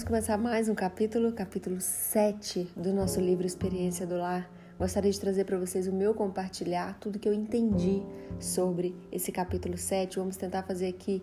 Vamos 0.00 0.08
começar 0.08 0.38
mais 0.38 0.66
um 0.66 0.74
capítulo, 0.74 1.30
capítulo 1.30 1.78
7 1.78 2.70
do 2.74 2.90
nosso 2.90 3.20
livro 3.20 3.46
Experiência 3.46 4.06
do 4.06 4.16
Lar. 4.16 4.50
Gostaria 4.78 5.10
de 5.10 5.20
trazer 5.20 5.44
para 5.44 5.58
vocês 5.58 5.86
o 5.86 5.92
meu 5.92 6.14
compartilhar, 6.14 6.98
tudo 6.98 7.18
que 7.18 7.28
eu 7.28 7.34
entendi 7.34 8.02
sobre 8.40 8.96
esse 9.12 9.30
capítulo 9.30 9.76
7. 9.76 10.18
Vamos 10.18 10.38
tentar 10.38 10.62
fazer 10.62 10.88
aqui 10.88 11.22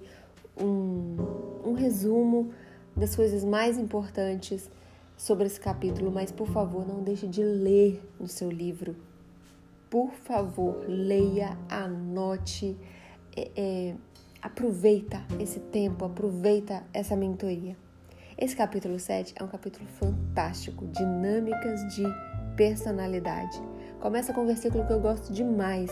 um, 0.61 1.17
um 1.65 1.73
resumo 1.73 2.51
das 2.95 3.15
coisas 3.15 3.43
mais 3.43 3.79
importantes 3.79 4.69
sobre 5.17 5.47
esse 5.47 5.59
capítulo, 5.59 6.11
mas 6.11 6.31
por 6.31 6.47
favor, 6.47 6.87
não 6.87 7.01
deixe 7.01 7.27
de 7.27 7.41
ler 7.41 7.99
no 8.19 8.27
seu 8.27 8.51
livro. 8.51 8.95
Por 9.89 10.11
favor, 10.11 10.85
leia, 10.87 11.57
anote, 11.67 12.77
é, 13.35 13.49
é, 13.55 13.95
aproveita 14.39 15.25
esse 15.39 15.59
tempo, 15.59 16.05
aproveita 16.05 16.83
essa 16.93 17.15
mentoria. 17.15 17.75
Esse 18.39 18.55
capítulo 18.55 18.99
7 18.99 19.33
é 19.35 19.43
um 19.43 19.47
capítulo 19.47 19.87
fantástico, 19.87 20.85
dinâmicas 20.85 21.81
de 21.95 22.03
personalidade. 22.55 23.59
Começa 23.99 24.31
com 24.31 24.41
um 24.41 24.45
versículo 24.45 24.85
que 24.85 24.93
eu 24.93 24.99
gosto 24.99 25.33
demais. 25.33 25.89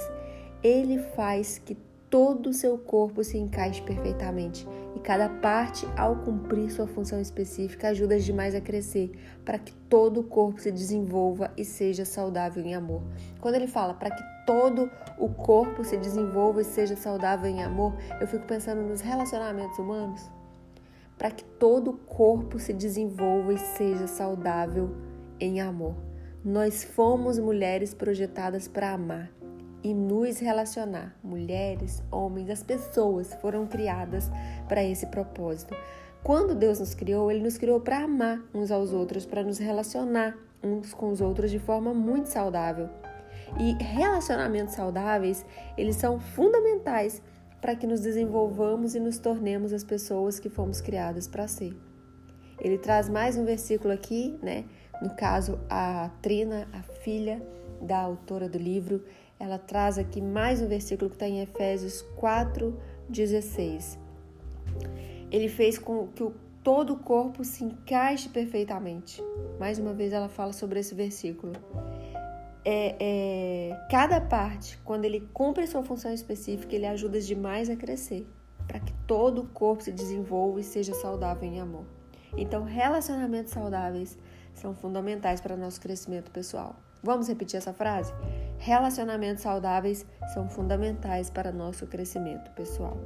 Ele 0.61 0.99
faz 0.99 1.57
que 1.57 1.75
todo 2.07 2.51
o 2.51 2.53
seu 2.53 2.77
corpo 2.77 3.23
se 3.23 3.35
encaixe 3.35 3.81
perfeitamente 3.81 4.67
e 4.95 4.99
cada 4.99 5.27
parte, 5.27 5.87
ao 5.97 6.17
cumprir 6.17 6.69
sua 6.69 6.85
função 6.85 7.19
específica, 7.19 7.87
ajuda 7.87 8.19
demais 8.19 8.53
a 8.53 8.61
crescer, 8.61 9.09
para 9.43 9.57
que 9.57 9.73
todo 9.89 10.19
o 10.19 10.23
corpo 10.23 10.61
se 10.61 10.71
desenvolva 10.71 11.51
e 11.57 11.65
seja 11.65 12.05
saudável 12.05 12.63
em 12.63 12.75
amor. 12.75 13.01
Quando 13.41 13.55
ele 13.55 13.65
fala 13.65 13.95
para 13.95 14.11
que 14.11 14.23
todo 14.45 14.87
o 15.17 15.29
corpo 15.29 15.83
se 15.83 15.97
desenvolva 15.97 16.61
e 16.61 16.63
seja 16.63 16.95
saudável 16.95 17.49
em 17.49 17.63
amor, 17.63 17.95
eu 18.21 18.27
fico 18.27 18.45
pensando 18.45 18.83
nos 18.83 19.01
relacionamentos 19.01 19.79
humanos 19.79 20.34
para 21.17 21.31
que 21.31 21.43
todo 21.43 21.91
o 21.91 21.97
corpo 21.97 22.59
se 22.59 22.73
desenvolva 22.73 23.53
e 23.53 23.57
seja 23.57 24.07
saudável 24.07 24.95
em 25.39 25.61
amor. 25.61 25.95
Nós 26.43 26.83
fomos 26.83 27.39
mulheres 27.39 27.93
projetadas 27.93 28.67
para 28.67 28.91
amar 28.91 29.31
e 29.83 29.93
nos 29.93 30.39
relacionar. 30.39 31.15
Mulheres, 31.23 32.03
homens, 32.11 32.49
as 32.49 32.63
pessoas 32.63 33.33
foram 33.35 33.67
criadas 33.67 34.29
para 34.67 34.83
esse 34.83 35.05
propósito. 35.07 35.75
Quando 36.23 36.55
Deus 36.55 36.79
nos 36.79 36.95
criou, 36.95 37.31
Ele 37.31 37.43
nos 37.43 37.57
criou 37.57 37.79
para 37.79 37.99
amar 37.99 38.41
uns 38.53 38.71
aos 38.71 38.91
outros, 38.91 39.25
para 39.25 39.43
nos 39.43 39.59
relacionar 39.59 40.35
uns 40.63 40.93
com 40.93 41.11
os 41.11 41.21
outros 41.21 41.51
de 41.51 41.59
forma 41.59 41.93
muito 41.93 42.29
saudável. 42.29 42.89
E 43.59 43.73
relacionamentos 43.83 44.73
saudáveis, 44.73 45.45
eles 45.77 45.95
são 45.95 46.19
fundamentais 46.19 47.21
para 47.65 47.75
que 47.75 47.87
nos 47.87 48.01
desenvolvamos 48.01 48.93
e 48.93 48.99
nos 48.99 49.17
tornemos 49.17 49.73
as 49.73 49.83
pessoas 49.83 50.37
que 50.39 50.49
fomos 50.49 50.81
criadas 50.81 51.27
para 51.27 51.47
ser. 51.47 51.75
Ele 52.61 52.77
traz 52.77 53.09
mais 53.09 53.37
um 53.37 53.43
versículo 53.43 53.91
aqui, 53.91 54.37
né? 54.39 54.65
No 55.01 55.15
caso, 55.15 55.57
a 55.67 56.11
Trina, 56.21 56.67
a 56.71 56.83
filha 56.83 57.41
da 57.81 57.97
autora 57.97 58.47
do 58.47 58.59
livro, 58.59 59.03
ela 59.39 59.57
traz 59.57 59.97
aqui 59.97 60.21
mais 60.21 60.61
um 60.61 60.67
versículo 60.67 61.09
que 61.09 61.15
está 61.15 61.27
em 61.27 61.41
Efésios 61.41 62.05
4,16. 62.21 63.97
Ele 65.31 65.49
fez 65.49 65.79
com 65.79 66.05
que 66.09 66.21
o, 66.21 66.35
todo 66.63 66.93
o 66.93 66.99
corpo 66.99 67.43
se 67.43 67.63
encaixe 67.63 68.29
perfeitamente. 68.29 69.23
Mais 69.59 69.79
uma 69.79 69.91
vez 69.91 70.13
ela 70.13 70.29
fala 70.29 70.53
sobre 70.53 70.81
esse 70.81 70.93
versículo 70.93 71.53
é, 72.65 72.95
é, 72.99 73.87
cada 73.91 74.19
parte, 74.19 74.79
quando 74.83 75.05
ele 75.05 75.21
cumpre 75.31 75.67
sua 75.67 75.83
função 75.83 76.11
específica, 76.11 76.75
ele 76.75 76.87
ajuda 76.87 77.21
demais 77.21 77.69
a 77.69 77.75
crescer, 77.75 78.27
para 78.67 78.79
que 78.79 78.91
todo 79.05 79.43
o 79.43 79.47
corpo 79.47 79.83
se 79.83 79.91
desenvolva 79.91 80.59
e 80.59 80.63
seja 80.63 80.95
saudável 80.95 81.47
em 81.47 81.59
amor. 81.59 81.85
Então, 82.35 82.63
relacionamentos 82.63 83.53
saudáveis 83.53 84.17
são 84.53 84.73
fundamentais 84.73 85.39
para 85.39 85.55
nosso 85.55 85.79
crescimento 85.79 86.31
pessoal. 86.31 86.75
Vamos 87.03 87.27
repetir 87.27 87.57
essa 87.57 87.71
frase? 87.71 88.11
Relacionamentos 88.57 89.43
saudáveis 89.43 90.03
são 90.33 90.49
fundamentais 90.49 91.29
para 91.29 91.51
nosso 91.51 91.85
crescimento 91.85 92.49
pessoal. 92.51 92.97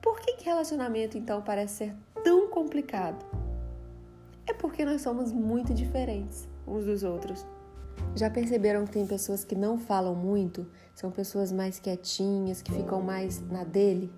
Por 0.00 0.20
que, 0.20 0.36
que 0.36 0.44
relacionamento 0.44 1.18
então 1.18 1.42
parece 1.42 1.74
ser 1.74 1.96
tão 2.22 2.48
complicado? 2.48 3.26
É 4.46 4.52
porque 4.52 4.84
nós 4.84 5.02
somos 5.02 5.32
muito 5.32 5.74
diferentes 5.74 6.48
uns 6.66 6.84
dos 6.84 7.02
outros. 7.02 7.44
Já 8.14 8.28
perceberam 8.28 8.84
que 8.84 8.92
tem 8.92 9.06
pessoas 9.06 9.44
que 9.44 9.54
não 9.54 9.78
falam 9.78 10.14
muito? 10.14 10.66
São 10.94 11.10
pessoas 11.10 11.52
mais 11.52 11.78
quietinhas, 11.78 12.60
que 12.60 12.72
ficam 12.72 13.00
mais 13.00 13.40
na 13.40 13.64
dele? 13.64 14.12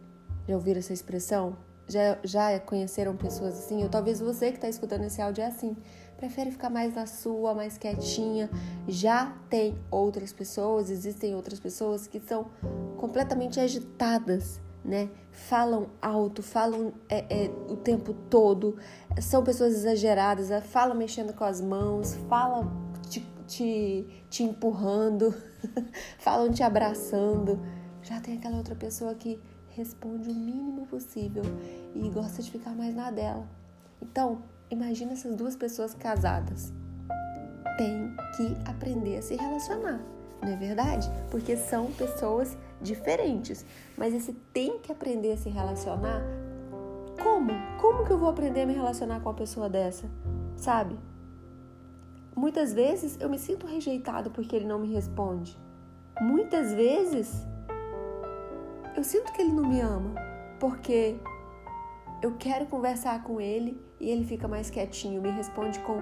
Já 0.48 0.54
ouviram 0.54 0.78
essa 0.78 0.92
expressão? 0.92 1.56
Já, 1.86 2.18
já 2.24 2.58
conheceram 2.60 3.16
pessoas 3.16 3.58
assim? 3.58 3.82
Ou 3.82 3.88
talvez 3.88 4.18
você 4.20 4.50
que 4.50 4.56
está 4.56 4.68
escutando 4.68 5.04
esse 5.04 5.20
áudio 5.20 5.42
é 5.42 5.46
assim. 5.46 5.76
Prefere 6.16 6.50
ficar 6.50 6.70
mais 6.70 6.94
na 6.94 7.06
sua, 7.06 7.54
mais 7.54 7.76
quietinha. 7.76 8.48
Já 8.88 9.36
tem 9.50 9.78
outras 9.90 10.32
pessoas, 10.32 10.88
existem 10.88 11.34
outras 11.34 11.60
pessoas 11.60 12.06
que 12.06 12.20
são 12.20 12.46
completamente 12.96 13.60
agitadas, 13.60 14.60
né? 14.84 15.10
Falam 15.30 15.88
alto, 16.00 16.42
falam 16.42 16.92
é, 17.08 17.44
é, 17.44 17.50
o 17.68 17.76
tempo 17.76 18.14
todo, 18.30 18.76
são 19.20 19.42
pessoas 19.42 19.74
exageradas, 19.74 20.48
falam 20.66 20.96
mexendo 20.96 21.32
com 21.32 21.44
as 21.44 21.60
mãos, 21.60 22.14
falam 22.28 22.81
te, 23.52 24.06
te 24.30 24.42
empurrando, 24.42 25.34
falam 26.18 26.50
te 26.50 26.62
abraçando. 26.62 27.60
Já 28.02 28.20
tem 28.20 28.38
aquela 28.38 28.56
outra 28.56 28.74
pessoa 28.74 29.14
que 29.14 29.38
responde 29.70 30.30
o 30.30 30.34
mínimo 30.34 30.86
possível 30.86 31.42
e 31.94 32.08
gosta 32.08 32.42
de 32.42 32.50
ficar 32.50 32.74
mais 32.74 32.94
na 32.94 33.10
dela. 33.10 33.46
Então, 34.00 34.42
imagina 34.70 35.12
essas 35.12 35.36
duas 35.36 35.54
pessoas 35.54 35.94
casadas. 35.94 36.72
Tem 37.76 38.14
que 38.36 38.56
aprender 38.68 39.18
a 39.18 39.22
se 39.22 39.36
relacionar, 39.36 40.00
não 40.40 40.48
é 40.48 40.56
verdade? 40.56 41.10
Porque 41.30 41.56
são 41.56 41.92
pessoas 41.92 42.56
diferentes. 42.80 43.64
Mas 43.96 44.14
esse 44.14 44.32
tem 44.52 44.78
que 44.78 44.90
aprender 44.90 45.32
a 45.32 45.36
se 45.36 45.48
relacionar. 45.48 46.22
Como? 47.22 47.52
Como 47.80 48.04
que 48.04 48.12
eu 48.12 48.18
vou 48.18 48.28
aprender 48.28 48.62
a 48.62 48.66
me 48.66 48.74
relacionar 48.74 49.20
com 49.20 49.28
uma 49.28 49.34
pessoa 49.34 49.68
dessa? 49.68 50.06
Sabe? 50.56 50.96
Muitas 52.34 52.72
vezes 52.72 53.18
eu 53.20 53.28
me 53.28 53.38
sinto 53.38 53.66
rejeitado 53.66 54.30
porque 54.30 54.56
ele 54.56 54.66
não 54.66 54.78
me 54.78 54.92
responde. 54.92 55.58
Muitas 56.20 56.72
vezes 56.72 57.46
eu 58.96 59.04
sinto 59.04 59.32
que 59.32 59.42
ele 59.42 59.52
não 59.52 59.68
me 59.68 59.80
ama 59.80 60.14
porque 60.58 61.16
eu 62.22 62.36
quero 62.38 62.66
conversar 62.66 63.22
com 63.22 63.40
ele 63.40 63.80
e 63.98 64.08
ele 64.08 64.24
fica 64.24 64.46
mais 64.46 64.70
quietinho, 64.70 65.20
me 65.20 65.30
responde 65.30 65.78
com 65.80 65.98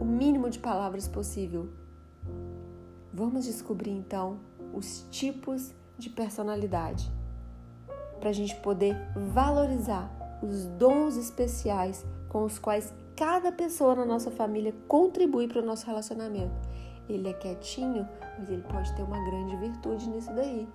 o 0.00 0.04
mínimo 0.04 0.48
de 0.48 0.58
palavras 0.58 1.08
possível. 1.08 1.68
Vamos 3.12 3.44
descobrir 3.44 3.90
então 3.90 4.40
os 4.72 5.06
tipos 5.10 5.74
de 5.98 6.10
personalidade 6.10 7.12
para 8.18 8.30
a 8.30 8.32
gente 8.32 8.56
poder 8.56 8.96
valorizar 9.32 10.10
os 10.42 10.66
dons 10.66 11.16
especiais 11.16 12.04
com 12.28 12.44
os 12.44 12.58
quais 12.58 12.92
cada 13.16 13.52
pessoa 13.52 13.94
na 13.94 14.04
nossa 14.04 14.30
família 14.30 14.74
contribui 14.88 15.48
para 15.48 15.60
o 15.60 15.64
nosso 15.64 15.86
relacionamento. 15.86 16.54
Ele 17.08 17.28
é 17.28 17.32
quietinho, 17.32 18.08
mas 18.38 18.48
ele 18.48 18.62
pode 18.62 18.94
ter 18.94 19.02
uma 19.02 19.22
grande 19.24 19.56
virtude 19.56 20.08
nisso 20.08 20.32
daí. 20.34 20.68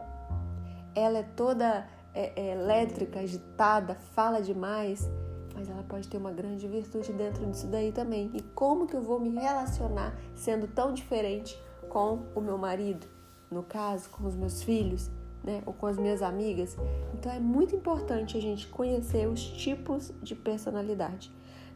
Ela 0.95 1.19
é 1.19 1.23
toda 1.23 1.88
é, 2.13 2.33
é, 2.35 2.51
elétrica, 2.51 3.19
agitada, 3.19 3.95
fala 3.95 4.41
demais, 4.41 5.09
mas 5.55 5.69
ela 5.69 5.83
pode 5.83 6.07
ter 6.07 6.17
uma 6.17 6.31
grande 6.31 6.67
virtude 6.67 7.11
dentro 7.13 7.45
disso 7.47 7.67
daí 7.67 7.91
também. 7.91 8.31
E 8.33 8.41
como 8.41 8.88
que 8.88 8.95
eu 8.95 9.01
vou 9.01 9.19
me 9.19 9.29
relacionar 9.29 10.16
sendo 10.35 10.67
tão 10.67 10.94
diferente 10.94 11.61
com 11.89 12.19
o 12.35 12.41
meu 12.41 12.57
marido, 12.57 13.07
no 13.49 13.63
caso, 13.63 14.09
com 14.09 14.25
os 14.25 14.35
meus 14.35 14.61
filhos, 14.61 15.09
né, 15.44 15.63
ou 15.66 15.73
com 15.73 15.88
as 15.88 15.97
minhas 15.97 16.22
amigas? 16.22 16.78
Então 17.14 17.31
é 17.31 17.40
muito 17.40 17.75
importante 17.75 18.37
a 18.37 18.41
gente 18.41 18.67
conhecer 18.67 19.28
os 19.28 19.41
tipos 19.41 20.14
de 20.22 20.35
personalidade. 20.35 21.31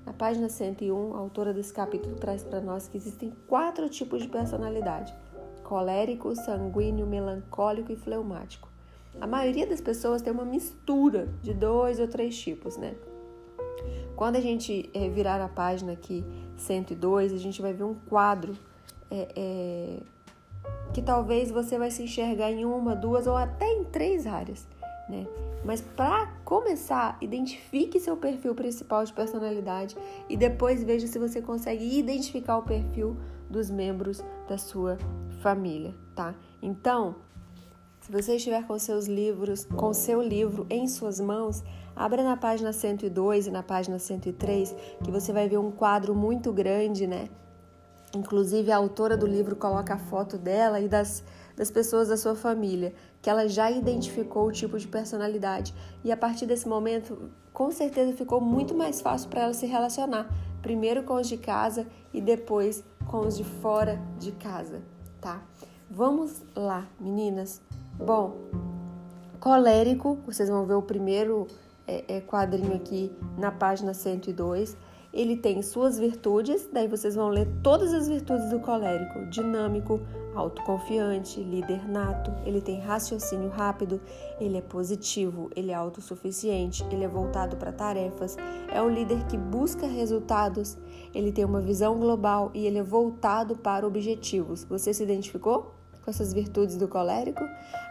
Na 0.05 0.11
página 0.11 0.49
101, 0.49 1.15
a 1.15 1.19
autora 1.19 1.53
desse 1.53 1.73
capítulo 1.73 2.15
traz 2.15 2.43
para 2.43 2.59
nós 2.59 2.87
que 2.87 2.97
existem 2.97 3.33
quatro 3.47 3.87
tipos 3.87 4.21
de 4.21 4.27
personalidade: 4.27 5.13
colérico, 5.63 6.35
sanguíneo, 6.35 7.07
melancólico 7.07 7.91
e 7.91 7.95
fleumático. 7.95 8.67
A 9.21 9.27
maioria 9.27 9.65
das 9.65 9.79
pessoas 9.79 10.21
tem 10.21 10.33
uma 10.33 10.43
mistura 10.43 11.29
de 11.41 11.53
dois 11.53 11.99
ou 11.99 12.07
três 12.07 12.37
tipos, 12.37 12.77
né? 12.77 12.95
Quando 14.15 14.35
a 14.35 14.41
gente 14.41 14.89
é, 14.93 15.09
virar 15.09 15.41
a 15.41 15.47
página 15.47 15.93
aqui 15.93 16.23
102, 16.57 17.33
a 17.33 17.37
gente 17.37 17.61
vai 17.61 17.73
ver 17.73 17.83
um 17.83 17.95
quadro 17.95 18.55
é, 19.09 19.27
é, 19.35 19.99
que 20.93 21.01
talvez 21.01 21.49
você 21.49 21.77
vai 21.77 21.91
se 21.91 22.03
enxergar 22.03 22.51
em 22.51 22.65
uma, 22.65 22.95
duas 22.95 23.25
ou 23.25 23.35
até 23.35 23.71
em 23.71 23.83
três 23.85 24.27
áreas 24.27 24.67
né? 25.09 25.27
Mas 25.63 25.81
para 25.81 26.27
começar, 26.43 27.17
identifique 27.21 27.99
seu 27.99 28.17
perfil 28.17 28.53
principal 28.55 29.03
de 29.03 29.13
personalidade 29.13 29.95
e 30.27 30.35
depois 30.35 30.83
veja 30.83 31.07
se 31.07 31.19
você 31.19 31.41
consegue 31.41 31.97
identificar 31.97 32.57
o 32.57 32.63
perfil 32.63 33.17
dos 33.49 33.69
membros 33.69 34.23
da 34.47 34.57
sua 34.57 34.97
família, 35.41 35.93
tá? 36.15 36.33
Então, 36.61 37.15
se 38.01 38.11
você 38.11 38.35
estiver 38.35 38.65
com 38.65 38.77
seus 38.77 39.07
livros, 39.07 39.65
com 39.65 39.93
seu 39.93 40.21
livro 40.21 40.65
em 40.69 40.87
suas 40.87 41.19
mãos, 41.19 41.63
Abra 41.95 42.23
na 42.23 42.35
página 42.35 42.73
102 42.73 43.47
e 43.47 43.51
na 43.51 43.61
página 43.61 43.99
103, 43.99 44.75
que 45.03 45.11
você 45.11 45.31
vai 45.31 45.47
ver 45.47 45.59
um 45.59 45.69
quadro 45.69 46.15
muito 46.15 46.51
grande, 46.51 47.05
né? 47.05 47.29
Inclusive, 48.15 48.71
a 48.71 48.77
autora 48.77 49.15
do 49.15 49.27
livro 49.27 49.55
coloca 49.55 49.93
a 49.93 49.97
foto 49.97 50.37
dela 50.37 50.79
e 50.79 50.87
das, 50.87 51.23
das 51.55 51.69
pessoas 51.69 52.07
da 52.07 52.17
sua 52.17 52.35
família, 52.35 52.93
que 53.23 53.29
ela 53.29 53.47
já 53.47 53.71
identificou 53.71 54.47
o 54.47 54.51
tipo 54.51 54.77
de 54.77 54.85
personalidade. 54.85 55.73
E 56.03 56.11
a 56.11 56.17
partir 56.17 56.45
desse 56.45 56.67
momento, 56.67 57.31
com 57.53 57.71
certeza 57.71 58.11
ficou 58.11 58.41
muito 58.41 58.75
mais 58.75 58.99
fácil 58.99 59.29
para 59.29 59.43
ela 59.43 59.53
se 59.53 59.65
relacionar. 59.65 60.29
Primeiro 60.61 61.03
com 61.03 61.13
os 61.13 61.27
de 61.27 61.37
casa 61.37 61.87
e 62.13 62.19
depois 62.19 62.83
com 63.07 63.21
os 63.21 63.37
de 63.37 63.45
fora 63.45 63.97
de 64.19 64.33
casa, 64.33 64.81
tá? 65.21 65.41
Vamos 65.89 66.43
lá, 66.53 66.85
meninas. 66.99 67.61
Bom, 67.97 68.35
colérico, 69.39 70.19
vocês 70.25 70.49
vão 70.49 70.65
ver 70.65 70.73
o 70.73 70.81
primeiro 70.81 71.47
é, 71.87 72.17
é, 72.17 72.21
quadrinho 72.21 72.75
aqui 72.75 73.09
na 73.37 73.51
página 73.51 73.93
102. 73.93 74.75
Ele 75.13 75.37
tem 75.37 75.61
suas 75.61 75.99
virtudes, 75.99 76.67
daí 76.73 76.87
vocês 76.87 77.13
vão 77.13 77.29
ler 77.29 77.47
todas 77.61 77.93
as 77.93 78.07
virtudes 78.07 78.49
do 78.49 78.59
colérico: 78.59 79.29
dinâmico, 79.29 80.01
autoconfiante, 80.33 81.39
líder 81.39 81.87
nato, 81.87 82.33
ele 82.43 82.59
tem 82.59 82.79
raciocínio 82.79 83.49
rápido, 83.49 84.01
ele 84.39 84.57
é 84.57 84.61
positivo, 84.61 85.51
ele 85.55 85.69
é 85.69 85.75
autossuficiente, 85.75 86.83
ele 86.89 87.03
é 87.03 87.07
voltado 87.07 87.55
para 87.57 87.71
tarefas, 87.71 88.35
é 88.71 88.81
um 88.81 88.89
líder 88.89 89.23
que 89.27 89.37
busca 89.37 89.85
resultados, 89.85 90.77
ele 91.13 91.31
tem 91.31 91.45
uma 91.45 91.61
visão 91.61 91.99
global 91.99 92.49
e 92.53 92.65
ele 92.65 92.79
é 92.79 92.83
voltado 92.83 93.55
para 93.55 93.85
objetivos. 93.85 94.63
Você 94.63 94.93
se 94.93 95.03
identificou? 95.03 95.75
com 96.03 96.11
essas 96.11 96.33
virtudes 96.33 96.77
do 96.77 96.87
colérico? 96.87 97.43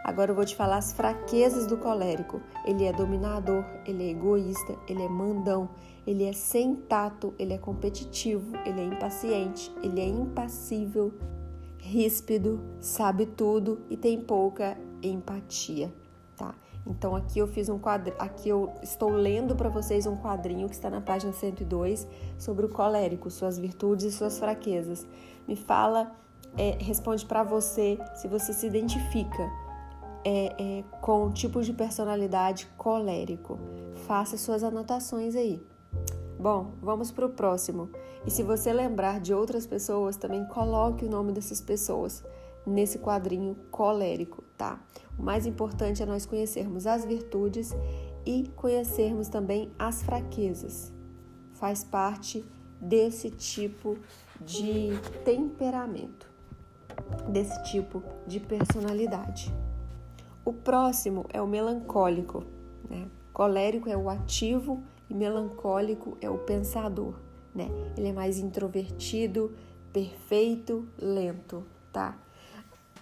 Agora 0.03 0.31
eu 0.31 0.35
vou 0.35 0.45
te 0.45 0.55
falar 0.55 0.77
as 0.77 0.93
fraquezas 0.93 1.65
do 1.65 1.77
colérico. 1.77 2.39
Ele 2.65 2.85
é 2.85 2.93
dominador, 2.93 3.65
ele 3.85 4.03
é 4.03 4.11
egoísta, 4.11 4.77
ele 4.87 5.01
é 5.01 5.09
mandão, 5.09 5.69
ele 6.05 6.23
é 6.23 6.33
sem 6.33 6.75
tato, 6.75 7.33
ele 7.39 7.53
é 7.53 7.57
competitivo, 7.57 8.55
ele 8.65 8.81
é 8.81 8.85
impaciente, 8.85 9.71
ele 9.81 10.01
é 10.01 10.05
impassível, 10.05 11.13
ríspido, 11.77 12.61
sabe 12.79 13.25
tudo 13.25 13.81
e 13.89 13.97
tem 13.97 14.19
pouca 14.21 14.77
empatia, 15.01 15.93
tá? 16.35 16.55
Então 16.85 17.15
aqui 17.15 17.39
eu 17.39 17.47
fiz 17.47 17.69
um 17.69 17.79
quadro, 17.79 18.13
aqui 18.19 18.49
eu 18.49 18.73
estou 18.81 19.09
lendo 19.09 19.55
para 19.55 19.69
vocês 19.69 20.05
um 20.05 20.17
quadrinho 20.17 20.67
que 20.67 20.75
está 20.75 20.89
na 20.89 20.99
página 20.99 21.31
102 21.31 22.07
sobre 22.37 22.65
o 22.65 22.69
colérico, 22.69 23.29
suas 23.29 23.57
virtudes 23.57 24.05
e 24.05 24.11
suas 24.11 24.37
fraquezas. 24.37 25.07
Me 25.47 25.55
fala 25.55 26.13
é, 26.57 26.77
responde 26.79 27.25
para 27.25 27.43
você 27.43 27.97
se 28.15 28.27
você 28.27 28.53
se 28.53 28.67
identifica 28.67 29.49
é, 30.25 30.55
é, 30.57 30.83
com 31.01 31.27
o 31.27 31.31
tipo 31.31 31.61
de 31.61 31.73
personalidade 31.73 32.67
colérico. 32.77 33.59
Faça 34.07 34.37
suas 34.37 34.63
anotações 34.63 35.35
aí. 35.35 35.65
Bom, 36.43 36.73
vamos 36.81 37.09
para 37.09 37.25
o 37.25 37.29
próximo. 37.29 37.89
E 38.27 38.29
se 38.29 38.43
você 38.43 38.73
lembrar 38.73 39.21
de 39.21 39.33
outras 39.33 39.65
pessoas, 39.65 40.17
também 40.17 40.43
coloque 40.47 41.05
o 41.05 41.09
nome 41.09 41.31
dessas 41.31 41.61
pessoas 41.61 42.21
nesse 42.67 42.99
quadrinho 42.99 43.55
colérico, 43.71 44.43
tá? 44.57 44.77
O 45.17 45.23
mais 45.23 45.45
importante 45.45 46.03
é 46.03 46.05
nós 46.05 46.25
conhecermos 46.25 46.85
as 46.85 47.05
virtudes 47.05 47.73
e 48.25 48.51
conhecermos 48.57 49.29
também 49.29 49.71
as 49.79 50.03
fraquezas. 50.03 50.91
Faz 51.53 51.85
parte 51.85 52.43
desse 52.77 53.29
tipo 53.29 53.97
de 54.41 54.89
temperamento 55.23 56.29
desse 57.29 57.63
tipo 57.71 58.03
de 58.27 58.41
personalidade. 58.41 59.49
O 60.43 60.51
próximo 60.51 61.25
é 61.29 61.41
o 61.41 61.47
melancólico. 61.47 62.43
Né? 62.89 63.07
Colérico 63.31 63.87
é 63.89 63.95
o 63.95 64.09
ativo 64.09 64.83
e 65.09 65.13
melancólico 65.13 66.17
é 66.21 66.29
o 66.29 66.37
pensador. 66.37 67.15
Né? 67.53 67.69
Ele 67.97 68.07
é 68.07 68.13
mais 68.13 68.39
introvertido, 68.39 69.53
perfeito, 69.91 70.87
lento, 70.99 71.63
tá? 71.91 72.17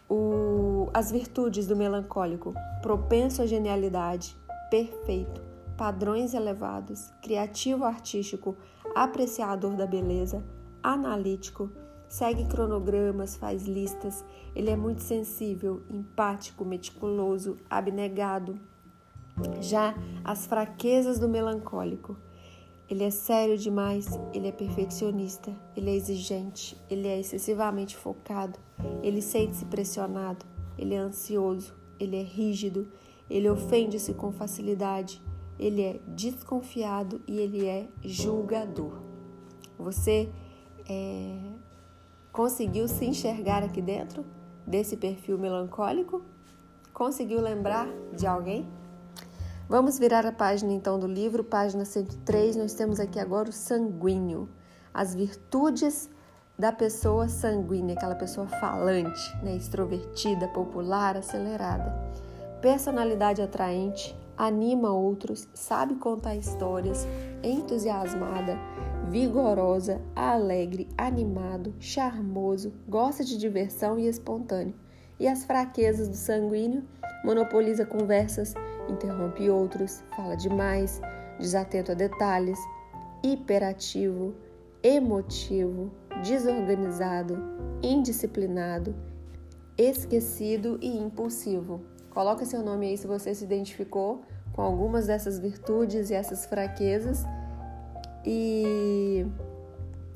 O, 0.10 0.90
as 0.94 1.10
virtudes 1.10 1.66
do 1.66 1.76
melancólico: 1.76 2.54
propenso 2.82 3.42
à 3.42 3.46
genialidade, 3.46 4.36
perfeito, 4.70 5.42
padrões 5.78 6.34
elevados, 6.34 7.10
criativo 7.22 7.86
artístico, 7.86 8.58
apreciador 8.94 9.76
da 9.76 9.88
beleza, 9.88 10.44
analítico, 10.84 11.72
segue 12.10 12.46
cronogramas, 12.46 13.38
faz 13.38 13.66
listas. 13.66 14.26
Ele 14.54 14.70
é 14.70 14.76
muito 14.76 15.02
sensível, 15.02 15.82
empático, 15.90 16.66
meticuloso, 16.66 17.56
abnegado. 17.70 18.60
Já 19.60 19.96
as 20.24 20.46
fraquezas 20.46 21.20
do 21.20 21.28
melancólico. 21.28 22.18
Ele 22.90 23.06
é 23.06 23.10
sério 23.10 23.58
demais, 23.58 24.20
ele 24.34 24.50
é 24.50 24.52
perfeccionista, 24.52 25.56
ele 25.78 25.90
é 25.90 25.96
exigente, 25.96 26.78
ele 26.90 27.08
é 27.08 27.18
excessivamente 27.18 27.96
focado, 27.96 28.60
ele 29.02 29.22
sente-se 29.22 29.64
pressionado, 29.64 30.46
ele 30.78 30.94
é 30.94 30.98
ansioso, 30.98 31.74
ele 31.98 32.18
é 32.18 32.22
rígido, 32.22 32.92
ele 33.30 33.50
ofende-se 33.50 34.14
com 34.14 34.34
facilidade, 34.34 35.22
ele 35.58 35.82
é 35.82 36.02
desconfiado 36.06 37.22
e 37.26 37.40
ele 37.40 37.66
é 37.66 37.88
julgador. 38.04 39.02
Você 39.80 40.30
é, 40.86 41.38
Conseguiu 42.32 42.88
se 42.88 43.04
enxergar 43.06 43.62
aqui 43.62 43.82
dentro 43.82 44.26
desse 44.66 44.96
perfil 44.96 45.38
melancólico? 45.38 46.24
Conseguiu 46.94 47.42
lembrar 47.42 47.88
de 48.16 48.26
alguém? 48.26 48.66
Vamos 49.72 49.98
virar 49.98 50.26
a 50.26 50.34
página 50.34 50.74
então 50.74 51.00
do 51.00 51.08
livro, 51.08 51.46
página 51.46 51.86
103. 51.86 52.58
Nós 52.58 52.74
temos 52.74 53.00
aqui 53.00 53.18
agora 53.18 53.48
o 53.48 53.54
sanguíneo, 53.54 54.50
as 54.94 55.16
virtudes 55.16 56.10
da 56.60 56.74
pessoa 56.74 57.30
sanguínea, 57.30 57.96
aquela 57.96 58.16
pessoa 58.16 58.48
falante, 58.48 59.34
né, 59.42 59.56
extrovertida, 59.56 60.50
popular, 60.50 61.16
acelerada. 61.16 61.90
Personalidade 62.62 63.42
atraente, 63.42 64.14
anima 64.36 64.92
outros, 64.92 65.48
sabe 65.54 65.96
contar 65.96 66.36
histórias, 66.36 67.08
entusiasmada, 67.42 68.58
vigorosa, 69.08 70.02
alegre, 70.14 70.90
animado, 70.98 71.74
charmoso, 71.80 72.74
gosta 72.90 73.24
de 73.24 73.38
diversão 73.38 73.98
e 73.98 74.06
espontâneo. 74.06 74.76
E 75.18 75.30
as 75.30 75.46
fraquezas 75.46 76.10
do 76.10 76.18
sanguíneo 76.18 76.84
monopoliza 77.24 77.86
conversas, 77.86 78.54
interrompe 78.90 79.50
outros, 79.50 80.04
fala 80.16 80.36
demais, 80.36 81.02
desatento 81.40 81.92
a 81.92 81.96
detalhes, 81.96 82.60
hiperativo, 83.24 84.34
emotivo, 84.84 85.92
desorganizado, 86.24 87.38
indisciplinado, 87.82 88.96
esquecido 89.78 90.78
e 90.82 90.98
impulsivo. 90.98 91.82
Coloca 92.10 92.46
seu 92.46 92.62
nome 92.62 92.88
aí 92.88 92.98
se 92.98 93.08
você 93.08 93.34
se 93.34 93.44
identificou 93.44 94.22
com 94.54 94.62
algumas 94.62 95.08
dessas 95.08 95.40
virtudes 95.40 96.10
e 96.10 96.14
essas 96.14 96.46
fraquezas 96.46 97.24
e 98.26 99.26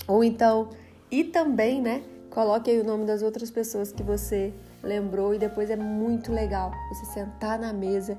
ou 0.08 0.24
então 0.24 0.70
e 1.10 1.24
também, 1.24 1.82
né? 1.82 2.04
Coloque 2.30 2.70
aí 2.70 2.80
o 2.80 2.84
nome 2.84 3.06
das 3.06 3.22
outras 3.22 3.50
pessoas 3.50 3.94
que 3.94 4.04
você 4.04 4.54
lembrou 4.84 5.34
e 5.34 5.40
depois 5.40 5.70
é 5.70 5.76
muito 5.76 6.34
legal 6.34 6.72
você 6.90 7.06
sentar 7.06 7.58
na 7.58 7.72
mesa 7.72 8.18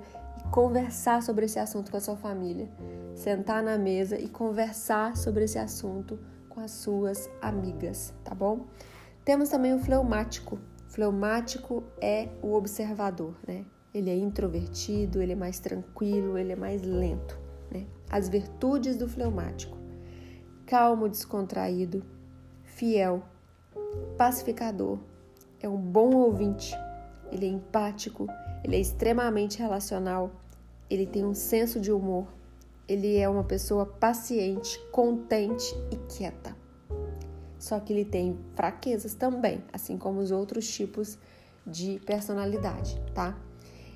conversar 0.51 1.23
sobre 1.23 1.47
esse 1.47 1.59
assunto 1.59 1.91
com 1.91 1.97
a 1.97 2.01
sua 2.01 2.17
família. 2.17 2.69
Sentar 3.15 3.63
na 3.63 3.79
mesa 3.79 4.19
e 4.19 4.29
conversar 4.29 5.17
sobre 5.17 5.45
esse 5.45 5.59
assunto 5.59 6.19
com 6.49 6.61
as 6.61 6.71
suas 6.71 7.29
amigas, 7.41 8.15
tá 8.25 8.35
bom? 8.35 8.67
Temos 9.25 9.49
também 9.49 9.75
o 9.75 9.79
fleumático. 9.79 10.59
Fleumático 10.89 11.83
é 12.01 12.29
o 12.43 12.55
observador, 12.55 13.35
né? 13.47 13.65
Ele 13.93 14.11
é 14.11 14.17
introvertido, 14.17 15.23
ele 15.23 15.33
é 15.33 15.37
mais 15.37 15.59
tranquilo, 15.59 16.37
ele 16.37 16.53
é 16.53 16.57
mais 16.57 16.83
lento, 16.83 17.39
né? 17.71 17.87
As 18.11 18.29
virtudes 18.29 18.97
do 18.97 19.09
fleumático 19.09 19.77
calmo, 20.67 21.09
descontraído, 21.09 22.05
fiel, 22.65 23.23
pacificador, 24.19 24.99
é 25.61 25.69
um 25.69 25.77
bom 25.77 26.15
ouvinte, 26.15 26.77
ele 27.31 27.47
é 27.47 27.49
empático, 27.49 28.27
ele 28.65 28.77
é 28.77 28.81
extremamente 28.81 29.59
relacional, 29.59 30.31
ele 30.89 31.07
tem 31.07 31.25
um 31.25 31.35
senso 31.35 31.81
de 31.81 31.91
humor, 31.91 32.27
ele 32.89 33.17
é 33.17 33.29
uma 33.29 33.45
pessoa 33.45 33.85
paciente, 33.85 34.79
contente 34.93 35.75
e 35.91 35.97
quieta. 35.97 36.57
Só 37.59 37.81
que 37.81 37.93
ele 37.93 38.05
tem 38.05 38.39
fraquezas 38.55 39.15
também, 39.15 39.63
assim 39.73 39.99
como 39.99 40.21
os 40.21 40.31
outros 40.31 40.69
tipos 40.69 41.19
de 41.67 42.01
personalidade, 42.07 43.01
tá? 43.13 43.37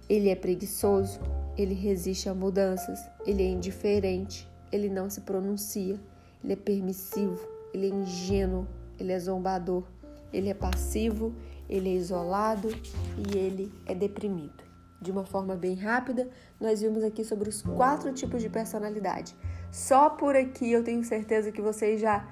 Ele 0.08 0.28
é 0.28 0.34
preguiçoso, 0.34 1.20
ele 1.56 1.74
resiste 1.74 2.28
a 2.28 2.34
mudanças, 2.34 2.98
ele 3.24 3.44
é 3.44 3.46
indiferente, 3.46 4.48
ele 4.72 4.88
não 4.88 5.08
se 5.08 5.20
pronuncia, 5.20 6.00
ele 6.42 6.54
é 6.54 6.56
permissivo, 6.56 7.38
ele 7.72 7.86
é 7.86 7.94
ingênuo, 7.94 8.66
ele 8.98 9.12
é 9.12 9.18
zombador, 9.18 9.84
ele 10.32 10.48
é 10.48 10.54
passivo, 10.54 11.32
ele 11.70 11.88
é 11.88 11.92
isolado 11.92 12.68
e 13.16 13.38
ele 13.38 13.72
é 13.86 13.94
deprimido. 13.94 14.68
de 15.00 15.10
uma 15.10 15.24
forma 15.24 15.56
bem 15.56 15.74
rápida, 15.76 16.28
nós 16.60 16.82
vimos 16.82 17.02
aqui 17.02 17.24
sobre 17.24 17.48
os 17.48 17.62
quatro 17.62 18.12
tipos 18.12 18.42
de 18.42 18.50
personalidade. 18.50 19.34
Só 19.72 20.10
por 20.10 20.36
aqui 20.36 20.70
eu 20.70 20.84
tenho 20.84 21.02
certeza 21.02 21.50
que 21.50 21.62
vocês 21.62 21.98
já 22.02 22.28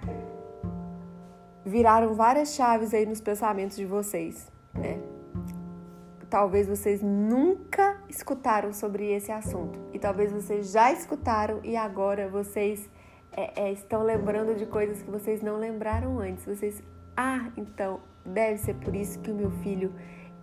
viraram 1.64 2.12
várias 2.12 2.54
chaves 2.54 2.92
aí 2.92 3.06
nos 3.06 3.22
pensamentos 3.22 3.74
de 3.74 3.86
vocês, 3.86 4.52
né? 4.74 5.00
Talvez 6.28 6.68
vocês 6.68 7.00
nunca 7.00 8.02
escutaram 8.06 8.70
sobre 8.74 9.12
esse 9.12 9.32
assunto 9.32 9.78
e 9.94 9.98
talvez 9.98 10.30
vocês 10.30 10.70
já 10.70 10.92
escutaram 10.92 11.60
e 11.64 11.74
agora 11.74 12.28
vocês 12.28 12.86
é, 13.32 13.68
é, 13.68 13.72
estão 13.72 14.02
lembrando 14.02 14.54
de 14.54 14.66
coisas 14.66 15.00
que 15.00 15.10
vocês 15.10 15.40
não 15.40 15.56
lembraram 15.56 16.18
antes. 16.18 16.44
Vocês, 16.44 16.82
ah, 17.16 17.50
então 17.56 18.00
deve 18.24 18.58
ser 18.58 18.74
por 18.74 18.94
isso 18.94 19.18
que 19.20 19.30
o 19.30 19.34
meu 19.34 19.50
filho 19.62 19.92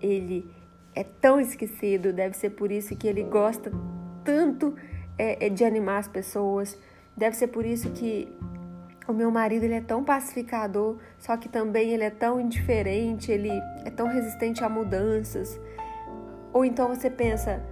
ele 0.01 0.49
é 0.93 1.03
tão 1.03 1.39
esquecido, 1.39 2.13
deve 2.13 2.35
ser 2.35 2.51
por 2.51 2.71
isso 2.71 2.95
que 2.95 3.07
ele 3.07 3.23
gosta 3.23 3.71
tanto 4.23 4.75
é, 5.17 5.47
é 5.47 5.49
de 5.49 5.63
animar 5.63 5.99
as 5.99 6.07
pessoas, 6.07 6.77
deve 7.15 7.35
ser 7.35 7.47
por 7.47 7.65
isso 7.65 7.91
que 7.91 8.27
o 9.07 9.13
meu 9.13 9.29
marido 9.29 9.63
ele 9.63 9.75
é 9.75 9.81
tão 9.81 10.03
pacificador, 10.03 10.97
só 11.19 11.37
que 11.37 11.47
também 11.47 11.91
ele 11.91 12.03
é 12.03 12.09
tão 12.09 12.39
indiferente, 12.39 13.31
ele 13.31 13.51
é 13.83 13.89
tão 13.89 14.07
resistente 14.07 14.63
a 14.63 14.69
mudanças. 14.69 15.59
Ou 16.51 16.65
então 16.65 16.87
você 16.87 17.09
pensa, 17.09 17.63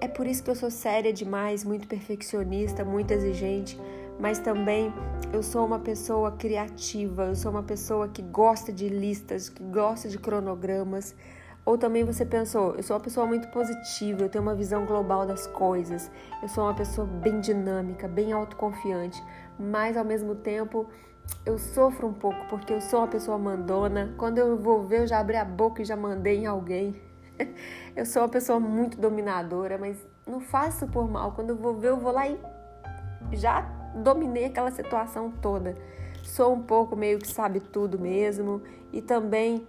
é 0.00 0.08
por 0.08 0.26
isso 0.26 0.42
que 0.42 0.50
eu 0.50 0.54
sou 0.54 0.70
séria 0.70 1.12
demais, 1.12 1.64
muito 1.64 1.86
perfeccionista, 1.86 2.84
muito 2.84 3.12
exigente, 3.12 3.80
mas 4.18 4.38
também 4.38 4.92
eu 5.32 5.42
sou 5.42 5.64
uma 5.64 5.78
pessoa 5.78 6.32
criativa, 6.32 7.24
eu 7.24 7.34
sou 7.34 7.50
uma 7.50 7.62
pessoa 7.62 8.08
que 8.08 8.22
gosta 8.22 8.72
de 8.72 8.88
listas, 8.88 9.48
que 9.48 9.62
gosta 9.62 10.08
de 10.08 10.18
cronogramas. 10.18 11.14
Ou 11.64 11.78
também 11.78 12.02
você 12.04 12.26
pensou, 12.26 12.74
eu 12.74 12.82
sou 12.82 12.96
uma 12.96 13.02
pessoa 13.02 13.24
muito 13.24 13.48
positiva, 13.48 14.22
eu 14.22 14.28
tenho 14.28 14.42
uma 14.42 14.54
visão 14.54 14.84
global 14.84 15.24
das 15.24 15.46
coisas, 15.46 16.10
eu 16.42 16.48
sou 16.48 16.64
uma 16.64 16.74
pessoa 16.74 17.06
bem 17.06 17.40
dinâmica, 17.40 18.08
bem 18.08 18.32
autoconfiante, 18.32 19.22
mas 19.58 19.96
ao 19.96 20.04
mesmo 20.04 20.34
tempo 20.34 20.88
eu 21.46 21.58
sofro 21.58 22.08
um 22.08 22.12
pouco 22.12 22.44
porque 22.48 22.72
eu 22.72 22.80
sou 22.80 23.00
uma 23.00 23.08
pessoa 23.08 23.38
mandona. 23.38 24.12
Quando 24.16 24.38
eu 24.38 24.58
vou 24.58 24.84
ver, 24.84 25.02
eu 25.02 25.06
já 25.06 25.20
abri 25.20 25.36
a 25.36 25.44
boca 25.44 25.82
e 25.82 25.84
já 25.84 25.96
mandei 25.96 26.38
em 26.38 26.46
alguém. 26.46 27.00
eu 27.94 28.04
sou 28.04 28.22
uma 28.22 28.28
pessoa 28.28 28.58
muito 28.58 29.00
dominadora, 29.00 29.78
mas 29.78 29.96
não 30.26 30.40
faço 30.40 30.86
por 30.88 31.08
mal. 31.08 31.32
Quando 31.32 31.50
eu 31.50 31.56
vou 31.56 31.74
ver, 31.74 31.90
eu 31.90 31.96
vou 31.98 32.12
lá 32.12 32.28
e 32.28 32.38
já 33.32 33.81
dominei 33.94 34.46
aquela 34.46 34.70
situação 34.70 35.30
toda. 35.30 35.74
Sou 36.22 36.54
um 36.54 36.62
pouco 36.62 36.96
meio 36.96 37.18
que 37.18 37.28
sabe 37.28 37.60
tudo 37.60 37.98
mesmo 37.98 38.62
e 38.92 39.02
também 39.02 39.66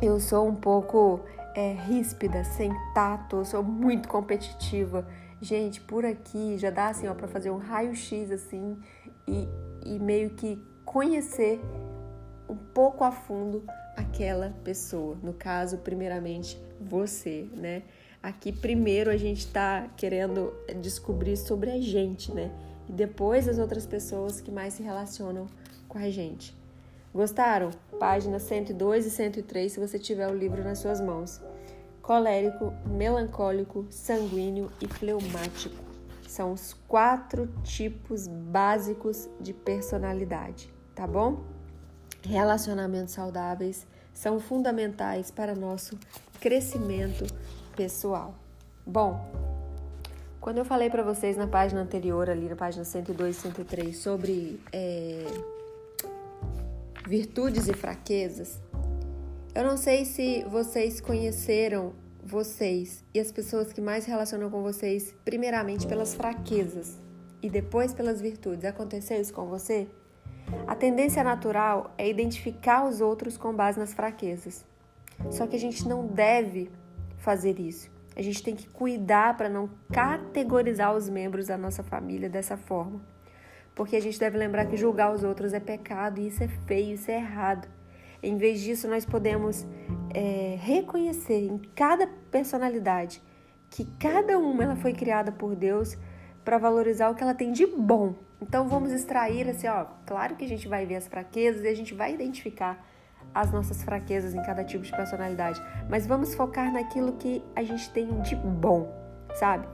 eu 0.00 0.18
sou 0.18 0.48
um 0.48 0.54
pouco 0.54 1.20
é, 1.54 1.72
ríspida, 1.72 2.42
sem 2.44 2.72
tato, 2.94 3.44
sou 3.44 3.62
muito 3.62 4.08
competitiva. 4.08 5.06
Gente, 5.40 5.80
por 5.80 6.04
aqui 6.04 6.56
já 6.58 6.70
dá 6.70 6.88
assim, 6.88 7.06
ó, 7.06 7.14
para 7.14 7.28
fazer 7.28 7.50
um 7.50 7.58
raio-x 7.58 8.30
assim 8.30 8.78
e, 9.26 9.48
e 9.84 9.98
meio 9.98 10.30
que 10.30 10.62
conhecer 10.84 11.60
um 12.48 12.56
pouco 12.56 13.04
a 13.04 13.12
fundo 13.12 13.64
aquela 13.96 14.54
pessoa. 14.64 15.16
No 15.22 15.32
caso, 15.32 15.78
primeiramente, 15.78 16.60
você, 16.80 17.48
né? 17.54 17.82
Aqui 18.22 18.52
primeiro 18.52 19.10
a 19.10 19.16
gente 19.16 19.40
está 19.40 19.86
querendo 19.96 20.52
descobrir 20.80 21.36
sobre 21.36 21.70
a 21.70 21.80
gente, 21.80 22.32
né? 22.32 22.50
E 22.88 22.92
depois 22.92 23.48
as 23.48 23.58
outras 23.58 23.86
pessoas 23.86 24.40
que 24.40 24.50
mais 24.50 24.74
se 24.74 24.82
relacionam 24.82 25.46
com 25.88 25.98
a 25.98 26.10
gente. 26.10 26.56
Gostaram? 27.14 27.70
Páginas 27.98 28.42
102 28.42 29.06
e 29.06 29.10
103, 29.10 29.72
se 29.72 29.80
você 29.80 29.98
tiver 29.98 30.28
o 30.28 30.34
livro 30.34 30.64
nas 30.64 30.78
suas 30.78 31.00
mãos. 31.00 31.40
Colérico, 32.02 32.74
melancólico, 32.84 33.86
sanguíneo 33.88 34.70
e 34.80 34.88
fleumático. 34.88 35.82
São 36.28 36.52
os 36.52 36.74
quatro 36.88 37.48
tipos 37.62 38.26
básicos 38.26 39.28
de 39.40 39.54
personalidade, 39.54 40.74
tá 40.94 41.06
bom? 41.06 41.44
Relacionamentos 42.22 43.14
saudáveis 43.14 43.86
são 44.12 44.40
fundamentais 44.40 45.30
para 45.30 45.54
nosso 45.54 45.96
crescimento 46.40 47.26
pessoal. 47.76 48.34
Bom, 48.86 49.43
quando 50.44 50.58
eu 50.58 50.64
falei 50.66 50.90
para 50.90 51.02
vocês 51.02 51.38
na 51.38 51.46
página 51.46 51.80
anterior, 51.80 52.28
ali 52.28 52.50
na 52.50 52.54
página 52.54 52.84
102 52.84 53.34
e 53.34 53.40
103, 53.40 53.96
sobre 53.96 54.60
é, 54.70 55.24
virtudes 57.08 57.66
e 57.66 57.72
fraquezas, 57.72 58.60
eu 59.54 59.64
não 59.64 59.78
sei 59.78 60.04
se 60.04 60.44
vocês 60.44 61.00
conheceram 61.00 61.94
vocês 62.22 63.02
e 63.14 63.20
as 63.20 63.32
pessoas 63.32 63.72
que 63.72 63.80
mais 63.80 64.04
relacionam 64.04 64.50
com 64.50 64.62
vocês, 64.62 65.14
primeiramente 65.24 65.86
pelas 65.86 66.14
fraquezas 66.14 67.00
e 67.40 67.48
depois 67.48 67.94
pelas 67.94 68.20
virtudes. 68.20 68.66
Aconteceu 68.66 69.18
isso 69.18 69.32
com 69.32 69.46
você? 69.46 69.88
A 70.66 70.74
tendência 70.76 71.24
natural 71.24 71.94
é 71.96 72.06
identificar 72.06 72.86
os 72.86 73.00
outros 73.00 73.38
com 73.38 73.50
base 73.54 73.78
nas 73.78 73.94
fraquezas. 73.94 74.62
Só 75.30 75.46
que 75.46 75.56
a 75.56 75.60
gente 75.60 75.88
não 75.88 76.06
deve 76.06 76.70
fazer 77.16 77.58
isso. 77.58 77.93
A 78.16 78.22
gente 78.22 78.42
tem 78.42 78.54
que 78.54 78.68
cuidar 78.68 79.36
para 79.36 79.48
não 79.48 79.68
categorizar 79.92 80.94
os 80.94 81.08
membros 81.08 81.48
da 81.48 81.58
nossa 81.58 81.82
família 81.82 82.28
dessa 82.28 82.56
forma. 82.56 83.00
Porque 83.74 83.96
a 83.96 84.00
gente 84.00 84.18
deve 84.18 84.38
lembrar 84.38 84.66
que 84.66 84.76
julgar 84.76 85.12
os 85.12 85.24
outros 85.24 85.52
é 85.52 85.60
pecado 85.60 86.20
e 86.20 86.28
isso 86.28 86.42
é 86.42 86.48
feio, 86.48 86.94
isso 86.94 87.10
é 87.10 87.16
errado. 87.16 87.68
Em 88.22 88.36
vez 88.38 88.60
disso, 88.60 88.88
nós 88.88 89.04
podemos 89.04 89.66
é, 90.14 90.56
reconhecer 90.60 91.46
em 91.46 91.58
cada 91.74 92.06
personalidade 92.30 93.20
que 93.68 93.84
cada 93.98 94.38
uma 94.38 94.62
ela 94.62 94.76
foi 94.76 94.92
criada 94.92 95.32
por 95.32 95.56
Deus 95.56 95.98
para 96.44 96.58
valorizar 96.58 97.10
o 97.10 97.14
que 97.14 97.22
ela 97.22 97.34
tem 97.34 97.50
de 97.50 97.66
bom. 97.66 98.14
Então 98.40 98.68
vamos 98.68 98.92
extrair 98.92 99.48
assim, 99.48 99.66
ó, 99.66 99.86
claro 100.06 100.36
que 100.36 100.44
a 100.44 100.48
gente 100.48 100.68
vai 100.68 100.86
ver 100.86 100.96
as 100.96 101.08
fraquezas 101.08 101.64
e 101.64 101.68
a 101.68 101.74
gente 101.74 101.94
vai 101.94 102.14
identificar 102.14 102.86
as 103.34 103.50
nossas 103.50 103.82
fraquezas 103.82 104.34
em 104.34 104.42
cada 104.42 104.62
tipo 104.62 104.84
de 104.84 104.92
personalidade, 104.92 105.60
mas 105.88 106.06
vamos 106.06 106.34
focar 106.34 106.72
naquilo 106.72 107.14
que 107.14 107.44
a 107.56 107.62
gente 107.62 107.90
tem 107.90 108.20
de 108.20 108.36
bom, 108.36 108.88
sabe? 109.34 109.66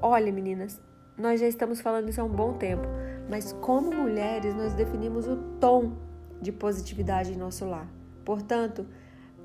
Olha, 0.00 0.32
meninas, 0.32 0.80
nós 1.16 1.38
já 1.38 1.46
estamos 1.46 1.80
falando 1.80 2.08
isso 2.08 2.20
há 2.20 2.24
um 2.24 2.30
bom 2.30 2.54
tempo, 2.54 2.88
mas 3.28 3.52
como 3.52 3.92
mulheres 3.94 4.54
nós 4.54 4.72
definimos 4.72 5.28
o 5.28 5.36
tom 5.60 5.92
de 6.40 6.50
positividade 6.50 7.32
em 7.32 7.36
nosso 7.36 7.66
lar. 7.66 7.86
Portanto, 8.24 8.86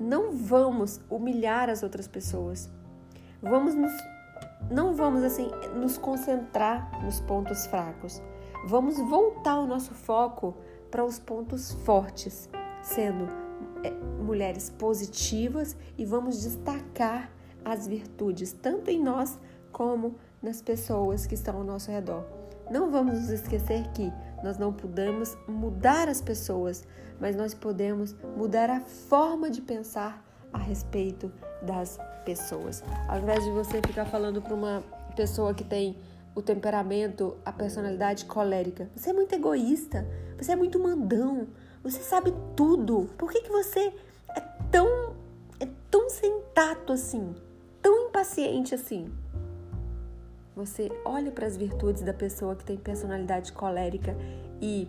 não 0.00 0.32
vamos 0.32 1.00
humilhar 1.10 1.68
as 1.68 1.82
outras 1.82 2.08
pessoas. 2.08 2.70
Vamos 3.42 3.74
nos, 3.74 3.92
não 4.70 4.94
vamos 4.94 5.22
assim 5.22 5.50
nos 5.74 5.98
concentrar 5.98 7.04
nos 7.04 7.20
pontos 7.20 7.66
fracos. 7.66 8.22
Vamos 8.66 8.98
voltar 8.98 9.58
o 9.58 9.66
nosso 9.66 9.92
foco 9.92 10.56
para 10.90 11.04
os 11.04 11.18
pontos 11.18 11.72
fortes, 11.84 12.48
sendo 12.86 13.28
é, 13.82 13.90
mulheres 14.22 14.70
positivas 14.70 15.76
e 15.98 16.04
vamos 16.04 16.42
destacar 16.42 17.30
as 17.64 17.86
virtudes 17.86 18.52
tanto 18.52 18.90
em 18.90 19.02
nós 19.02 19.38
como 19.72 20.14
nas 20.40 20.62
pessoas 20.62 21.26
que 21.26 21.34
estão 21.34 21.56
ao 21.56 21.64
nosso 21.64 21.90
redor. 21.90 22.24
Não 22.70 22.90
vamos 22.90 23.20
nos 23.20 23.30
esquecer 23.30 23.88
que 23.88 24.12
nós 24.42 24.56
não 24.56 24.72
podemos 24.72 25.36
mudar 25.48 26.08
as 26.08 26.20
pessoas, 26.20 26.86
mas 27.20 27.34
nós 27.34 27.54
podemos 27.54 28.14
mudar 28.36 28.70
a 28.70 28.80
forma 28.80 29.50
de 29.50 29.60
pensar 29.60 30.24
a 30.52 30.58
respeito 30.58 31.32
das 31.62 31.98
pessoas. 32.24 32.84
Ao 33.08 33.18
invés 33.18 33.44
de 33.44 33.50
você 33.50 33.80
ficar 33.82 34.04
falando 34.04 34.40
para 34.40 34.54
uma 34.54 34.82
pessoa 35.16 35.52
que 35.52 35.64
tem 35.64 35.96
o 36.34 36.42
temperamento, 36.42 37.36
a 37.44 37.52
personalidade 37.52 38.26
colérica, 38.26 38.88
você 38.94 39.10
é 39.10 39.12
muito 39.12 39.34
egoísta, 39.34 40.06
você 40.38 40.52
é 40.52 40.56
muito 40.56 40.78
mandão, 40.78 41.48
você 41.90 42.02
sabe 42.02 42.34
tudo. 42.56 43.08
Por 43.16 43.30
que, 43.30 43.42
que 43.42 43.50
você 43.50 43.94
é 44.34 44.40
tão, 44.72 45.14
é 45.60 45.68
tão 45.88 46.10
sem 46.10 46.40
tato 46.52 46.92
assim, 46.92 47.34
tão 47.80 48.08
impaciente 48.08 48.74
assim? 48.74 49.12
Você 50.56 50.90
olha 51.04 51.30
para 51.30 51.46
as 51.46 51.56
virtudes 51.56 52.02
da 52.02 52.12
pessoa 52.12 52.56
que 52.56 52.64
tem 52.64 52.76
personalidade 52.76 53.52
colérica 53.52 54.16
e 54.60 54.88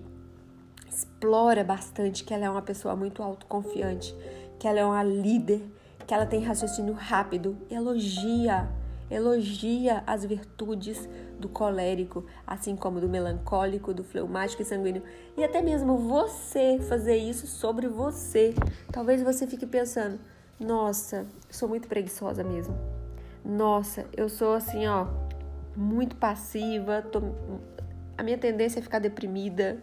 explora 0.90 1.64
bastante 1.64 2.24
que 2.24 2.34
ela 2.34 2.46
é 2.46 2.50
uma 2.50 2.64
pessoa 2.64 2.96
muito 2.96 3.22
autoconfiante, 3.22 4.16
que 4.58 4.68
ela 4.68 4.80
é 4.80 4.86
uma 4.86 5.04
líder, 5.04 5.62
que 6.08 6.14
ela 6.14 6.26
tem 6.26 6.44
raciocínio 6.44 6.94
rápido. 6.94 7.56
Elogia, 7.70 8.68
elogia 9.10 10.04
as 10.06 10.26
virtudes 10.26 11.08
do 11.40 11.48
colérico, 11.48 12.26
assim 12.46 12.76
como 12.76 13.00
do 13.00 13.08
melancólico, 13.08 13.94
do 13.94 14.04
fleumático 14.04 14.62
e 14.62 14.66
sanguíneo. 14.66 15.04
E 15.36 15.44
até 15.44 15.62
mesmo 15.62 15.98
você 15.98 16.80
fazer 16.80 17.18
isso 17.18 17.48
sobre 17.48 17.88
você. 17.88 18.54
Talvez 18.92 19.22
você 19.22 19.48
fique 19.48 19.66
pensando: 19.66 20.20
nossa, 20.60 21.26
sou 21.50 21.70
muito 21.70 21.88
preguiçosa 21.88 22.44
mesmo. 22.44 22.76
Nossa, 23.46 24.06
eu 24.16 24.28
sou 24.28 24.54
assim, 24.54 24.88
ó, 24.88 25.08
muito 25.76 26.16
passiva, 26.16 27.02
tô... 27.02 27.22
a 28.18 28.24
minha 28.24 28.38
tendência 28.38 28.80
é 28.80 28.82
ficar 28.82 29.00
deprimida, 29.00 29.80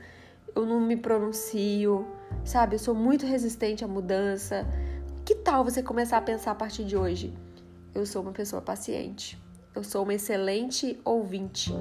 eu 0.54 0.66
não 0.66 0.80
me 0.80 0.96
pronuncio, 0.96 2.06
sabe? 2.44 2.74
Eu 2.74 2.78
sou 2.78 2.94
muito 2.94 3.24
resistente 3.24 3.84
à 3.84 3.88
mudança. 3.88 4.66
Que 5.24 5.36
tal 5.36 5.64
você 5.64 5.82
começar 5.82 6.18
a 6.18 6.20
pensar 6.20 6.50
a 6.50 6.54
partir 6.54 6.84
de 6.84 6.96
hoje? 6.96 7.32
Eu 7.94 8.04
sou 8.04 8.22
uma 8.22 8.32
pessoa 8.32 8.60
paciente. 8.60 9.40
Eu 9.74 9.82
sou 9.82 10.02
uma 10.02 10.14
excelente 10.14 11.00
ouvinte. 11.04 11.72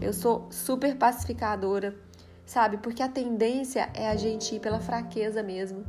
Eu 0.00 0.12
sou 0.12 0.46
super 0.50 0.96
pacificadora, 0.96 1.96
sabe? 2.44 2.78
Porque 2.78 3.02
a 3.02 3.08
tendência 3.08 3.90
é 3.94 4.08
a 4.08 4.16
gente 4.16 4.54
ir 4.54 4.60
pela 4.60 4.80
fraqueza 4.80 5.42
mesmo. 5.42 5.84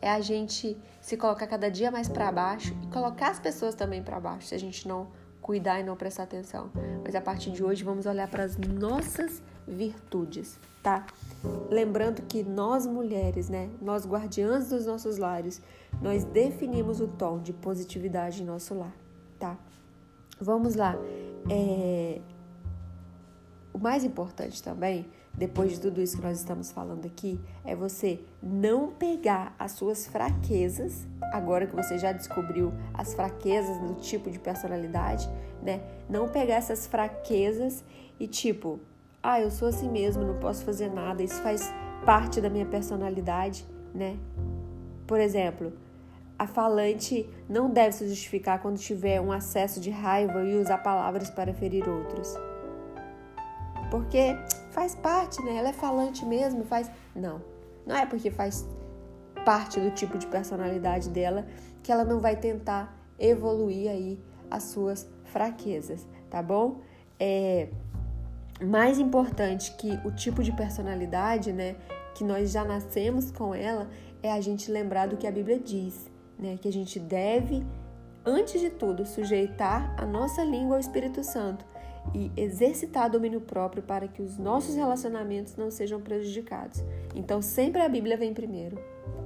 É 0.00 0.10
a 0.10 0.20
gente 0.20 0.76
se 1.00 1.16
colocar 1.16 1.46
cada 1.46 1.70
dia 1.70 1.90
mais 1.90 2.08
para 2.08 2.30
baixo 2.32 2.74
e 2.82 2.86
colocar 2.86 3.30
as 3.30 3.38
pessoas 3.38 3.74
também 3.74 4.02
para 4.02 4.18
baixo, 4.18 4.48
se 4.48 4.54
a 4.54 4.58
gente 4.58 4.88
não 4.88 5.08
cuidar 5.42 5.80
e 5.80 5.82
não 5.82 5.96
prestar 5.96 6.22
atenção. 6.22 6.70
Mas 7.04 7.14
a 7.14 7.20
partir 7.20 7.50
de 7.50 7.62
hoje 7.62 7.84
vamos 7.84 8.06
olhar 8.06 8.28
para 8.28 8.44
as 8.44 8.56
nossas 8.56 9.42
virtudes, 9.66 10.58
tá? 10.82 11.06
Lembrando 11.70 12.22
que 12.22 12.42
nós 12.42 12.86
mulheres, 12.86 13.48
né, 13.48 13.70
nós 13.80 14.06
guardiãs 14.06 14.68
dos 14.68 14.86
nossos 14.86 15.16
lares, 15.16 15.62
nós 16.02 16.24
definimos 16.24 17.00
o 17.00 17.08
tom 17.08 17.38
de 17.38 17.52
positividade 17.52 18.42
em 18.42 18.46
nosso 18.46 18.74
lar, 18.74 18.94
tá? 19.38 19.56
Vamos 20.40 20.74
lá. 20.74 20.96
É... 21.48 22.20
O 23.72 23.78
mais 23.78 24.04
importante 24.04 24.62
também, 24.62 25.06
depois 25.32 25.72
de 25.72 25.80
tudo 25.80 26.02
isso 26.02 26.16
que 26.16 26.22
nós 26.22 26.38
estamos 26.38 26.70
falando 26.72 27.06
aqui, 27.06 27.40
é 27.64 27.74
você 27.74 28.20
não 28.42 28.90
pegar 28.90 29.54
as 29.58 29.72
suas 29.72 30.06
fraquezas, 30.06 31.06
agora 31.32 31.66
que 31.66 31.74
você 31.74 31.98
já 31.98 32.12
descobriu 32.12 32.72
as 32.92 33.14
fraquezas 33.14 33.78
do 33.78 33.94
tipo 33.94 34.30
de 34.30 34.38
personalidade, 34.38 35.28
né? 35.62 35.80
Não 36.08 36.28
pegar 36.28 36.56
essas 36.56 36.86
fraquezas 36.86 37.84
e 38.18 38.26
tipo, 38.26 38.80
ah, 39.22 39.40
eu 39.40 39.50
sou 39.50 39.68
assim 39.68 39.88
mesmo, 39.88 40.24
não 40.24 40.38
posso 40.38 40.64
fazer 40.64 40.90
nada, 40.90 41.22
isso 41.22 41.40
faz 41.42 41.72
parte 42.04 42.40
da 42.40 42.48
minha 42.48 42.66
personalidade, 42.66 43.66
né? 43.94 44.16
Por 45.06 45.20
exemplo, 45.20 45.72
a 46.38 46.46
falante 46.46 47.28
não 47.48 47.68
deve 47.68 47.92
se 47.92 48.08
justificar 48.08 48.62
quando 48.62 48.78
tiver 48.78 49.20
um 49.20 49.30
acesso 49.30 49.78
de 49.78 49.90
raiva 49.90 50.42
e 50.42 50.56
usar 50.56 50.78
palavras 50.78 51.28
para 51.28 51.52
ferir 51.52 51.86
outros. 51.86 52.34
Porque 53.90 54.38
faz 54.70 54.94
parte, 54.94 55.42
né? 55.42 55.56
Ela 55.56 55.68
é 55.68 55.72
falante 55.72 56.24
mesmo, 56.24 56.64
faz. 56.64 56.90
Não, 57.14 57.42
não 57.86 57.96
é 57.96 58.06
porque 58.06 58.30
faz 58.30 58.66
parte 59.44 59.80
do 59.80 59.90
tipo 59.90 60.16
de 60.16 60.26
personalidade 60.26 61.10
dela 61.10 61.46
que 61.82 61.90
ela 61.90 62.04
não 62.04 62.20
vai 62.20 62.36
tentar 62.36 62.96
evoluir 63.18 63.90
aí 63.90 64.18
as 64.50 64.62
suas 64.64 65.06
fraquezas, 65.24 66.06
tá 66.30 66.42
bom? 66.42 66.80
É 67.18 67.68
mais 68.60 68.98
importante 68.98 69.72
que 69.76 69.98
o 70.04 70.10
tipo 70.10 70.42
de 70.42 70.52
personalidade, 70.52 71.52
né, 71.52 71.76
que 72.14 72.24
nós 72.24 72.50
já 72.50 72.64
nascemos 72.64 73.30
com 73.30 73.54
ela, 73.54 73.88
é 74.22 74.30
a 74.30 74.40
gente 74.40 74.70
lembrar 74.70 75.08
do 75.08 75.16
que 75.16 75.26
a 75.26 75.32
Bíblia 75.32 75.58
diz, 75.58 76.10
né, 76.38 76.58
que 76.60 76.68
a 76.68 76.72
gente 76.72 76.98
deve, 76.98 77.64
antes 78.24 78.60
de 78.60 78.70
tudo, 78.70 79.06
sujeitar 79.06 79.94
a 79.98 80.04
nossa 80.04 80.44
língua 80.44 80.76
ao 80.76 80.80
Espírito 80.80 81.24
Santo 81.24 81.64
e 82.14 82.30
exercitar 82.36 83.10
domínio 83.10 83.40
próprio 83.40 83.82
para 83.82 84.08
que 84.08 84.22
os 84.22 84.38
nossos 84.38 84.74
relacionamentos 84.74 85.56
não 85.56 85.70
sejam 85.70 86.00
prejudicados. 86.00 86.82
Então, 87.14 87.40
sempre 87.42 87.80
a 87.82 87.88
Bíblia 87.88 88.16
vem 88.16 88.34
primeiro, 88.34 88.78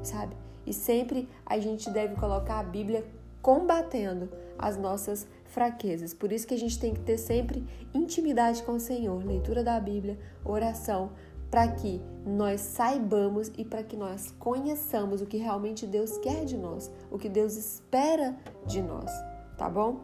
sabe? 0.02 0.36
E 0.66 0.72
sempre 0.72 1.28
a 1.44 1.58
gente 1.58 1.90
deve 1.90 2.14
colocar 2.16 2.58
a 2.58 2.64
Bíblia 2.64 3.04
combatendo 3.42 4.30
as 4.58 4.76
nossas 4.76 5.26
fraquezas. 5.54 6.12
Por 6.12 6.32
isso 6.32 6.46
que 6.46 6.54
a 6.54 6.58
gente 6.58 6.78
tem 6.78 6.92
que 6.92 7.00
ter 7.00 7.16
sempre 7.16 7.64
intimidade 7.94 8.62
com 8.64 8.72
o 8.72 8.80
Senhor, 8.80 9.24
leitura 9.24 9.62
da 9.62 9.78
Bíblia, 9.78 10.18
oração, 10.44 11.12
para 11.50 11.68
que 11.68 12.02
nós 12.26 12.60
saibamos 12.60 13.52
e 13.56 13.64
para 13.64 13.84
que 13.84 13.96
nós 13.96 14.34
conheçamos 14.40 15.22
o 15.22 15.26
que 15.26 15.36
realmente 15.36 15.86
Deus 15.86 16.18
quer 16.18 16.44
de 16.44 16.58
nós, 16.58 16.90
o 17.10 17.16
que 17.16 17.28
Deus 17.28 17.56
espera 17.56 18.36
de 18.66 18.82
nós, 18.82 19.08
tá 19.56 19.70
bom? 19.70 20.00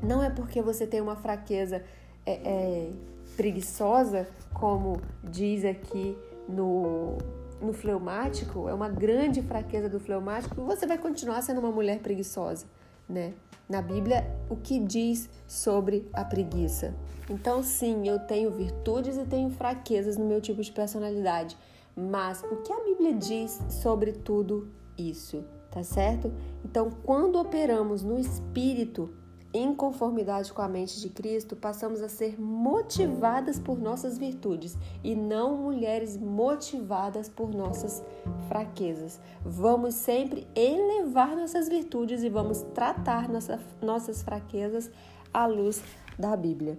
Não 0.00 0.22
é 0.22 0.30
porque 0.30 0.62
você 0.62 0.86
tem 0.86 1.00
uma 1.00 1.16
fraqueza 1.16 1.82
é, 2.24 2.32
é, 2.32 2.90
preguiçosa, 3.36 4.28
como 4.52 5.00
diz 5.24 5.64
aqui 5.64 6.16
no, 6.48 7.18
no 7.60 7.72
fleumático, 7.72 8.68
é 8.68 8.74
uma 8.74 8.88
grande 8.88 9.42
fraqueza 9.42 9.88
do 9.88 9.98
fleumático, 9.98 10.54
você 10.62 10.86
vai 10.86 10.98
continuar 10.98 11.42
sendo 11.42 11.58
uma 11.58 11.72
mulher 11.72 11.98
preguiçosa, 11.98 12.66
né? 13.08 13.34
na 13.68 13.80
Bíblia 13.80 14.24
o 14.48 14.56
que 14.56 14.78
diz 14.78 15.28
sobre 15.46 16.08
a 16.12 16.24
preguiça. 16.24 16.94
Então, 17.28 17.62
sim, 17.62 18.06
eu 18.06 18.18
tenho 18.18 18.50
virtudes 18.50 19.16
e 19.16 19.24
tenho 19.24 19.50
fraquezas 19.50 20.16
no 20.16 20.26
meu 20.26 20.40
tipo 20.40 20.62
de 20.62 20.70
personalidade, 20.70 21.56
mas 21.96 22.42
o 22.42 22.56
que 22.56 22.72
a 22.72 22.84
Bíblia 22.84 23.14
diz 23.14 23.60
sobre 23.70 24.12
tudo 24.12 24.68
isso, 24.98 25.42
tá 25.70 25.82
certo? 25.82 26.32
Então, 26.64 26.90
quando 27.02 27.36
operamos 27.36 28.02
no 28.02 28.18
espírito, 28.18 29.10
em 29.54 29.72
conformidade 29.72 30.52
com 30.52 30.60
a 30.60 30.68
mente 30.68 31.00
de 31.00 31.08
Cristo, 31.08 31.54
passamos 31.54 32.02
a 32.02 32.08
ser 32.08 32.40
motivadas 32.40 33.56
por 33.56 33.78
nossas 33.78 34.18
virtudes 34.18 34.76
e 35.04 35.14
não 35.14 35.56
mulheres 35.56 36.16
motivadas 36.16 37.28
por 37.28 37.54
nossas 37.54 38.02
fraquezas. 38.48 39.20
Vamos 39.44 39.94
sempre 39.94 40.44
elevar 40.56 41.36
nossas 41.36 41.68
virtudes 41.68 42.24
e 42.24 42.28
vamos 42.28 42.62
tratar 42.74 43.28
nossa, 43.28 43.60
nossas 43.80 44.24
fraquezas 44.24 44.90
à 45.32 45.46
luz 45.46 45.80
da 46.18 46.36
Bíblia. 46.36 46.76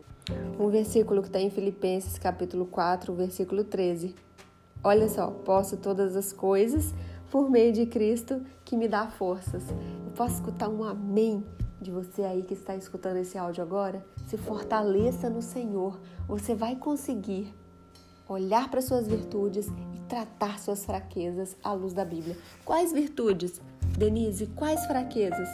Um 0.60 0.68
versículo 0.68 1.22
que 1.22 1.30
está 1.30 1.40
em 1.40 1.50
Filipenses, 1.50 2.20
capítulo 2.20 2.66
4, 2.66 3.14
versículo 3.14 3.64
13. 3.64 4.14
Olha 4.84 5.08
só, 5.08 5.32
posso 5.32 5.78
todas 5.78 6.14
as 6.18 6.34
coisas 6.34 6.94
por 7.32 7.50
meio 7.50 7.72
de 7.72 7.86
Cristo 7.86 8.42
que 8.66 8.76
me 8.76 8.90
dá 8.90 9.08
forças. 9.08 9.64
Eu 9.70 10.12
posso 10.14 10.36
escutar 10.36 10.68
um 10.68 10.84
amém 10.84 11.42
de 11.82 11.92
você 11.92 12.24
aí 12.24 12.44
que 12.44 12.54
está 12.54 12.76
escutando 12.76 13.18
esse 13.18 13.38
áudio 13.38 13.64
agora, 13.64 14.06
se 14.28 14.38
fortaleça 14.38 15.30
no 15.30 15.42
Senhor. 15.42 16.00
Você 16.28 16.56
vai 16.56 16.76
conseguir 16.76 17.54
olhar 18.28 18.70
para 18.70 18.82
suas 18.82 19.08
virtudes 19.08 19.68
e 19.68 20.00
tratar 20.08 20.60
suas 20.60 20.86
fraquezas 20.86 21.56
à 21.64 21.74
luz 21.74 21.94
da 21.94 22.04
Bíblia. 22.04 22.38
Quais 22.64 22.92
virtudes? 22.92 23.62
Denise, 23.98 24.48
quais 24.48 24.86
fraquezas? 24.86 25.50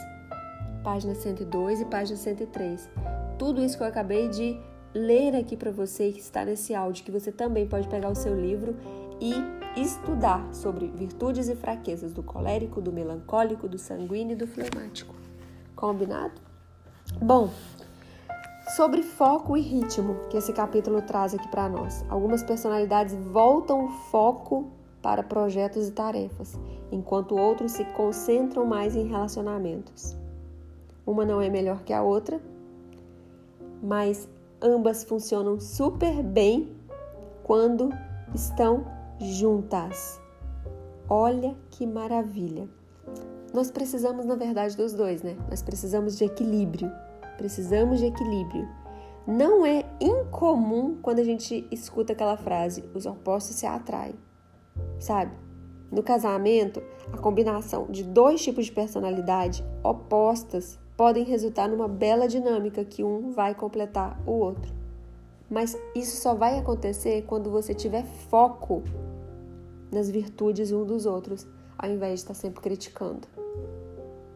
Página 0.82 1.14
102 1.14 1.80
e 1.80 1.84
página 1.84 2.16
103. 2.16 2.88
Tudo 3.38 3.62
isso 3.62 3.76
que 3.76 3.82
eu 3.82 3.86
acabei 3.86 4.28
de 4.28 4.58
ler 4.94 5.36
aqui 5.36 5.56
para 5.56 5.70
você 5.70 6.12
que 6.12 6.20
está 6.20 6.44
nesse 6.44 6.74
áudio, 6.74 7.04
que 7.04 7.10
você 7.10 7.30
também 7.30 7.66
pode 7.66 7.88
pegar 7.88 8.10
o 8.10 8.14
seu 8.14 8.38
livro 8.38 8.76
e 9.20 9.32
estudar 9.80 10.52
sobre 10.52 10.88
virtudes 10.88 11.48
e 11.48 11.54
fraquezas 11.54 12.12
do 12.12 12.22
colérico, 12.22 12.80
do 12.80 12.92
melancólico, 12.92 13.68
do 13.68 13.78
sanguíneo 13.78 14.32
e 14.32 14.36
do 14.36 14.46
fleumático. 14.46 15.21
Combinado? 15.82 16.40
Bom, 17.20 17.50
sobre 18.76 19.02
foco 19.02 19.56
e 19.56 19.60
ritmo, 19.60 20.14
que 20.30 20.36
esse 20.36 20.52
capítulo 20.52 21.02
traz 21.02 21.34
aqui 21.34 21.48
para 21.48 21.68
nós. 21.68 22.04
Algumas 22.08 22.44
personalidades 22.44 23.12
voltam 23.32 23.86
o 23.86 23.88
foco 23.88 24.70
para 25.02 25.24
projetos 25.24 25.88
e 25.88 25.90
tarefas, 25.90 26.56
enquanto 26.92 27.36
outros 27.36 27.72
se 27.72 27.84
concentram 27.96 28.64
mais 28.64 28.94
em 28.94 29.08
relacionamentos. 29.08 30.16
Uma 31.04 31.24
não 31.24 31.40
é 31.40 31.50
melhor 31.50 31.82
que 31.82 31.92
a 31.92 32.00
outra, 32.00 32.40
mas 33.82 34.28
ambas 34.62 35.02
funcionam 35.02 35.58
super 35.58 36.22
bem 36.22 36.76
quando 37.42 37.90
estão 38.32 38.86
juntas. 39.18 40.20
Olha 41.08 41.56
que 41.70 41.84
maravilha! 41.88 42.68
Nós 43.52 43.70
precisamos, 43.70 44.24
na 44.24 44.34
verdade, 44.34 44.76
dos 44.76 44.94
dois, 44.94 45.22
né? 45.22 45.36
Nós 45.50 45.62
precisamos 45.62 46.16
de 46.16 46.24
equilíbrio. 46.24 46.90
Precisamos 47.36 47.98
de 47.98 48.06
equilíbrio. 48.06 48.68
Não 49.26 49.64
é 49.64 49.84
incomum 50.00 50.96
quando 51.00 51.20
a 51.20 51.24
gente 51.24 51.66
escuta 51.70 52.12
aquela 52.12 52.36
frase: 52.36 52.84
os 52.94 53.06
opostos 53.06 53.56
se 53.56 53.66
atraem, 53.66 54.14
sabe? 54.98 55.32
No 55.90 56.02
casamento, 56.02 56.82
a 57.12 57.18
combinação 57.18 57.86
de 57.90 58.02
dois 58.02 58.42
tipos 58.42 58.66
de 58.66 58.72
personalidade 58.72 59.64
opostas 59.84 60.78
podem 60.96 61.24
resultar 61.24 61.68
numa 61.68 61.86
bela 61.86 62.26
dinâmica 62.26 62.84
que 62.84 63.04
um 63.04 63.30
vai 63.30 63.54
completar 63.54 64.18
o 64.26 64.32
outro. 64.32 64.72
Mas 65.50 65.76
isso 65.94 66.20
só 66.22 66.34
vai 66.34 66.58
acontecer 66.58 67.24
quando 67.26 67.50
você 67.50 67.74
tiver 67.74 68.04
foco 68.04 68.82
nas 69.92 70.10
virtudes 70.10 70.72
um 70.72 70.84
dos 70.84 71.04
outros, 71.04 71.46
ao 71.76 71.90
invés 71.90 72.14
de 72.14 72.20
estar 72.20 72.34
sempre 72.34 72.62
criticando. 72.62 73.28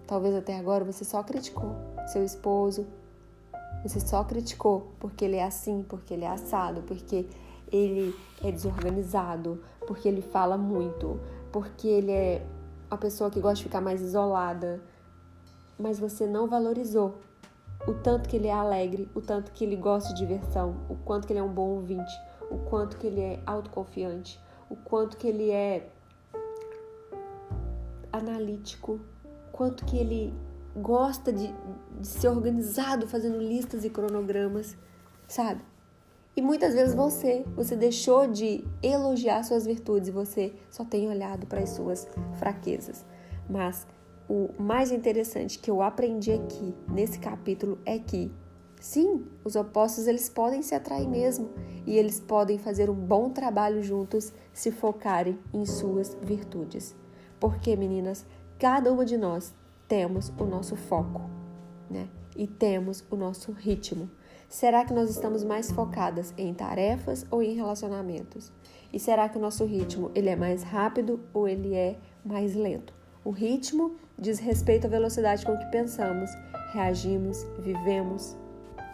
Talvez 0.06 0.34
até 0.34 0.56
agora 0.56 0.84
você 0.84 1.04
só 1.04 1.22
criticou 1.22 1.74
seu 2.06 2.24
esposo, 2.24 2.86
você 3.82 4.00
só 4.00 4.22
criticou 4.24 4.92
porque 4.98 5.24
ele 5.24 5.36
é 5.36 5.44
assim, 5.44 5.84
porque 5.88 6.14
ele 6.14 6.24
é 6.24 6.28
assado, 6.28 6.82
porque 6.82 7.26
ele 7.70 8.14
é 8.42 8.50
desorganizado, 8.50 9.62
porque 9.86 10.08
ele 10.08 10.22
fala 10.22 10.56
muito, 10.56 11.20
porque 11.52 11.88
ele 11.88 12.12
é 12.12 12.46
a 12.90 12.96
pessoa 12.96 13.30
que 13.30 13.40
gosta 13.40 13.56
de 13.56 13.64
ficar 13.64 13.80
mais 13.80 14.00
isolada. 14.00 14.80
Mas 15.78 15.98
você 15.98 16.26
não 16.26 16.46
valorizou 16.46 17.16
o 17.86 17.92
tanto 17.92 18.28
que 18.28 18.36
ele 18.36 18.48
é 18.48 18.52
alegre, 18.52 19.08
o 19.14 19.20
tanto 19.20 19.52
que 19.52 19.64
ele 19.64 19.76
gosta 19.76 20.14
de 20.14 20.20
diversão, 20.20 20.76
o 20.88 20.96
quanto 20.96 21.26
que 21.26 21.32
ele 21.32 21.40
é 21.40 21.42
um 21.42 21.52
bom 21.52 21.68
ouvinte, 21.68 22.12
o 22.50 22.58
quanto 22.58 22.96
que 22.96 23.06
ele 23.06 23.20
é 23.20 23.40
autoconfiante, 23.44 24.40
o 24.70 24.76
quanto 24.76 25.16
que 25.16 25.26
ele 25.26 25.50
é 25.50 25.88
analítico, 28.12 29.00
quanto 29.56 29.84
que 29.86 29.96
ele 29.96 30.34
gosta 30.76 31.32
de, 31.32 31.52
de 31.98 32.06
ser 32.06 32.28
organizado, 32.28 33.08
fazendo 33.08 33.38
listas 33.38 33.84
e 33.84 33.90
cronogramas, 33.90 34.76
sabe? 35.26 35.62
E 36.36 36.42
muitas 36.42 36.74
vezes 36.74 36.94
você, 36.94 37.46
você 37.56 37.74
deixou 37.74 38.26
de 38.26 38.62
elogiar 38.82 39.42
suas 39.42 39.64
virtudes 39.64 40.10
e 40.10 40.12
você 40.12 40.54
só 40.70 40.84
tem 40.84 41.08
olhado 41.08 41.46
para 41.46 41.60
as 41.60 41.70
suas 41.70 42.06
fraquezas. 42.34 43.06
Mas 43.48 43.86
o 44.28 44.50
mais 44.58 44.92
interessante 44.92 45.58
que 45.58 45.70
eu 45.70 45.80
aprendi 45.80 46.32
aqui 46.32 46.74
nesse 46.86 47.18
capítulo 47.18 47.78
é 47.86 47.98
que 47.98 48.30
sim, 48.78 49.24
os 49.42 49.56
opostos 49.56 50.06
eles 50.06 50.28
podem 50.28 50.60
se 50.60 50.74
atrair 50.74 51.08
mesmo 51.08 51.48
e 51.86 51.96
eles 51.96 52.20
podem 52.20 52.58
fazer 52.58 52.90
um 52.90 52.94
bom 52.94 53.30
trabalho 53.30 53.82
juntos 53.82 54.30
se 54.52 54.70
focarem 54.70 55.38
em 55.54 55.64
suas 55.64 56.14
virtudes. 56.20 56.94
Porque, 57.40 57.76
meninas, 57.76 58.26
cada 58.58 58.92
uma 58.92 59.04
de 59.04 59.16
nós 59.16 59.54
temos 59.86 60.32
o 60.38 60.44
nosso 60.44 60.76
foco, 60.76 61.22
né? 61.90 62.08
E 62.34 62.46
temos 62.46 63.04
o 63.10 63.16
nosso 63.16 63.52
ritmo. 63.52 64.10
Será 64.48 64.84
que 64.84 64.92
nós 64.92 65.10
estamos 65.10 65.42
mais 65.42 65.70
focadas 65.70 66.32
em 66.38 66.54
tarefas 66.54 67.26
ou 67.30 67.42
em 67.42 67.54
relacionamentos? 67.54 68.52
E 68.92 68.98
será 68.98 69.28
que 69.28 69.38
o 69.38 69.40
nosso 69.40 69.64
ritmo 69.64 70.10
ele 70.14 70.28
é 70.28 70.36
mais 70.36 70.62
rápido 70.62 71.20
ou 71.34 71.48
ele 71.48 71.74
é 71.74 71.98
mais 72.24 72.54
lento? 72.54 72.94
O 73.24 73.30
ritmo 73.30 73.96
diz 74.18 74.38
respeito 74.38 74.86
à 74.86 74.90
velocidade 74.90 75.44
com 75.44 75.56
que 75.58 75.66
pensamos, 75.66 76.30
reagimos, 76.72 77.44
vivemos. 77.58 78.36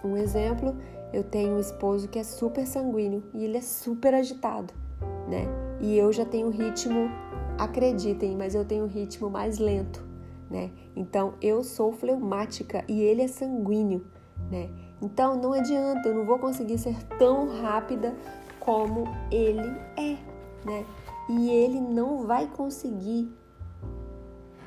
Um 0.02 0.16
exemplo, 0.16 0.74
eu 1.12 1.22
tenho 1.22 1.56
um 1.56 1.60
esposo 1.60 2.08
que 2.08 2.18
é 2.18 2.24
super 2.24 2.66
sanguíneo 2.66 3.22
e 3.34 3.44
ele 3.44 3.58
é 3.58 3.60
super 3.60 4.14
agitado, 4.14 4.72
né? 5.28 5.46
E 5.80 5.96
eu 5.96 6.12
já 6.12 6.24
tenho 6.24 6.48
ritmo, 6.48 7.10
acreditem, 7.58 8.36
mas 8.36 8.54
eu 8.54 8.64
tenho 8.64 8.84
um 8.84 8.88
ritmo 8.88 9.30
mais 9.30 9.58
lento, 9.58 10.04
né? 10.50 10.70
Então 10.94 11.34
eu 11.40 11.62
sou 11.62 11.92
fleumática 11.92 12.84
e 12.88 13.00
ele 13.00 13.22
é 13.22 13.28
sanguíneo, 13.28 14.04
né? 14.50 14.70
Então 15.00 15.36
não 15.36 15.52
adianta, 15.52 16.08
eu 16.08 16.14
não 16.14 16.24
vou 16.24 16.38
conseguir 16.38 16.78
ser 16.78 17.02
tão 17.18 17.48
rápida 17.60 18.14
como 18.60 19.04
ele 19.30 19.68
é, 19.96 20.16
né? 20.64 20.86
E 21.28 21.50
ele 21.50 21.80
não 21.80 22.26
vai 22.26 22.46
conseguir 22.46 23.32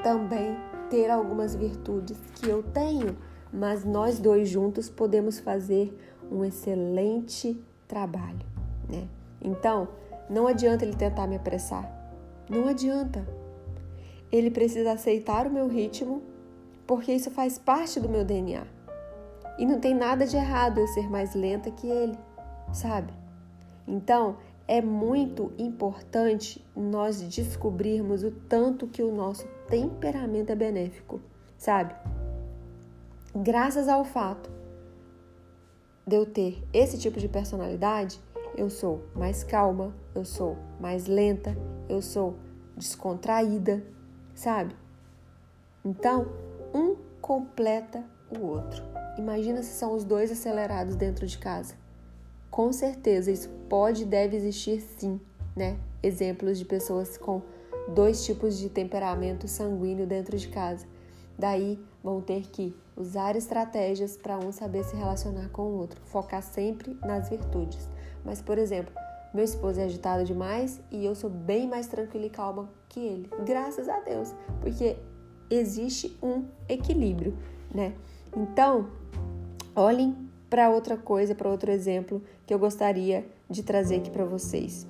também 0.03 0.57
ter 0.89 1.09
algumas 1.09 1.55
virtudes 1.55 2.17
que 2.35 2.49
eu 2.49 2.61
tenho, 2.61 3.17
mas 3.51 3.83
nós 3.83 4.19
dois 4.19 4.49
juntos 4.49 4.89
podemos 4.89 5.39
fazer 5.39 5.97
um 6.31 6.43
excelente 6.43 7.59
trabalho, 7.87 8.45
né? 8.89 9.07
Então, 9.41 9.87
não 10.29 10.47
adianta 10.47 10.83
ele 10.83 10.95
tentar 10.95 11.27
me 11.27 11.35
apressar. 11.35 11.89
Não 12.49 12.67
adianta. 12.67 13.25
Ele 14.31 14.51
precisa 14.51 14.91
aceitar 14.91 15.47
o 15.47 15.51
meu 15.51 15.67
ritmo, 15.67 16.21
porque 16.85 17.11
isso 17.13 17.31
faz 17.31 17.57
parte 17.57 17.99
do 17.99 18.09
meu 18.09 18.23
DNA. 18.23 18.65
E 19.57 19.65
não 19.65 19.79
tem 19.79 19.93
nada 19.93 20.25
de 20.25 20.35
errado 20.35 20.79
eu 20.79 20.87
ser 20.87 21.09
mais 21.09 21.33
lenta 21.33 21.71
que 21.71 21.87
ele, 21.87 22.17
sabe? 22.73 23.13
Então, 23.87 24.37
é 24.67 24.81
muito 24.81 25.53
importante 25.57 26.63
nós 26.75 27.21
descobrirmos 27.21 28.23
o 28.23 28.31
tanto 28.31 28.87
que 28.87 29.03
o 29.03 29.15
nosso 29.15 29.47
temperamento 29.67 30.51
é 30.51 30.55
benéfico, 30.55 31.21
sabe? 31.57 31.95
Graças 33.35 33.87
ao 33.87 34.03
fato 34.03 34.49
de 36.05 36.15
eu 36.15 36.25
ter 36.25 36.63
esse 36.73 36.97
tipo 36.97 37.19
de 37.19 37.27
personalidade, 37.27 38.19
eu 38.55 38.69
sou 38.69 39.03
mais 39.15 39.43
calma, 39.43 39.93
eu 40.15 40.23
sou 40.23 40.57
mais 40.79 41.05
lenta, 41.05 41.55
eu 41.89 42.01
sou 42.01 42.35
descontraída, 42.75 43.83
sabe? 44.33 44.75
Então, 45.83 46.27
um 46.73 46.95
completa 47.21 48.03
o 48.29 48.45
outro. 48.45 48.81
Imagina 49.17 49.61
se 49.61 49.73
são 49.73 49.93
os 49.93 50.03
dois 50.03 50.31
acelerados 50.31 50.95
dentro 50.95 51.27
de 51.27 51.37
casa. 51.37 51.75
Com 52.49 52.71
certeza 52.71 53.31
isso 53.31 53.49
pode 53.69 54.03
e 54.03 54.05
deve 54.05 54.35
existir 54.35 54.81
sim, 54.81 55.19
né? 55.55 55.77
Exemplos 56.01 56.57
de 56.57 56.65
pessoas 56.65 57.17
com 57.17 57.41
dois 57.93 58.25
tipos 58.25 58.57
de 58.57 58.69
temperamento 58.69 59.47
sanguíneo 59.47 60.07
dentro 60.07 60.37
de 60.37 60.47
casa. 60.47 60.85
Daí 61.37 61.79
vão 62.03 62.21
ter 62.21 62.43
que 62.43 62.75
usar 62.95 63.35
estratégias 63.35 64.15
para 64.15 64.37
um 64.37 64.51
saber 64.51 64.83
se 64.85 64.95
relacionar 64.95 65.49
com 65.49 65.63
o 65.63 65.77
outro, 65.77 65.99
focar 66.05 66.41
sempre 66.41 66.97
nas 67.03 67.29
virtudes. 67.29 67.87
Mas, 68.23 68.41
por 68.41 68.57
exemplo, 68.57 68.93
meu 69.35 69.43
esposo 69.43 69.81
é 69.81 69.83
agitado 69.83 70.23
demais 70.23 70.79
e 70.89 71.05
eu 71.05 71.13
sou 71.13 71.29
bem 71.29 71.67
mais 71.67 71.87
tranquila 71.87 72.25
e 72.25 72.29
calma 72.29 72.69
que 72.87 72.99
ele. 72.99 73.29
Graças 73.45 73.89
a 73.89 73.99
Deus, 73.99 74.33
porque 74.61 74.95
existe 75.49 76.17
um 76.23 76.45
equilíbrio, 76.69 77.37
né? 77.73 77.93
Então, 78.35 78.87
olhem 79.75 80.15
para 80.49 80.69
outra 80.69 80.95
coisa, 80.95 81.35
para 81.35 81.49
outro 81.49 81.69
exemplo 81.69 82.23
que 82.47 82.53
eu 82.53 82.59
gostaria 82.59 83.27
de 83.49 83.61
trazer 83.61 83.97
aqui 83.97 84.09
para 84.09 84.23
vocês. 84.23 84.87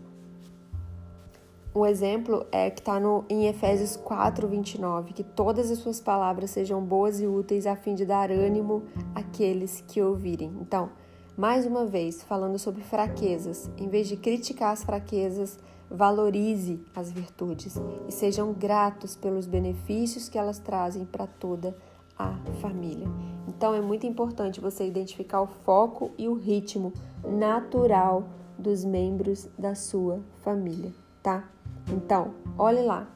Um 1.74 1.86
exemplo 1.86 2.46
é 2.52 2.70
que 2.70 2.80
está 2.80 3.02
em 3.28 3.48
Efésios 3.48 3.98
4, 3.98 4.48
29, 4.48 5.12
que 5.12 5.24
todas 5.24 5.70
as 5.72 5.80
suas 5.80 6.00
palavras 6.00 6.52
sejam 6.52 6.82
boas 6.82 7.20
e 7.20 7.28
úteis 7.28 7.66
a 7.66 7.76
fim 7.76 7.96
de 7.96 8.06
dar 8.06 8.32
ânimo 8.32 8.84
àqueles 9.14 9.84
que 9.88 10.02
ouvirem. 10.02 10.54
Então, 10.62 10.92
mais 11.38 11.66
uma 11.66 11.86
vez, 11.86 12.24
falando 12.24 12.58
sobre 12.58 12.82
fraquezas, 12.82 13.70
em 13.78 13.90
vez 13.90 14.08
de 14.08 14.16
criticar 14.16 14.72
as 14.72 14.84
fraquezas, 14.84 15.60
valorize 15.90 16.82
as 16.96 17.12
virtudes 17.12 17.76
e 18.08 18.12
sejam 18.12 18.54
gratos 18.54 19.16
pelos 19.16 19.46
benefícios 19.46 20.30
que 20.30 20.38
elas 20.38 20.60
trazem 20.60 21.06
para 21.06 21.28
toda 21.28 21.76
a 22.18 22.34
família. 22.62 23.08
Então 23.48 23.74
é 23.74 23.82
muito 23.82 24.08
importante 24.08 24.62
você 24.62 24.88
identificar 24.88 25.42
o 25.42 25.48
foco 25.48 26.12
e 26.18 26.28
o 26.28 26.34
ritmo 26.34 26.94
natural 27.24 28.30
dos 28.58 28.86
membros 28.86 29.50
da 29.60 29.76
sua 29.76 30.22
família, 30.42 30.94
tá? 31.22 31.50
Então, 31.92 32.34
olhe 32.58 32.82
lá. 32.82 33.08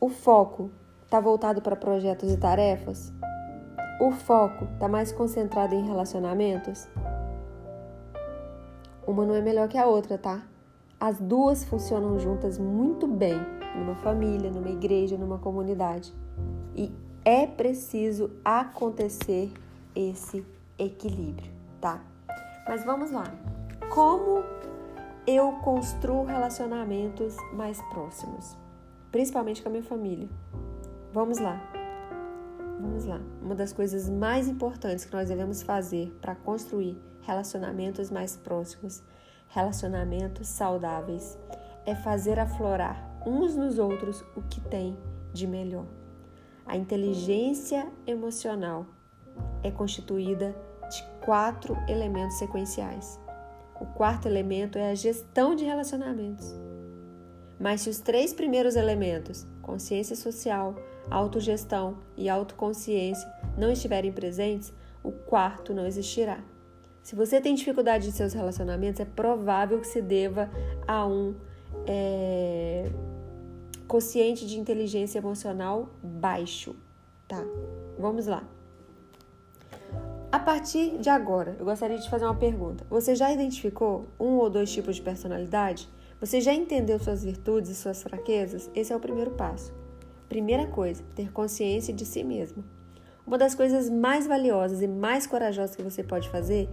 O 0.00 0.08
foco 0.08 0.70
está 1.04 1.20
voltado 1.20 1.60
para 1.60 1.76
projetos 1.76 2.32
e 2.32 2.36
tarefas? 2.36 3.12
O 4.00 4.10
foco 4.10 4.64
está 4.74 4.88
mais 4.88 5.12
concentrado 5.12 5.74
em 5.74 5.86
relacionamentos? 5.86 6.88
Uma 9.06 9.24
não 9.24 9.34
é 9.34 9.40
melhor 9.40 9.68
que 9.68 9.78
a 9.78 9.86
outra, 9.86 10.18
tá? 10.18 10.42
As 10.98 11.20
duas 11.20 11.64
funcionam 11.64 12.18
juntas 12.18 12.58
muito 12.58 13.06
bem 13.06 13.38
numa 13.76 13.94
família, 13.96 14.50
numa 14.50 14.70
igreja, 14.70 15.16
numa 15.16 15.38
comunidade. 15.38 16.12
E 16.74 16.92
é 17.24 17.46
preciso 17.46 18.30
acontecer 18.44 19.52
esse 19.94 20.44
equilíbrio, 20.78 21.52
tá? 21.80 22.02
Mas 22.66 22.84
vamos 22.84 23.10
lá. 23.10 23.32
Como 23.90 24.42
eu 25.26 25.52
construo 25.62 26.24
relacionamentos 26.24 27.36
mais 27.52 27.80
próximos, 27.90 28.56
principalmente 29.12 29.62
com 29.62 29.68
a 29.68 29.72
minha 29.72 29.84
família? 29.84 30.28
Vamos 31.12 31.38
lá. 31.38 31.73
Vamos 32.84 33.06
lá. 33.06 33.18
Uma 33.40 33.54
das 33.54 33.72
coisas 33.72 34.10
mais 34.10 34.46
importantes 34.46 35.06
que 35.06 35.12
nós 35.14 35.30
devemos 35.30 35.62
fazer 35.62 36.14
para 36.20 36.34
construir 36.34 37.00
relacionamentos 37.22 38.10
mais 38.10 38.36
próximos, 38.36 39.02
relacionamentos 39.48 40.46
saudáveis, 40.48 41.38
é 41.86 41.94
fazer 41.94 42.38
aflorar 42.38 43.02
uns 43.26 43.56
nos 43.56 43.78
outros 43.78 44.22
o 44.36 44.42
que 44.42 44.60
tem 44.60 44.98
de 45.32 45.46
melhor. 45.46 45.86
A 46.66 46.76
inteligência 46.76 47.90
emocional 48.06 48.84
é 49.62 49.70
constituída 49.70 50.54
de 50.90 51.02
quatro 51.24 51.78
elementos 51.88 52.38
sequenciais. 52.38 53.18
O 53.80 53.86
quarto 53.86 54.28
elemento 54.28 54.76
é 54.76 54.90
a 54.90 54.94
gestão 54.94 55.54
de 55.54 55.64
relacionamentos. 55.64 56.54
Mas 57.58 57.80
se 57.80 57.88
os 57.88 57.98
três 57.98 58.34
primeiros 58.34 58.76
elementos, 58.76 59.46
consciência 59.62 60.14
social, 60.14 60.74
autogestão 61.10 61.98
e 62.16 62.28
autoconsciência, 62.28 63.28
não 63.56 63.70
estiverem 63.70 64.12
presentes, 64.12 64.72
o 65.02 65.12
quarto 65.12 65.74
não 65.74 65.86
existirá. 65.86 66.38
Se 67.02 67.14
você 67.14 67.40
tem 67.40 67.54
dificuldade 67.54 68.08
em 68.08 68.10
seus 68.10 68.32
relacionamentos, 68.32 69.00
é 69.00 69.04
provável 69.04 69.78
que 69.80 69.86
se 69.86 70.00
deva 70.00 70.50
a 70.88 71.06
um 71.06 71.34
é, 71.86 72.90
quociente 73.86 74.46
de 74.46 74.58
inteligência 74.58 75.18
emocional 75.18 75.90
baixo, 76.02 76.74
tá? 77.28 77.44
Vamos 77.98 78.26
lá. 78.26 78.42
A 80.32 80.38
partir 80.38 80.98
de 80.98 81.08
agora, 81.08 81.54
eu 81.60 81.64
gostaria 81.64 81.98
de 81.98 82.08
fazer 82.08 82.24
uma 82.24 82.34
pergunta. 82.34 82.84
Você 82.90 83.14
já 83.14 83.30
identificou 83.30 84.06
um 84.18 84.38
ou 84.38 84.50
dois 84.50 84.72
tipos 84.72 84.96
de 84.96 85.02
personalidade? 85.02 85.88
Você 86.20 86.40
já 86.40 86.52
entendeu 86.52 86.98
suas 86.98 87.22
virtudes 87.22 87.70
e 87.70 87.74
suas 87.74 88.02
fraquezas? 88.02 88.70
Esse 88.74 88.92
é 88.92 88.96
o 88.96 89.00
primeiro 89.00 89.32
passo. 89.32 89.72
Primeira 90.34 90.66
coisa, 90.66 91.00
ter 91.14 91.30
consciência 91.30 91.94
de 91.94 92.04
si 92.04 92.24
mesmo. 92.24 92.64
Uma 93.24 93.38
das 93.38 93.54
coisas 93.54 93.88
mais 93.88 94.26
valiosas 94.26 94.82
e 94.82 94.88
mais 94.88 95.28
corajosas 95.28 95.76
que 95.76 95.82
você 95.84 96.02
pode 96.02 96.28
fazer, 96.28 96.68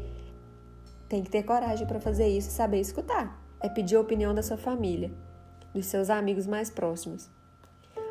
tem 1.07 1.21
que 1.21 1.29
ter 1.29 1.43
coragem 1.43 1.85
para 1.85 1.99
fazer 1.99 2.27
isso 2.27 2.49
e 2.49 2.53
saber 2.53 2.79
escutar. 2.79 3.39
É 3.59 3.69
pedir 3.69 3.97
a 3.97 4.01
opinião 4.01 4.33
da 4.33 4.41
sua 4.41 4.57
família, 4.57 5.11
dos 5.75 5.85
seus 5.85 6.09
amigos 6.09 6.47
mais 6.47 6.71
próximos. 6.71 7.29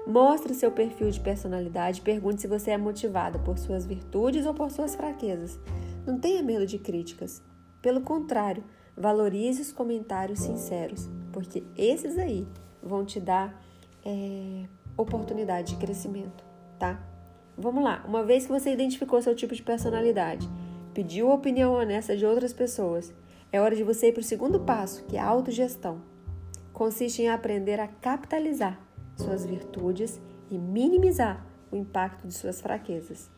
Mostre 0.07 0.55
seu 0.55 0.71
perfil 0.71 1.11
de 1.11 1.19
personalidade, 1.19 2.01
pergunte 2.01 2.43
se 2.43 2.47
você 2.47 2.71
é 2.71 2.79
motivada 2.79 3.37
por 3.41 3.59
suas 3.59 3.85
virtudes 3.85 4.47
ou 4.47 4.55
por 4.55 4.71
suas 4.71 4.95
fraquezas. 4.95 5.59
Não 6.07 6.17
tenha 6.17 6.45
medo 6.45 6.65
de 6.65 6.79
críticas. 6.79 7.43
Pelo 7.83 8.03
contrário, 8.03 8.63
valorize 8.97 9.63
os 9.63 9.73
comentários 9.73 10.39
sinceros, 10.39 11.11
porque 11.33 11.65
esses 11.77 12.17
aí 12.19 12.47
vão 12.81 13.05
te 13.05 13.19
dar 13.19 13.61
é, 14.05 14.69
oportunidade 15.01 15.75
de 15.75 15.81
crescimento, 15.81 16.45
tá? 16.79 17.01
Vamos 17.57 17.83
lá, 17.83 18.05
uma 18.07 18.23
vez 18.23 18.47
que 18.47 18.53
você 18.53 18.73
identificou 18.73 19.21
seu 19.21 19.35
tipo 19.35 19.55
de 19.55 19.63
personalidade, 19.63 20.49
pediu 20.95 21.31
a 21.31 21.35
opinião 21.35 21.75
honesta 21.75 22.17
de 22.17 22.25
outras 22.25 22.53
pessoas, 22.53 23.13
é 23.53 23.61
hora 23.61 23.75
de 23.75 23.83
você 23.83 24.09
ir 24.09 24.13
para 24.13 24.21
o 24.21 24.25
segundo 24.25 24.61
passo, 24.61 25.05
que 25.05 25.17
é 25.17 25.21
a 25.21 25.27
autogestão. 25.27 26.01
Consiste 26.73 27.23
em 27.23 27.29
aprender 27.29 27.81
a 27.81 27.89
capitalizar 27.89 28.81
suas 29.17 29.45
virtudes 29.45 30.21
e 30.51 30.57
minimizar 30.57 31.45
o 31.71 31.77
impacto 31.77 32.27
de 32.27 32.35
suas 32.35 32.61
fraquezas. 32.61 33.31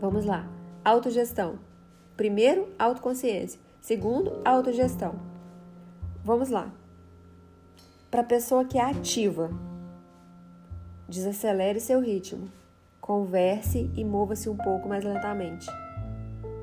Vamos 0.00 0.24
lá. 0.24 0.48
Autogestão. 0.84 1.58
Primeiro, 2.16 2.68
autoconsciência. 2.78 3.60
Segundo, 3.80 4.40
autogestão. 4.44 5.14
Vamos 6.24 6.50
lá. 6.50 6.72
Para 8.10 8.22
a 8.22 8.24
pessoa 8.24 8.64
que 8.64 8.78
é 8.78 8.82
ativa, 8.82 9.50
desacelere 11.12 11.78
seu 11.78 12.00
ritmo. 12.00 12.48
Converse 12.98 13.90
e 13.94 14.02
mova-se 14.02 14.48
um 14.48 14.56
pouco 14.56 14.88
mais 14.88 15.04
lentamente. 15.04 15.66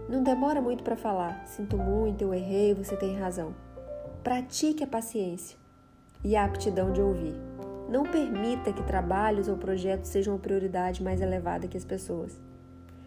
Não 0.09 0.23
demora 0.23 0.59
muito 0.59 0.83
para 0.83 0.95
falar. 0.95 1.43
Sinto 1.45 1.77
muito, 1.77 2.23
eu 2.23 2.33
errei, 2.33 2.73
você 2.73 2.97
tem 2.97 3.15
razão. 3.15 3.53
Pratique 4.23 4.83
a 4.83 4.87
paciência 4.87 5.55
e 6.23 6.35
a 6.35 6.45
aptidão 6.45 6.91
de 6.91 6.99
ouvir. 6.99 7.35
Não 7.87 8.03
permita 8.03 8.73
que 8.73 8.83
trabalhos 8.83 9.47
ou 9.47 9.55
projetos 9.55 10.09
sejam 10.09 10.35
a 10.35 10.39
prioridade 10.39 11.03
mais 11.03 11.21
elevada 11.21 11.67
que 11.67 11.77
as 11.77 11.85
pessoas. 11.85 12.39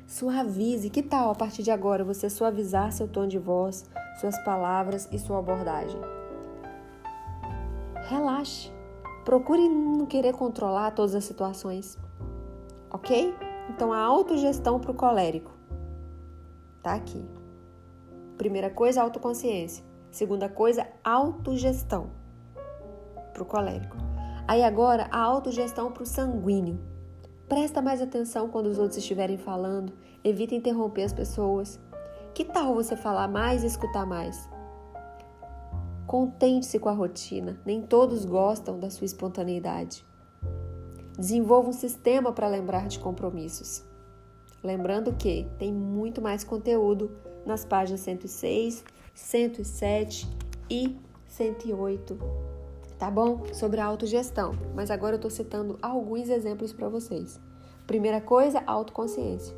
Suavize. 0.07 0.91
Que 0.91 1.03
tal 1.03 1.31
a 1.31 1.35
partir 1.35 1.65
de 1.65 1.73
agora 1.73 2.05
você 2.05 2.31
suavizar 2.31 2.93
seu 2.93 3.09
tom 3.09 3.27
de 3.27 3.39
voz, 3.39 3.85
suas 4.21 4.39
palavras 4.45 5.09
e 5.11 5.19
sua 5.19 5.41
abordagem? 5.41 6.01
Relaxe. 8.09 8.71
Procure 9.25 9.69
não 9.69 10.07
querer 10.07 10.33
controlar 10.33 10.91
todas 10.93 11.15
as 11.15 11.25
situações. 11.25 11.99
Ok? 12.91 13.35
Então, 13.71 13.93
a 13.93 13.99
autogestão 13.99 14.81
para 14.81 14.91
o 14.91 14.95
colérico. 14.95 15.53
Tá 16.83 16.95
aqui. 16.95 17.25
Primeira 18.37 18.69
coisa, 18.69 19.03
autoconsciência. 19.03 19.85
Segunda 20.11 20.49
coisa, 20.49 20.87
autogestão 21.05 22.11
para 23.33 23.43
o 23.43 23.47
colérico. 23.47 23.97
Aí 24.47 24.63
agora 24.63 25.09
a 25.11 25.21
autogestão 25.21 25.91
para 25.93 26.03
o 26.03 26.07
sanguíneo. 26.07 26.79
Presta 27.49 27.81
mais 27.81 28.03
atenção 28.03 28.49
quando 28.49 28.67
os 28.67 28.79
outros 28.79 28.99
estiverem 28.99 29.39
falando, 29.39 29.93
evita 30.25 30.55
interromper 30.55 31.05
as 31.05 31.13
pessoas. 31.13 31.81
Que 32.35 32.45
tal 32.45 32.75
você 32.75 32.97
falar 32.97 33.29
mais 33.29 33.63
e 33.63 33.67
escutar 33.67 34.05
mais? 34.05 34.49
Contente-se 36.13 36.79
com 36.79 36.91
a 36.91 36.93
rotina, 36.93 37.59
nem 37.65 37.81
todos 37.81 38.27
gostam 38.27 38.79
da 38.79 38.91
sua 38.91 39.07
espontaneidade. 39.07 40.05
Desenvolva 41.17 41.71
um 41.71 41.73
sistema 41.73 42.35
para 42.35 42.49
lembrar 42.49 42.87
de 42.87 42.99
compromissos. 42.99 43.83
Lembrando 44.63 45.15
que 45.15 45.49
tem 45.59 45.73
muito 45.73 46.21
mais 46.21 46.45
conteúdo 46.45 47.13
nas 47.47 47.65
páginas 47.65 48.01
106, 48.01 48.85
107 49.15 50.29
e 50.69 50.99
108 51.29 52.19
tá 52.99 53.11
bom? 53.11 53.47
Sobre 53.55 53.81
a 53.81 53.87
autogestão, 53.87 54.53
mas 54.75 54.91
agora 54.91 55.15
eu 55.15 55.17
estou 55.17 55.31
citando 55.31 55.79
alguns 55.81 56.29
exemplos 56.29 56.75
para 56.75 56.91
vocês. 56.91 57.41
Primeira 57.87 58.21
coisa, 58.21 58.63
autoconsciência. 58.67 59.57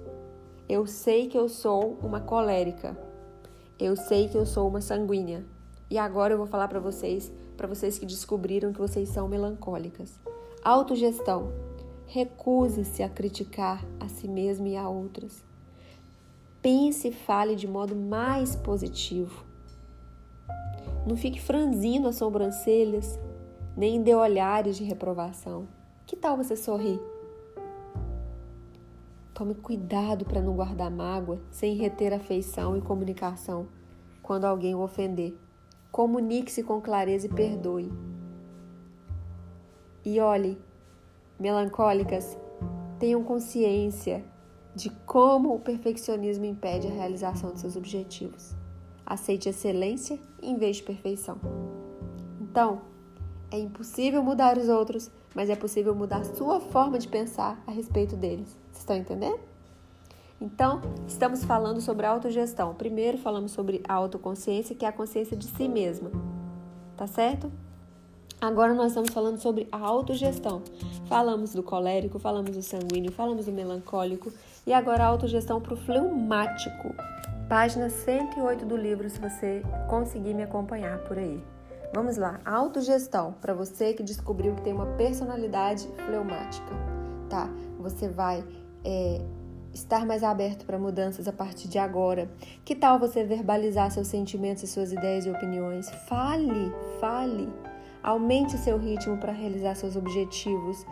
Eu 0.69 0.87
sei 0.87 1.27
que 1.27 1.37
eu 1.37 1.49
sou 1.49 1.99
uma 2.01 2.21
colérica. 2.21 2.97
Eu 3.77 3.97
sei 3.97 4.29
que 4.29 4.39
eu 4.39 4.47
sou 4.47 4.69
uma 4.69 4.81
sanguínea. 4.81 5.45
E 5.95 5.99
agora 5.99 6.35
eu 6.35 6.39
vou 6.39 6.49
falar 6.49 6.67
para 6.67 6.81
vocês, 6.81 7.33
para 7.57 7.69
vocês 7.69 8.01
que 8.01 8.05
descobriram 8.05 8.73
que 8.73 8.81
vocês 8.81 9.09
são 9.11 9.29
melancólicas. 9.29 10.19
Autogestão. 10.61 11.53
Recuse-se 12.09 13.01
a 13.01 13.09
criticar 13.09 13.87
a 14.01 14.09
si 14.09 14.27
mesmo 14.27 14.67
e 14.67 14.77
a 14.77 14.89
outras. 14.89 15.45
Pense 16.61 17.07
e 17.07 17.13
fale 17.13 17.55
de 17.55 17.69
modo 17.69 17.95
mais 17.95 18.57
positivo. 18.57 19.45
Não 21.07 21.17
fique 21.17 21.41
franzindo 21.41 22.09
as 22.09 22.17
sobrancelhas, 22.17 23.17
nem 23.77 24.03
dê 24.03 24.17
olhares 24.17 24.77
de 24.77 24.83
reprovação. 24.83 25.69
Que 26.07 26.17
tal 26.17 26.37
você 26.37 26.57
sorrir? 26.57 27.01
Tome 29.33 29.55
cuidado 29.55 30.25
para 30.25 30.43
não 30.43 30.57
guardar 30.57 30.91
mágoa 30.91 31.39
sem 31.53 31.77
reter 31.77 32.13
afeição 32.13 32.77
e 32.77 32.81
comunicação 32.81 33.69
quando 34.25 34.45
alguém 34.45 34.75
o 34.75 34.81
ofender. 34.81 35.39
Comunique-se 35.95 36.65
com 36.65 36.81
clareza 36.81 37.27
e 37.27 37.29
perdoe. 37.29 37.89
E 40.05 40.19
olhe, 40.19 40.59
melancólicas, 41.39 42.37
tenham 42.99 43.23
consciência 43.23 44.25
de 44.75 44.91
como 45.07 45.55
o 45.55 45.61
perfeccionismo 45.61 46.47
impede 46.47 46.89
a 46.89 46.91
realização 46.91 47.53
de 47.53 47.61
seus 47.61 47.77
objetivos. 47.77 48.57
Aceite 49.07 49.49
excelência 49.49 50.19
em 50.43 50.57
vez 50.59 50.79
de 50.79 50.83
perfeição. 50.83 51.39
Então, 52.41 52.81
é 53.49 53.61
impossível 53.61 54.21
mudar 54.21 54.59
os 54.59 54.69
outros, 54.69 55.13
mas 55.33 55.49
é 55.49 55.55
possível 55.55 55.95
mudar 55.95 56.25
sua 56.25 56.59
forma 56.59 56.99
de 56.99 57.07
pensar 57.07 57.63
a 57.69 57.71
respeito 57.71 58.17
deles. 58.17 58.49
Vocês 58.73 58.79
estão 58.79 58.97
entendendo? 58.97 59.54
Então, 60.45 60.83
estamos 61.09 61.43
falando 61.43 61.81
sobre 61.81 62.05
autogestão. 62.05 62.75
Primeiro, 62.75 63.17
falamos 63.17 63.53
sobre 63.53 63.83
a 63.89 63.95
autoconsciência, 63.95 64.77
que 64.77 64.85
é 64.85 64.89
a 64.89 64.93
consciência 64.93 65.35
de 65.35 65.47
si 65.47 65.67
mesma. 65.67 66.11
Tá 66.99 67.07
certo? 67.07 67.51
Agora 68.39 68.75
nós 68.75 68.89
estamos 68.89 69.09
falando 69.09 69.39
sobre 69.39 69.67
a 69.73 69.79
autogestão. 69.79 70.61
Falamos 71.07 71.55
do 71.55 71.63
colérico, 71.63 72.19
falamos 72.19 72.51
do 72.51 72.63
sanguíneo, 72.63 73.11
falamos 73.11 73.47
do 73.47 73.53
melancólico 73.53 74.31
e 74.67 74.73
agora 74.75 75.05
a 75.05 75.07
autogestão 75.07 75.63
para 75.63 75.73
o 75.73 75.79
fleumático. 75.79 76.95
Página 77.49 77.89
108 77.89 78.67
do 78.67 78.77
livro, 78.77 79.09
se 79.09 79.19
você 79.19 79.63
conseguir 79.89 80.35
me 80.35 80.43
acompanhar 80.43 80.99
por 81.05 81.17
aí. 81.17 81.43
Vamos 81.95 82.19
lá, 82.19 82.39
autogestão 82.45 83.35
para 83.41 83.55
você 83.55 83.95
que 83.95 84.03
descobriu 84.03 84.55
que 84.55 84.61
tem 84.61 84.75
uma 84.75 84.95
personalidade 84.97 85.89
fleumática, 86.05 86.75
tá? 87.31 87.49
Você 87.79 88.09
vai 88.09 88.45
é, 88.85 89.23
estar 89.75 90.07
mais 90.07 90.23
aberto 90.23 90.65
para 90.65 90.79
mudanças 90.79 91.27
a 91.27 91.33
partir 91.33 91.69
de 91.69 91.79
agora. 91.79 92.31
Que 92.65 92.75
tal 92.75 92.99
você 92.99 93.25
verbalizar 93.25 93.91
seus 93.91 94.07
sentimentos 94.07 94.63
e 94.63 94.67
suas 94.67 94.93
ideias 94.93 95.27
e 95.27 95.31
opiniões? 95.31 95.91
Fale, 96.09 96.73
fale. 97.01 97.49
Aumente 98.03 98.57
seu 98.59 98.79
ritmo 98.79 99.19
para 99.19 99.33
realizar 99.33 99.75
seus 99.75 99.97
objetivos. 99.97 100.87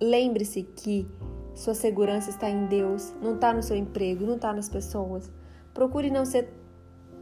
Lembre-se 0.00 0.62
que 0.62 1.08
sua 1.54 1.74
segurança 1.74 2.30
está 2.30 2.48
em 2.48 2.66
Deus, 2.66 3.14
não 3.20 3.34
está 3.34 3.52
no 3.52 3.62
seu 3.62 3.76
emprego, 3.76 4.26
não 4.26 4.36
está 4.36 4.52
nas 4.52 4.68
pessoas. 4.68 5.30
Procure 5.72 6.10
não 6.10 6.24
ser, 6.24 6.52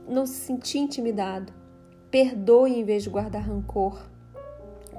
não 0.08 0.26
se 0.26 0.34
sentir 0.34 0.78
intimidado. 0.78 1.52
Perdoe 2.10 2.78
em 2.78 2.84
vez 2.84 3.02
de 3.02 3.10
guardar 3.10 3.42
rancor. 3.42 3.98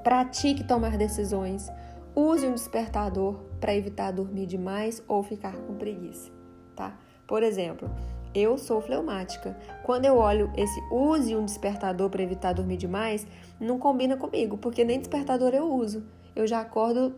Pratique 0.04 0.64
tomar 0.64 0.98
decisões. 0.98 1.70
Use 2.16 2.46
um 2.46 2.54
despertador 2.54 3.40
para 3.64 3.74
evitar 3.74 4.12
dormir 4.12 4.46
demais 4.46 5.02
ou 5.08 5.24
ficar 5.24 5.56
com 5.56 5.76
preguiça, 5.76 6.30
tá? 6.76 7.00
Por 7.26 7.42
exemplo, 7.42 7.90
eu 8.36 8.58
sou 8.58 8.82
fleumática. 8.82 9.58
Quando 9.84 10.04
eu 10.04 10.18
olho 10.18 10.52
esse 10.58 10.82
use 10.92 11.34
um 11.34 11.46
despertador 11.46 12.10
para 12.10 12.22
evitar 12.22 12.52
dormir 12.52 12.76
demais, 12.76 13.26
não 13.62 13.80
combina 13.80 14.18
comigo, 14.18 14.58
porque 14.58 14.84
nem 14.84 15.00
despertador 15.00 15.54
eu 15.54 15.74
uso. 15.74 16.04
Eu 16.36 16.46
já 16.46 16.60
acordo 16.60 17.16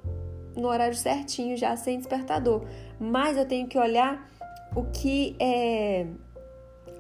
no 0.56 0.68
horário 0.68 0.96
certinho, 0.96 1.58
já 1.58 1.76
sem 1.76 1.98
despertador. 1.98 2.64
Mas 3.00 3.40
eu 3.40 3.48
tenho 3.48 3.68
que 3.68 3.80
olhar 3.80 4.30
o 4.76 4.84
que 4.84 5.36
é 5.40 6.06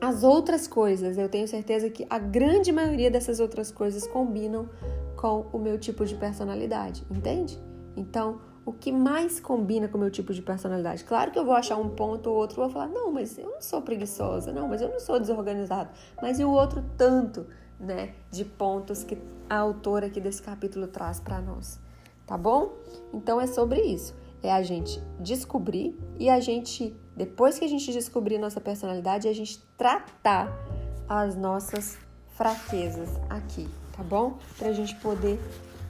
as 0.01 0.23
outras 0.23 0.67
coisas, 0.67 1.19
eu 1.19 1.29
tenho 1.29 1.47
certeza 1.47 1.88
que 1.88 2.08
a 2.10 2.17
grande 2.17 2.71
maioria 2.71 3.12
dessas 3.12 3.39
outras 3.39 3.69
coisas 3.69 4.08
combinam 4.08 4.67
com 5.15 5.45
o 5.53 5.60
meu 5.60 5.77
tipo 5.77 6.03
de 6.03 6.15
personalidade, 6.15 7.05
entende? 7.12 7.60
Então, 7.95 8.41
o 8.65 8.73
que 8.73 8.91
mais 8.91 9.39
combina 9.39 9.88
com 9.88 9.97
o 9.97 10.01
meu 10.01 10.10
tipo 10.10 10.34
de 10.34 10.41
personalidade? 10.41 11.04
Claro 11.04 11.32
que 11.32 11.38
eu 11.38 11.45
vou 11.45 11.54
achar 11.54 11.78
um 11.78 11.89
ponto 11.89 12.30
ou 12.30 12.36
outro, 12.36 12.56
vou 12.56 12.69
falar, 12.69 12.88
não, 12.88 13.12
mas 13.12 13.38
eu 13.38 13.49
não 13.49 13.62
sou 13.62 13.82
preguiçosa, 13.82 14.51
não, 14.51 14.67
mas 14.67 14.82
eu 14.82 14.89
não 14.89 14.99
sou 14.99 15.19
desorganizada, 15.19 15.91
mas 16.21 16.39
e 16.39 16.43
o 16.43 16.49
outro 16.49 16.84
tanto, 16.97 17.45
né, 17.80 18.13
de 18.32 18.43
pontos 18.43 19.04
que 19.04 19.17
a 19.49 19.58
autora 19.58 20.08
aqui 20.08 20.19
desse 20.19 20.41
capítulo 20.41 20.88
traz 20.88 21.19
para 21.19 21.39
nós, 21.39 21.80
tá 22.25 22.38
bom? 22.38 22.73
Então 23.13 23.39
é 23.39 23.47
sobre 23.47 23.82
isso 23.82 24.15
é 24.45 24.51
a 24.51 24.62
gente 24.62 25.01
descobrir 25.19 25.97
e 26.19 26.30
a 26.30 26.39
gente, 26.39 26.95
depois 27.15 27.58
que 27.58 27.65
a 27.65 27.67
gente 27.67 27.91
descobrir 27.91 28.38
nossa 28.38 28.62
personalidade, 28.62 29.28
a 29.28 29.34
gente 29.34 29.60
tratar 29.78 30.51
as 31.10 31.36
nossas 31.36 31.97
fraquezas 32.36 33.10
aqui, 33.30 33.67
tá 33.95 34.04
bom? 34.04 34.38
Para 34.58 34.69
a 34.69 34.73
gente 34.73 34.95
poder 34.95 35.39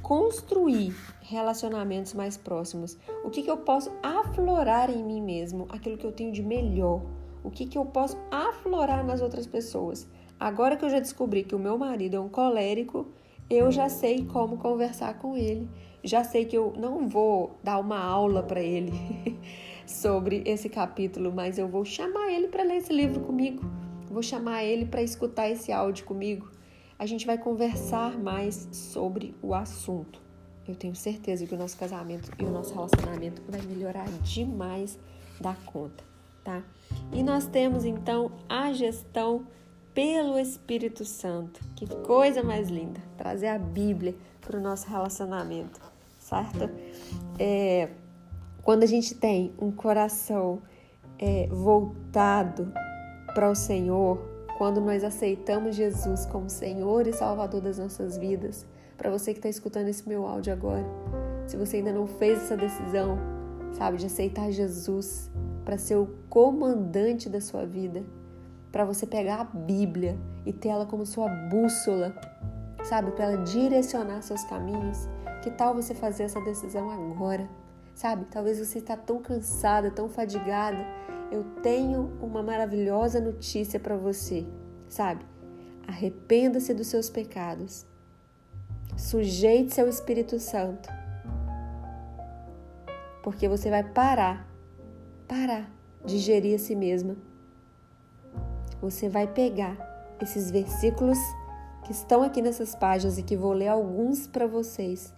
construir 0.05 0.95
relacionamentos 1.23 2.13
mais 2.13 2.37
próximos? 2.37 2.95
O 3.23 3.31
que, 3.31 3.41
que 3.41 3.49
eu 3.49 3.57
posso 3.57 3.91
aflorar 4.03 4.87
em 4.91 5.03
mim 5.03 5.19
mesmo? 5.19 5.65
Aquilo 5.67 5.97
que 5.97 6.05
eu 6.05 6.11
tenho 6.11 6.31
de 6.31 6.43
melhor? 6.43 7.01
O 7.43 7.49
que, 7.49 7.65
que 7.65 7.75
eu 7.75 7.83
posso 7.87 8.15
aflorar 8.29 9.03
nas 9.03 9.19
outras 9.19 9.47
pessoas? 9.47 10.07
Agora 10.39 10.77
que 10.77 10.85
eu 10.85 10.91
já 10.91 10.99
descobri 10.99 11.43
que 11.43 11.55
o 11.55 11.59
meu 11.59 11.75
marido 11.75 12.17
é 12.17 12.19
um 12.19 12.29
colérico, 12.29 13.07
eu 13.49 13.71
já 13.71 13.89
sei 13.89 14.23
como 14.25 14.57
conversar 14.57 15.17
com 15.17 15.35
ele. 15.35 15.67
Já 16.03 16.23
sei 16.23 16.45
que 16.45 16.55
eu 16.55 16.71
não 16.77 17.09
vou 17.09 17.57
dar 17.63 17.79
uma 17.79 17.97
aula 17.97 18.43
para 18.43 18.61
ele 18.61 18.93
sobre 19.87 20.43
esse 20.45 20.69
capítulo, 20.69 21.33
mas 21.33 21.57
eu 21.57 21.67
vou 21.67 21.83
chamar 21.83 22.31
ele 22.31 22.47
para 22.47 22.61
ler 22.61 22.75
esse 22.75 22.93
livro 22.93 23.21
comigo. 23.21 23.65
Vou 24.07 24.21
chamar 24.21 24.63
ele 24.63 24.85
para 24.85 25.01
escutar 25.01 25.49
esse 25.49 25.71
áudio 25.71 26.05
comigo. 26.05 26.54
A 26.97 27.05
gente 27.05 27.25
vai 27.25 27.37
conversar 27.37 28.17
mais 28.17 28.69
sobre 28.71 29.35
o 29.41 29.53
assunto. 29.53 30.21
Eu 30.67 30.75
tenho 30.75 30.95
certeza 30.95 31.45
que 31.45 31.53
o 31.53 31.57
nosso 31.57 31.77
casamento 31.77 32.31
e 32.39 32.43
o 32.45 32.49
nosso 32.49 32.73
relacionamento 32.73 33.41
vai 33.49 33.61
melhorar 33.61 34.07
demais 34.23 34.97
da 35.39 35.53
conta, 35.65 36.03
tá? 36.43 36.63
E 37.11 37.21
nós 37.21 37.45
temos 37.45 37.83
então 37.83 38.31
a 38.47 38.71
gestão 38.71 39.45
pelo 39.93 40.39
Espírito 40.39 41.03
Santo. 41.03 41.59
Que 41.75 41.85
coisa 41.85 42.41
mais 42.41 42.69
linda! 42.69 43.01
Trazer 43.17 43.47
a 43.47 43.59
Bíblia 43.59 44.15
para 44.39 44.57
o 44.57 44.61
nosso 44.61 44.89
relacionamento, 44.89 45.81
certo? 46.17 46.69
É, 47.37 47.89
quando 48.63 48.83
a 48.83 48.87
gente 48.87 49.15
tem 49.15 49.53
um 49.59 49.69
coração 49.69 50.61
é, 51.19 51.47
voltado 51.47 52.71
para 53.33 53.51
o 53.51 53.55
Senhor, 53.55 54.34
quando 54.57 54.79
nós 54.79 55.03
aceitamos 55.03 55.75
Jesus 55.75 56.25
como 56.25 56.49
Senhor 56.49 57.07
e 57.07 57.13
Salvador 57.13 57.61
das 57.61 57.77
nossas 57.77 58.17
vidas, 58.17 58.65
para 58.97 59.11
você 59.11 59.33
que 59.33 59.39
está 59.39 59.49
escutando 59.49 59.89
esse 59.89 60.07
meu 60.07 60.25
áudio 60.25 60.53
agora, 60.53 60.85
se 61.45 61.57
você 61.57 61.77
ainda 61.77 61.91
não 61.91 62.07
fez 62.07 62.41
essa 62.43 62.55
decisão, 62.55 63.17
sabe, 63.73 63.97
de 63.97 64.05
aceitar 64.05 64.49
Jesus 64.51 65.29
para 65.65 65.77
ser 65.77 65.95
o 65.95 66.07
comandante 66.29 67.27
da 67.27 67.41
sua 67.41 67.65
vida, 67.65 68.03
para 68.71 68.85
você 68.85 69.05
pegar 69.05 69.41
a 69.41 69.43
Bíblia 69.43 70.17
e 70.45 70.53
ter 70.53 70.69
ela 70.69 70.85
como 70.85 71.05
sua 71.05 71.27
bússola, 71.27 72.15
sabe, 72.83 73.11
para 73.11 73.25
ela 73.25 73.43
direcionar 73.43 74.21
seus 74.21 74.43
caminhos, 74.45 75.09
que 75.41 75.51
tal 75.51 75.73
você 75.73 75.93
fazer 75.93 76.23
essa 76.23 76.39
decisão 76.41 76.89
agora? 76.89 77.47
Sabe, 77.93 78.25
talvez 78.31 78.59
você 78.59 78.79
está 78.79 78.97
tão 78.97 79.21
cansada, 79.21 79.89
tão 79.89 80.09
fadigada. 80.09 80.77
Eu 81.35 81.43
tenho 81.61 82.17
uma 82.21 82.41
maravilhosa 82.41 83.19
notícia 83.19 83.79
para 83.79 83.97
você, 83.97 84.47
sabe? 84.87 85.25
Arrependa-se 85.87 86.73
dos 86.73 86.87
seus 86.87 87.09
pecados 87.09 87.85
Sujeite-se 88.97 89.81
ao 89.81 89.89
Espírito 89.89 90.39
Santo. 90.39 90.87
Porque 93.21 93.47
você 93.49 93.69
vai 93.69 93.83
parar, 93.83 94.47
parar 95.27 95.69
de 96.05 96.17
gerir 96.17 96.55
a 96.55 96.59
si 96.59 96.75
mesma. 96.75 97.17
Você 98.79 99.09
vai 99.09 99.27
pegar 99.27 99.77
esses 100.21 100.49
versículos 100.49 101.17
que 101.83 101.91
estão 101.91 102.23
aqui 102.23 102.41
nessas 102.41 102.73
páginas 102.73 103.17
e 103.17 103.23
que 103.23 103.35
vou 103.35 103.51
ler 103.51 103.67
alguns 103.67 104.27
para 104.27 104.47
vocês. 104.47 105.13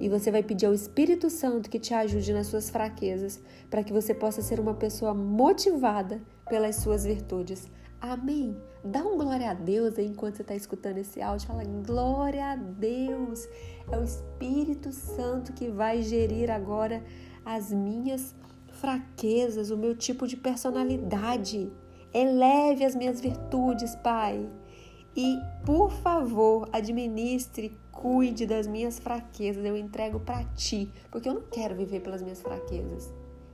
E 0.00 0.08
você 0.08 0.30
vai 0.30 0.42
pedir 0.42 0.66
ao 0.66 0.74
Espírito 0.74 1.30
Santo 1.30 1.70
que 1.70 1.78
te 1.78 1.94
ajude 1.94 2.32
nas 2.32 2.48
suas 2.48 2.68
fraquezas, 2.70 3.40
para 3.70 3.82
que 3.82 3.92
você 3.92 4.12
possa 4.12 4.42
ser 4.42 4.60
uma 4.60 4.74
pessoa 4.74 5.14
motivada 5.14 6.20
pelas 6.48 6.76
suas 6.76 7.04
virtudes. 7.04 7.70
Amém. 8.00 8.56
Dá 8.84 9.00
um 9.04 9.16
glória 9.16 9.50
a 9.50 9.54
Deus 9.54 9.96
aí 9.96 10.08
enquanto 10.08 10.36
você 10.36 10.42
está 10.42 10.56
escutando 10.56 10.98
esse 10.98 11.22
áudio. 11.22 11.46
Fala 11.46 11.62
glória 11.64 12.46
a 12.46 12.56
Deus. 12.56 13.46
É 13.90 13.96
o 13.96 14.02
Espírito 14.02 14.90
Santo 14.90 15.52
que 15.52 15.68
vai 15.68 16.02
gerir 16.02 16.50
agora 16.50 17.02
as 17.44 17.72
minhas 17.72 18.34
fraquezas, 18.72 19.70
o 19.70 19.76
meu 19.76 19.96
tipo 19.96 20.26
de 20.26 20.36
personalidade. 20.36 21.72
Eleve 22.12 22.84
as 22.84 22.96
minhas 22.96 23.20
virtudes, 23.20 23.94
Pai. 23.96 24.50
E, 25.16 25.38
por 25.64 25.92
favor, 25.92 26.68
administre, 26.72 27.78
cuide 28.02 28.46
das 28.46 28.66
minhas 28.66 28.98
fraquezas. 28.98 29.64
Eu 29.64 29.76
entrego 29.76 30.18
para 30.18 30.42
ti, 30.56 30.90
porque 31.08 31.28
eu 31.28 31.34
não 31.34 31.42
quero 31.42 31.76
viver 31.76 32.00
pelas 32.00 32.20
minhas 32.20 32.42
fraquezas. 32.42 33.08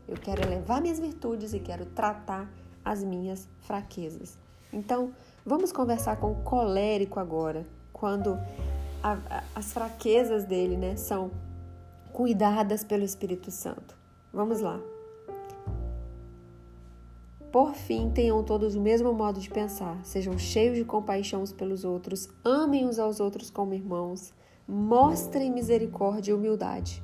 Eu 0.09 0.17
quero 0.17 0.43
elevar 0.43 0.81
minhas 0.81 0.99
virtudes 0.99 1.53
e 1.53 1.61
quero 1.61 1.85
tratar 1.85 2.51
as 2.83 3.05
minhas 3.05 3.47
fraquezas. 3.61 4.39
Então, 4.73 5.13
vamos 5.45 5.71
conversar 5.71 6.17
com 6.17 6.33
o 6.33 6.37
colérico 6.37 7.21
agora, 7.21 7.67
quando 7.93 8.39
a, 9.03 9.13
a, 9.13 9.45
as 9.55 9.71
fraquezas 9.71 10.45
dele 10.45 10.79
né, 10.79 10.97
são 10.97 11.31
cuidadas 12.11 12.83
pelo 12.83 13.05
Espírito 13.05 13.51
Santo. 13.51 13.95
Vamos 14.33 14.61
lá. 14.61 14.81
Por 17.53 17.75
fim, 17.75 18.11
tenham 18.11 18.43
todos 18.43 18.75
o 18.75 18.81
mesmo 18.81 19.13
modo 19.13 19.41
de 19.41 19.51
pensar, 19.51 19.99
sejam 20.05 20.39
cheios 20.39 20.77
de 20.77 20.85
compaixão 20.85 21.43
uns 21.43 21.53
pelos 21.53 21.83
outros, 21.83 22.29
amem 22.45 22.87
uns 22.87 22.99
aos 22.99 23.21
outros 23.21 23.51
como 23.51 23.73
irmãos, 23.73 24.35
mostrem 24.69 25.51
misericórdia 25.51 26.33
e 26.33 26.35
humildade. 26.35 27.03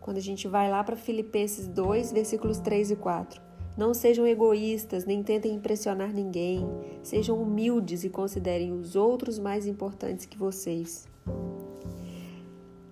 Quando 0.00 0.16
a 0.16 0.22
gente 0.22 0.48
vai 0.48 0.70
lá 0.70 0.82
para 0.82 0.96
Filipenses 0.96 1.68
2, 1.68 2.10
versículos 2.10 2.58
3 2.58 2.92
e 2.92 2.96
4. 2.96 3.42
Não 3.76 3.92
sejam 3.92 4.26
egoístas, 4.26 5.04
nem 5.04 5.22
tentem 5.22 5.54
impressionar 5.54 6.10
ninguém. 6.12 6.66
Sejam 7.02 7.40
humildes 7.40 8.02
e 8.02 8.08
considerem 8.08 8.72
os 8.72 8.96
outros 8.96 9.38
mais 9.38 9.66
importantes 9.66 10.24
que 10.24 10.38
vocês. 10.38 11.06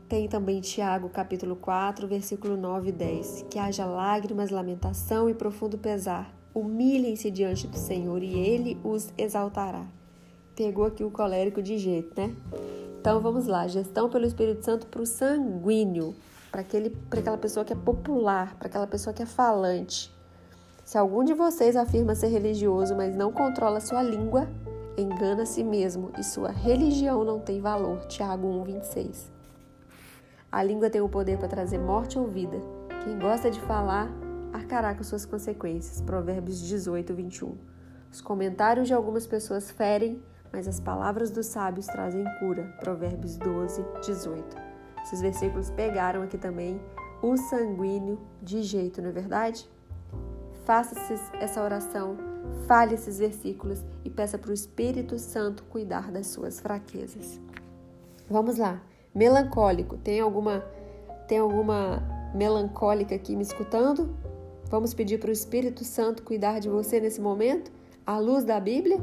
Tem 0.07 0.29
também 0.29 0.61
Tiago, 0.61 1.09
capítulo 1.09 1.57
4, 1.57 2.07
versículo 2.07 2.59
9 2.59 2.91
e 2.91 2.93
10. 2.93 3.47
Que 3.51 3.59
haja 3.59 3.87
lágrimas, 3.87 4.51
lamentação 4.51 5.31
e 5.31 5.35
profundo 5.35 5.79
pesar. 5.79 6.35
Humilhem-se 6.55 7.31
diante 7.31 7.67
do 7.67 7.77
Senhor 7.77 8.23
e 8.23 8.39
ele 8.39 8.79
os 8.85 9.13
exaltará. 9.17 9.87
Pegou 10.55 10.85
aqui 10.85 11.05
o 11.05 11.11
colérico 11.11 11.63
de 11.63 11.79
jeito, 11.79 12.19
né? 12.21 12.35
Então 13.01 13.21
vamos 13.21 13.47
lá, 13.47 13.67
gestão 13.69 14.09
pelo 14.09 14.27
Espírito 14.27 14.65
Santo 14.65 14.87
para 14.89 15.01
o 15.01 15.07
sanguíneo, 15.07 16.15
para 16.51 16.63
aquela 16.63 17.39
pessoa 17.39 17.65
que 17.65 17.73
é 17.73 17.77
popular, 17.77 18.57
para 18.57 18.67
aquela 18.67 18.87
pessoa 18.87 19.15
que 19.15 19.23
é 19.23 19.27
falante. 19.27 20.13
Se 20.85 20.99
algum 20.99 21.23
de 21.23 21.33
vocês 21.33 21.77
afirma 21.77 22.15
ser 22.15 22.29
religioso, 22.29 22.97
mas 22.97 23.15
não 23.15 23.31
controla 23.31 23.81
sua 23.81 24.03
língua, 24.03 24.49
engana 24.97 25.45
a 25.45 25.47
si 25.47 25.63
mesmo 25.63 26.11
e 26.19 26.25
sua 26.25 26.51
religião 26.51 27.23
não 27.25 27.39
tem 27.39 27.61
valor. 27.61 28.05
Tiago 28.07 28.49
1:26. 28.49 29.31
A 30.51 30.63
língua 30.63 30.91
tem 30.91 31.01
o 31.01 31.09
poder 31.09 31.39
para 31.39 31.47
trazer 31.47 31.79
morte 31.79 32.19
ou 32.19 32.27
vida. 32.27 32.59
Quem 33.05 33.19
gosta 33.19 33.51
de 33.51 33.61
falar 33.61 34.11
arcará 34.53 34.95
com 34.95 35.05
suas 35.05 35.25
consequências. 35.25 36.01
Provérbios 36.01 36.61
18:21. 36.61 37.55
Os 38.11 38.21
comentários 38.21 38.89
de 38.89 38.95
algumas 38.95 39.27
pessoas 39.27 39.71
ferem, 39.71 40.21
mas 40.53 40.69
as 40.69 40.81
palavras 40.81 41.31
dos 41.31 41.47
sábios 41.47 41.87
trazem 41.87 42.25
cura. 42.39 42.65
Provérbios 42.81 43.37
12:18. 43.39 44.57
Esses 45.03 45.21
versículos 45.21 45.71
pegaram 45.71 46.23
aqui 46.23 46.37
também 46.37 46.81
o 47.23 47.37
sanguíneo 47.37 48.19
de 48.43 48.63
jeito, 48.63 49.01
não 49.03 49.09
é 49.09 49.13
verdade? 49.13 49.69
Faça 50.65 50.95
essa 51.41 51.63
oração, 51.63 52.17
fale 52.67 52.95
esses 52.95 53.19
versículos 53.19 53.83
e 54.05 54.11
peça 54.11 54.37
para 54.37 54.51
o 54.51 54.55
Espírito 54.55 55.19
Santo 55.19 55.65
cuidar 55.65 56.11
das 56.11 56.27
suas 56.27 56.61
fraquezas. 56.61 57.41
Vamos 58.29 58.59
lá. 58.59 58.83
Melancólico. 59.15 59.97
Tem 59.97 60.21
alguma 60.21 60.63
tem 61.27 61.39
alguma 61.39 62.03
melancólica 62.35 63.15
aqui 63.15 63.37
me 63.37 63.43
escutando? 63.43 64.15
Vamos 64.71 64.95
pedir 64.95 65.19
para 65.19 65.31
o 65.31 65.33
Espírito 65.33 65.85
Santo 65.85 66.23
cuidar 66.23 66.59
de 66.59 66.69
você 66.69 67.01
nesse 67.01 67.21
momento, 67.21 67.71
à 68.07 68.19
luz 68.19 68.45
da 68.45 68.61
Bíblia? 68.61 68.99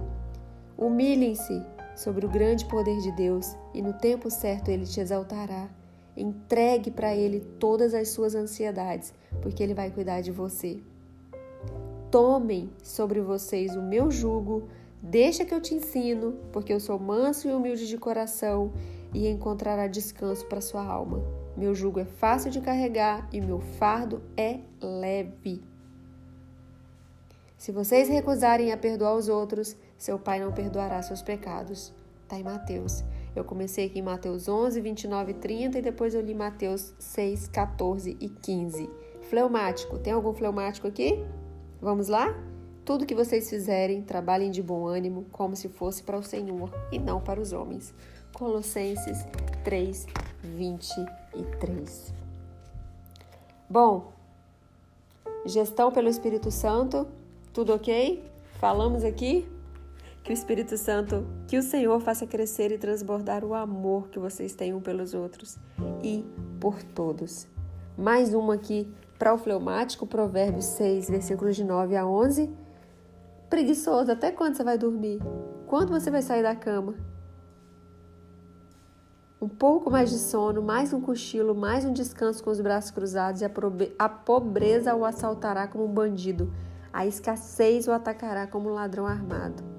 Humilhem-se 0.78 1.64
sobre 1.96 2.26
o 2.26 2.30
grande 2.30 2.66
poder 2.66 3.00
de 3.00 3.12
Deus 3.14 3.56
e 3.74 3.82
no 3.82 3.94
tempo 3.94 4.30
certo 4.30 4.70
ele 4.70 4.86
te 4.86 5.00
exaltará. 5.00 5.70
Entregue 6.18 6.92
para 6.92 7.16
ele 7.16 7.40
todas 7.60 7.94
as 7.94 8.10
suas 8.10 8.36
ansiedades, 8.36 9.14
porque 9.42 9.62
ele 9.62 9.74
vai 9.74 9.90
cuidar 9.90 10.22
de 10.22 10.32
você. 10.32 10.80
Tomem 12.10 12.70
sobre 12.82 13.22
vocês 13.22 13.76
o 13.76 13.82
meu 13.82 14.10
jugo, 14.10 14.70
deixa 15.02 15.44
que 15.44 15.54
eu 15.54 15.62
te 15.62 15.76
ensino, 15.76 16.38
porque 16.52 16.72
eu 16.72 16.80
sou 16.80 16.98
manso 16.98 17.48
e 17.48 17.54
humilde 17.54 17.88
de 17.88 17.98
coração, 17.98 18.72
e 19.14 19.28
encontrará 19.28 19.88
descanso 19.88 20.46
para 20.46 20.62
sua 20.62 20.86
alma. 20.86 21.22
Meu 21.56 21.74
jugo 21.74 22.00
é 22.00 22.06
fácil 22.06 22.52
de 22.52 22.60
carregar 22.60 23.30
e 23.32 23.40
meu 23.40 23.60
fardo 23.60 24.22
é 24.36 24.60
leve. 24.82 25.64
Se 27.58 27.72
vocês 27.72 28.10
recusarem 28.10 28.72
a 28.72 28.78
perdoar 28.78 29.16
os 29.16 29.30
outros, 29.30 29.76
seu 29.98 30.20
Pai 30.20 30.40
não 30.40 30.52
perdoará 30.52 31.02
seus 31.02 31.22
pecados. 31.22 31.94
Está 32.24 32.38
em 32.38 32.44
Mateus. 32.44 33.04
Eu 33.36 33.44
comecei 33.44 33.86
aqui 33.86 34.00
em 34.00 34.02
Mateus 34.02 34.48
11, 34.48 34.80
29 34.82 35.32
e 35.32 35.34
30 35.36 35.78
e 35.78 35.82
depois 35.82 36.16
eu 36.16 36.22
li 36.22 36.34
Mateus 36.34 36.94
6, 36.98 37.48
14 37.50 38.18
e 38.20 38.30
15. 38.30 38.90
Fleumático. 39.30 40.00
Tem 40.00 40.14
algum 40.14 40.34
fleumático 40.34 40.88
aqui? 40.88 41.24
Vamos 41.82 42.08
lá? 42.08 42.36
Tudo 42.84 43.06
que 43.06 43.16
vocês 43.16 43.50
fizerem, 43.50 44.02
trabalhem 44.02 44.52
de 44.52 44.62
bom 44.62 44.86
ânimo, 44.86 45.26
como 45.32 45.56
se 45.56 45.68
fosse 45.70 46.04
para 46.04 46.18
o 46.18 46.24
Senhor 46.24 46.72
e 46.92 47.00
não 47.00 47.20
para 47.20 47.42
os 47.42 47.52
homens. 47.52 47.94
Colossenses 48.34 49.26
3, 49.64 50.06
23. 50.44 52.14
Bom, 53.70 54.12
gestão 55.46 55.92
pelo 55.92 56.08
Espírito 56.08 56.52
Santo, 56.52 57.08
tudo 57.52 57.74
ok? 57.74 58.24
Falamos 58.60 59.04
aqui 59.04 59.48
que 60.26 60.32
o 60.32 60.34
Espírito 60.34 60.76
Santo, 60.76 61.24
que 61.48 61.56
o 61.56 61.62
Senhor 61.62 62.02
faça 62.02 62.26
crescer 62.26 62.72
e 62.72 62.80
transbordar 62.80 63.46
o 63.46 63.54
amor 63.54 64.10
que 64.10 64.18
vocês 64.18 64.56
têm 64.56 64.74
um 64.74 64.82
pelos 64.82 65.14
outros 65.14 65.56
e 66.04 66.26
por 66.60 66.82
todos. 66.82 67.48
Mais 67.96 68.34
uma 68.34 68.56
aqui 68.56 68.92
para 69.20 69.36
o 69.36 69.38
fleumático, 69.38 70.08
Provérbios 70.08 70.66
6, 70.66 71.12
versículos 71.12 71.56
de 71.56 71.64
9 71.64 71.96
a 71.96 72.08
11. 72.08 72.52
Preguiçoso, 73.52 74.12
até 74.12 74.32
quando 74.32 74.56
você 74.56 74.64
vai 74.64 74.80
dormir? 74.80 75.20
Quando 75.68 75.92
você 75.92 76.10
vai 76.10 76.24
sair 76.24 76.42
da 76.42 76.56
cama? 76.56 76.96
Um 79.40 79.48
pouco 79.48 79.92
mais 79.92 80.10
de 80.10 80.18
sono, 80.18 80.60
mais 80.60 80.92
um 80.92 81.02
cochilo, 81.02 81.54
mais 81.54 81.86
um 81.86 81.94
descanso 81.94 82.44
com 82.44 82.50
os 82.50 82.60
braços 82.60 82.90
cruzados 82.90 83.42
e 83.42 83.46
a 84.00 84.10
pobreza 84.10 84.96
o 84.96 85.06
assaltará 85.06 85.68
como 85.68 85.86
um 85.86 85.94
bandido, 85.94 86.52
a 86.92 87.06
escassez 87.06 87.88
o 87.88 87.92
atacará 87.92 88.48
como 88.48 88.72
um 88.72 88.74
ladrão 88.74 89.06
armado. 89.06 89.75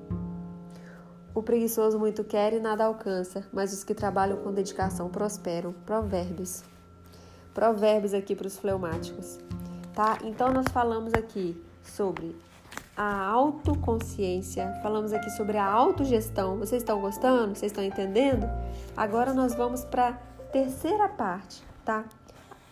O 1.36 1.42
preguiçoso 1.42 1.98
muito 1.98 2.24
quer 2.24 2.54
e 2.54 2.58
nada 2.58 2.86
alcança, 2.86 3.46
mas 3.52 3.70
os 3.70 3.84
que 3.84 3.94
trabalham 3.94 4.38
com 4.38 4.54
dedicação 4.54 5.10
prosperam. 5.10 5.74
Provérbios. 5.84 6.64
Provérbios 7.52 8.14
aqui 8.14 8.34
para 8.34 8.46
os 8.46 8.56
fleumáticos, 8.56 9.38
tá? 9.94 10.16
Então 10.24 10.50
nós 10.50 10.64
falamos 10.72 11.12
aqui 11.12 11.62
sobre 11.82 12.34
a 12.96 13.26
autoconsciência, 13.26 14.80
falamos 14.82 15.12
aqui 15.12 15.28
sobre 15.28 15.58
a 15.58 15.66
autogestão. 15.66 16.56
Vocês 16.56 16.80
estão 16.80 17.02
gostando? 17.02 17.54
Vocês 17.54 17.70
estão 17.70 17.84
entendendo? 17.84 18.48
Agora 18.96 19.34
nós 19.34 19.54
vamos 19.54 19.84
para 19.84 20.08
a 20.08 20.12
terceira 20.50 21.06
parte, 21.06 21.62
tá? 21.84 22.06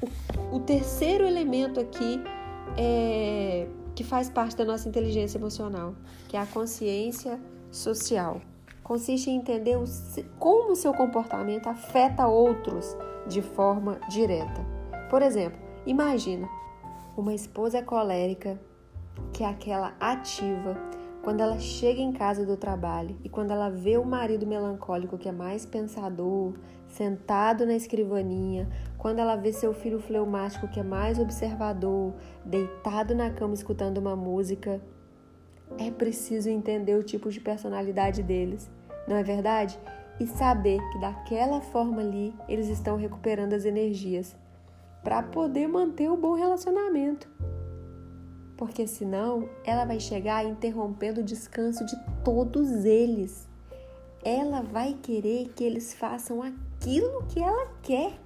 O, 0.01 0.57
o, 0.57 0.61
terceiro 0.61 1.27
elemento 1.27 1.79
aqui 1.79 2.19
é, 2.79 3.69
que 3.95 4.03
faz 4.03 4.31
parte 4.31 4.57
da 4.57 4.65
nossa 4.65 4.89
inteligência 4.89 5.37
emocional, 5.37 5.95
que 6.29 6.35
é 6.39 6.41
a 6.41 6.47
consciência 6.47 7.39
social. 7.71 8.41
Consiste 8.85 9.31
em 9.31 9.39
entender 9.39 9.77
como 10.39 10.77
seu 10.77 10.93
comportamento 10.93 11.69
afeta 11.69 12.29
outros 12.29 12.97
de 13.27 13.41
forma 13.41 13.99
direta. 14.09 14.65
Por 15.09 15.23
exemplo, 15.23 15.59
imagina 15.87 16.47
uma 17.17 17.33
esposa 17.35 17.83
colérica 17.83 18.61
que 19.33 19.43
é 19.43 19.47
aquela 19.47 19.95
ativa, 19.99 20.77
quando 21.23 21.41
ela 21.41 21.59
chega 21.59 22.03
em 22.03 22.13
casa 22.13 22.45
do 22.45 22.57
trabalho 22.57 23.17
e 23.25 23.29
quando 23.31 23.51
ela 23.51 23.71
vê 23.71 23.97
o 23.97 24.05
marido 24.05 24.47
melancólico 24.47 25.17
que 25.17 25.29
é 25.29 25.33
mais 25.33 25.65
pensador, 25.65 26.53
sentado 26.87 27.65
na 27.65 27.75
escrivaninha, 27.75 28.69
quando 28.99 29.21
ela 29.21 29.35
vê 29.35 29.51
seu 29.51 29.73
filho 29.73 29.99
fleumático 29.99 30.69
que 30.69 30.79
é 30.79 30.83
mais 30.83 31.19
observador, 31.19 32.13
deitado 32.45 33.15
na 33.15 33.31
cama 33.31 33.55
escutando 33.55 33.97
uma 33.97 34.15
música, 34.15 34.83
é 35.79 35.91
preciso 35.91 36.49
entender 36.49 36.95
o 36.95 37.03
tipo 37.03 37.31
de 37.31 37.41
personalidade 37.41 38.23
deles, 38.23 38.71
não 39.07 39.17
é 39.17 39.23
verdade? 39.23 39.79
E 40.21 40.27
saber 40.27 40.81
que 40.93 41.01
daquela 41.01 41.61
forma 41.61 42.01
ali 42.01 42.35
eles 42.49 42.69
estão 42.69 42.97
recuperando 42.97 43.53
as 43.53 43.65
energias 43.65 44.37
para 45.03 45.23
poder 45.23 45.67
manter 45.67 46.09
o 46.09 46.17
bom 46.17 46.35
relacionamento 46.35 47.29
porque 48.57 48.87
senão 48.87 49.49
ela 49.65 49.85
vai 49.85 50.01
chegar 50.01 50.45
interrompendo 50.45 51.21
o 51.21 51.25
descanso 51.25 51.85
de 51.85 51.97
todos 52.25 52.85
eles. 52.85 53.49
Ela 54.25 54.63
vai 54.63 54.95
querer 54.95 55.53
que 55.55 55.65
eles 55.65 55.93
façam 55.93 56.43
aquilo 56.43 57.25
que 57.29 57.41
ela 57.41 57.69
quer. 57.83 58.19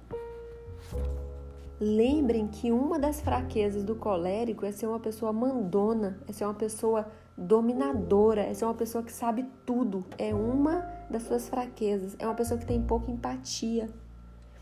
Lembrem 1.79 2.47
que 2.47 2.71
uma 2.71 2.99
das 2.99 3.21
fraquezas 3.21 3.83
do 3.83 3.95
colérico 3.95 4.65
é 4.65 4.71
ser 4.71 4.87
uma 4.87 4.99
pessoa 4.99 5.33
mandona, 5.33 6.19
é 6.27 6.31
ser 6.31 6.45
uma 6.45 6.53
pessoa 6.53 7.07
dominadora, 7.39 8.41
é 8.41 8.53
ser 8.53 8.65
uma 8.65 8.73
pessoa 8.73 9.03
que 9.03 9.11
sabe 9.11 9.45
tudo. 9.65 10.05
É 10.17 10.33
uma 10.33 10.81
das 11.09 11.23
suas 11.23 11.47
fraquezas, 11.47 12.15
é 12.19 12.25
uma 12.25 12.35
pessoa 12.35 12.59
que 12.59 12.65
tem 12.65 12.81
pouca 12.81 13.09
empatia. 13.09 13.89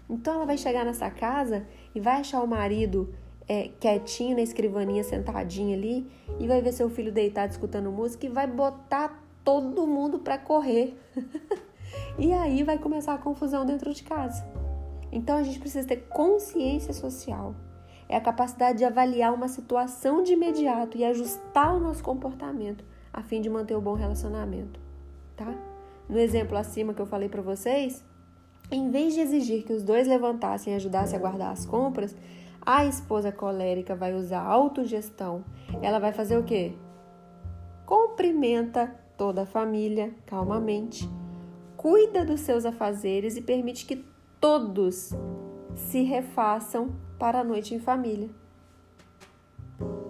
Então 0.10 0.36
ela 0.36 0.46
vai 0.46 0.58
chegar 0.58 0.86
nessa 0.86 1.10
casa 1.10 1.66
e 1.94 2.00
vai 2.00 2.20
achar 2.20 2.42
o 2.42 2.48
marido 2.48 3.14
é, 3.48 3.70
quietinho 3.80 4.36
na 4.36 4.42
escrivaninha, 4.42 5.04
sentadinho 5.04 5.76
ali, 5.76 6.10
e 6.40 6.48
vai 6.48 6.62
ver 6.62 6.72
seu 6.72 6.90
filho 6.90 7.12
deitado 7.12 7.52
escutando 7.52 7.92
música 7.92 8.26
e 8.26 8.30
vai 8.30 8.46
botar 8.46 9.24
todo 9.44 9.88
mundo 9.88 10.20
para 10.20 10.38
correr. 10.38 10.98
e 12.20 12.32
aí 12.32 12.64
vai 12.64 12.78
começar 12.78 13.16
a 13.16 13.18
confusão 13.18 13.66
dentro 13.66 13.94
de 13.94 14.04
casa. 14.04 14.46
Então 15.12 15.38
a 15.38 15.44
gente 15.44 15.60
precisa 15.60 15.88
ter 15.88 16.08
consciência 16.08 16.94
social. 16.94 17.56
É 18.10 18.16
a 18.16 18.22
capacidade 18.22 18.80
de 18.80 18.86
avaliar 18.86 19.34
uma 19.34 19.48
situação 19.48 20.24
de 20.24 20.34
imediato 20.34 20.98
e 20.98 21.04
ajustar 21.04 21.76
o 21.76 21.80
nosso 21.80 22.04
comportamento 22.04 22.84
a 23.12 23.22
fim 23.22 23.42
de 23.42 23.50
manter 23.50 23.76
o 23.76 23.82
bom 23.82 23.96
relacionamento, 23.96 24.80
tá? 25.36 25.54
No 26.08 26.18
exemplo 26.18 26.58
acima 26.58 26.94
que 26.94 27.02
eu 27.02 27.06
falei 27.06 27.28
para 27.28 27.42
vocês, 27.42 28.04
em 28.72 28.90
vez 28.90 29.14
de 29.14 29.22
exigir 29.22 29.64
que 29.64 29.74
os 29.74 29.84
dois 29.84 30.08
levantassem 30.08 30.74
e 30.74 30.76
ajudassem 30.76 31.18
a 31.18 31.22
guardar 31.22 31.52
as 31.52 31.66
compras, 31.66 32.16
a 32.66 32.86
esposa 32.86 33.32
colérica 33.32 33.96
vai 33.96 34.14
usar 34.14 34.42
autogestão. 34.42 35.44
Ela 35.82 36.00
vai 36.00 36.12
fazer 36.12 36.38
o 36.38 36.44
quê? 36.44 36.74
Cumprimenta 37.86 38.94
toda 39.18 39.44
a 39.44 39.46
família 39.46 40.14
calmamente, 40.26 41.10
cuida 41.76 42.26
dos 42.26 42.42
seus 42.42 42.66
afazeres 42.66 43.38
e 43.38 43.42
permite 43.42 43.86
que 43.86 44.06
todos 44.40 45.12
se 45.76 46.04
refaçam 46.04 46.90
para 47.18 47.40
a 47.40 47.44
noite 47.44 47.74
em 47.74 47.80
família. 47.80 48.30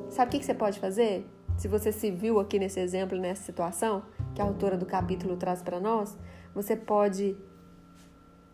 Sabe 0.10 0.36
o 0.36 0.40
que 0.40 0.46
você 0.46 0.54
pode 0.54 0.80
fazer? 0.80 1.26
Se 1.58 1.68
você 1.68 1.92
se 1.92 2.12
viu 2.12 2.40
aqui 2.40 2.60
nesse 2.60 2.80
exemplo, 2.80 3.18
nessa 3.18 3.44
situação 3.44 4.04
que 4.36 4.42
a 4.42 4.46
autora 4.46 4.78
do 4.78 4.86
capítulo 4.86 5.36
traz 5.36 5.62
para 5.62 5.80
nós, 5.80 6.18
você 6.54 6.76
pode 6.76 7.36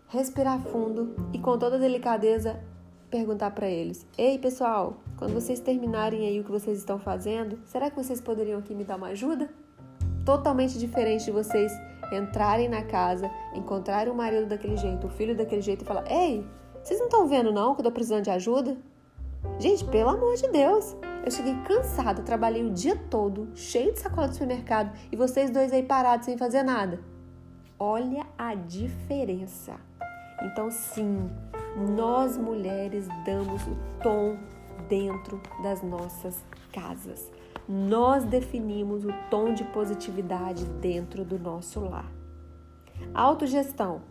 respirar 0.08 0.60
fundo 0.62 1.16
e 1.34 1.40
com 1.40 1.58
toda 1.58 1.80
delicadeza 1.80 2.64
perguntar 3.10 3.52
para 3.52 3.68
eles: 3.68 4.08
Ei, 4.18 4.38
pessoal, 4.40 5.02
quando 5.18 5.34
vocês 5.34 5.60
terminarem 5.60 6.28
aí 6.28 6.40
o 6.40 6.44
que 6.44 6.52
vocês 6.52 6.78
estão 6.78 6.98
fazendo, 6.98 7.60
será 7.66 7.90
que 7.90 7.96
vocês 7.96 8.20
poderiam 8.22 8.60
aqui 8.60 8.74
me 8.74 8.84
dar 8.84 8.96
uma 8.96 9.08
ajuda? 9.08 9.50
Totalmente 10.26 10.80
diferente 10.80 11.26
de 11.26 11.32
vocês 11.32 11.72
entrarem 12.12 12.70
na 12.70 12.84
casa, 12.84 13.30
encontrarem 13.54 14.12
o 14.12 14.16
marido 14.16 14.48
daquele 14.48 14.78
jeito, 14.78 15.08
o 15.08 15.10
filho 15.10 15.36
daquele 15.36 15.62
jeito 15.62 15.84
e 15.84 15.86
falar: 15.86 16.10
Ei, 16.10 16.46
vocês 16.84 17.00
não 17.00 17.08
estão 17.08 17.28
vendo 17.28 17.52
não 17.52 17.74
que 17.74 17.80
eu 17.80 17.86
tô 17.86 17.92
precisando 17.92 18.26
de 18.26 18.30
ajuda? 18.30 18.76
Gente, 19.58 19.86
pelo 19.86 20.10
amor 20.10 20.36
de 20.36 20.50
Deus, 20.50 20.96
eu 21.26 21.32
cheguei 21.32 21.56
cansada, 21.64 22.22
trabalhei 22.22 22.66
o 22.66 22.72
dia 22.72 22.98
todo, 23.10 23.48
cheio 23.56 23.94
de 23.94 24.00
sacola 24.00 24.28
de 24.28 24.34
supermercado 24.34 24.92
e 25.10 25.16
vocês 25.16 25.50
dois 25.50 25.72
aí 25.72 25.82
parados 25.82 26.26
sem 26.26 26.38
fazer 26.38 26.62
nada. 26.62 27.00
Olha 27.80 28.26
a 28.38 28.54
diferença. 28.54 29.76
Então, 30.42 30.70
sim, 30.70 31.30
nós 31.96 32.38
mulheres 32.38 33.08
damos 33.26 33.66
o 33.66 33.78
tom 34.02 34.38
dentro 34.90 35.42
das 35.62 35.82
nossas 35.82 36.44
casas. 36.74 37.32
Nós 37.68 38.26
definimos 38.26 39.06
o 39.06 39.14
tom 39.30 39.54
de 39.54 39.64
positividade 39.64 40.66
dentro 40.82 41.24
do 41.24 41.40
nosso 41.40 41.80
lar. 41.80 42.12
Autogestão. 43.14 44.02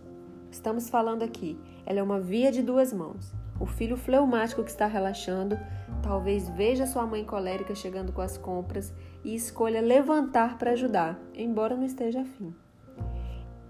Estamos 0.51 0.89
falando 0.89 1.23
aqui. 1.23 1.59
Ela 1.85 2.01
é 2.01 2.03
uma 2.03 2.21
via 2.21 2.53
de 2.53 2.63
duas 2.63 2.93
mãos. 2.93 3.33
O 3.59 3.67
filho 3.67 3.97
fleumático 3.97 4.63
que 4.65 4.71
está 4.71 4.87
relaxando 4.87 5.59
talvez 6.03 6.49
veja 6.49 6.87
sua 6.87 7.07
mãe 7.07 7.25
colérica 7.25 7.75
chegando 7.75 8.13
com 8.13 8.21
as 8.21 8.37
compras 8.37 8.93
e 9.25 9.35
escolha 9.35 9.81
levantar 9.81 10.59
para 10.59 10.73
ajudar, 10.73 11.19
embora 11.35 11.77
não 11.77 11.85
esteja 11.85 12.23
afim. 12.23 12.55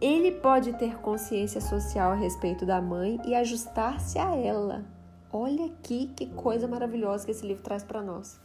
Ele 0.00 0.32
pode 0.32 0.72
ter 0.72 0.98
consciência 0.98 1.60
social 1.60 2.12
a 2.12 2.16
respeito 2.16 2.66
da 2.66 2.80
mãe 2.80 3.20
e 3.24 3.34
ajustar-se 3.34 4.18
a 4.18 4.34
ela. 4.34 4.84
Olha 5.32 5.66
aqui 5.66 6.10
que 6.16 6.26
coisa 6.26 6.66
maravilhosa 6.66 7.24
que 7.24 7.30
esse 7.30 7.46
livro 7.46 7.62
traz 7.62 7.84
para 7.84 8.02
nós. 8.02 8.40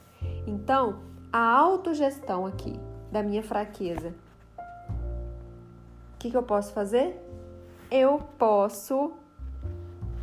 Então, 0.45 0.99
a 1.34 1.39
autogestão 1.39 2.45
aqui 2.45 2.80
da 3.11 3.24
minha 3.24 3.41
fraqueza. 3.41 4.13
O 6.13 6.18
que, 6.20 6.30
que 6.30 6.38
eu 6.38 6.43
posso 6.43 6.74
fazer? 6.74 7.20
Eu 7.89 8.20
posso 8.38 9.13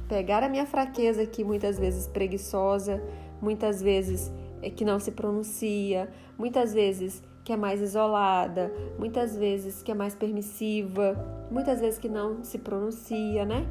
pegar 0.08 0.42
a 0.42 0.48
minha 0.48 0.66
fraqueza 0.66 1.22
aqui, 1.22 1.44
muitas 1.44 1.78
vezes 1.78 2.06
preguiçosa, 2.06 3.02
muitas 3.40 3.80
vezes 3.82 4.32
é 4.62 4.70
que 4.70 4.84
não 4.84 4.98
se 4.98 5.12
pronuncia, 5.12 6.08
muitas 6.38 6.72
vezes 6.72 7.22
que 7.44 7.52
é 7.52 7.56
mais 7.56 7.80
isolada, 7.80 8.72
muitas 8.98 9.36
vezes 9.36 9.82
que 9.82 9.92
é 9.92 9.94
mais 9.94 10.14
permissiva, 10.14 11.46
muitas 11.50 11.80
vezes 11.80 11.98
que 11.98 12.08
não 12.08 12.42
se 12.42 12.58
pronuncia, 12.58 13.44
né? 13.44 13.68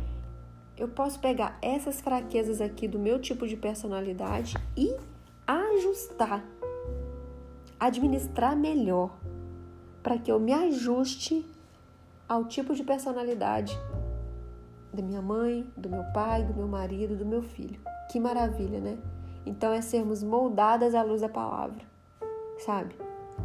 Eu 0.77 0.87
posso 0.87 1.19
pegar 1.19 1.57
essas 1.61 1.99
fraquezas 1.99 2.61
aqui 2.61 2.87
do 2.87 2.99
meu 2.99 3.19
tipo 3.19 3.47
de 3.47 3.55
personalidade 3.55 4.55
e 4.77 4.95
ajustar, 5.47 6.43
administrar 7.79 8.55
melhor, 8.55 9.17
para 10.03 10.17
que 10.17 10.31
eu 10.31 10.39
me 10.39 10.53
ajuste 10.53 11.45
ao 12.27 12.45
tipo 12.45 12.75
de 12.75 12.83
personalidade 12.83 13.77
da 14.93 15.01
minha 15.01 15.21
mãe, 15.21 15.67
do 15.75 15.89
meu 15.89 16.03
pai, 16.13 16.43
do 16.43 16.53
meu 16.53 16.67
marido, 16.67 17.15
do 17.15 17.25
meu 17.25 17.41
filho. 17.41 17.79
Que 18.11 18.19
maravilha, 18.19 18.79
né? 18.79 18.97
Então 19.45 19.73
é 19.73 19.81
sermos 19.81 20.23
moldadas 20.23 20.95
à 20.95 21.01
luz 21.01 21.21
da 21.21 21.29
palavra, 21.29 21.81
sabe? 22.59 22.95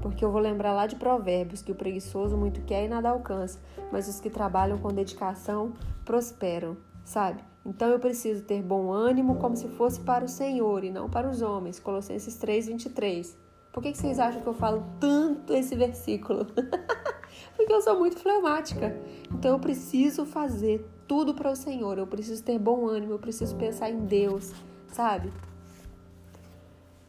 Porque 0.02 0.24
eu 0.24 0.30
vou 0.30 0.40
lembrar 0.40 0.72
lá 0.72 0.86
de 0.86 0.96
Provérbios 0.96 1.62
que 1.62 1.72
o 1.72 1.74
preguiçoso 1.74 2.36
muito 2.36 2.60
quer 2.62 2.84
e 2.84 2.88
nada 2.88 3.08
alcança, 3.08 3.58
mas 3.90 4.08
os 4.08 4.20
que 4.20 4.30
trabalham 4.30 4.78
com 4.78 4.88
dedicação 4.88 5.72
prosperam, 6.04 6.76
sabe? 7.04 7.42
Então 7.64 7.88
eu 7.88 7.98
preciso 7.98 8.44
ter 8.44 8.62
bom 8.62 8.92
ânimo 8.92 9.36
como 9.36 9.56
se 9.56 9.68
fosse 9.68 10.00
para 10.00 10.24
o 10.24 10.28
Senhor 10.28 10.84
e 10.84 10.90
não 10.90 11.10
para 11.10 11.28
os 11.28 11.42
homens. 11.42 11.80
Colossenses 11.80 12.36
3, 12.36 12.68
23. 12.68 13.36
Por 13.72 13.82
que, 13.82 13.92
que 13.92 13.98
vocês 13.98 14.18
acham 14.18 14.40
que 14.40 14.46
eu 14.46 14.54
falo 14.54 14.84
tanto 15.00 15.52
esse 15.52 15.74
versículo? 15.74 16.46
Porque 17.56 17.72
eu 17.72 17.80
sou 17.80 17.98
muito 17.98 18.18
fleumática. 18.18 18.96
Então 19.32 19.52
eu 19.52 19.58
preciso 19.58 20.24
fazer 20.24 20.88
tudo 21.08 21.34
para 21.34 21.50
o 21.50 21.56
Senhor. 21.56 21.98
Eu 21.98 22.06
preciso 22.06 22.44
ter 22.44 22.58
bom 22.58 22.86
ânimo, 22.86 23.14
eu 23.14 23.18
preciso 23.18 23.56
pensar 23.56 23.90
em 23.90 24.04
Deus, 24.04 24.52
sabe? 24.92 25.32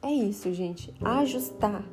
É 0.02 0.10
isso, 0.10 0.52
gente. 0.54 0.94
Ajustar 1.04 1.84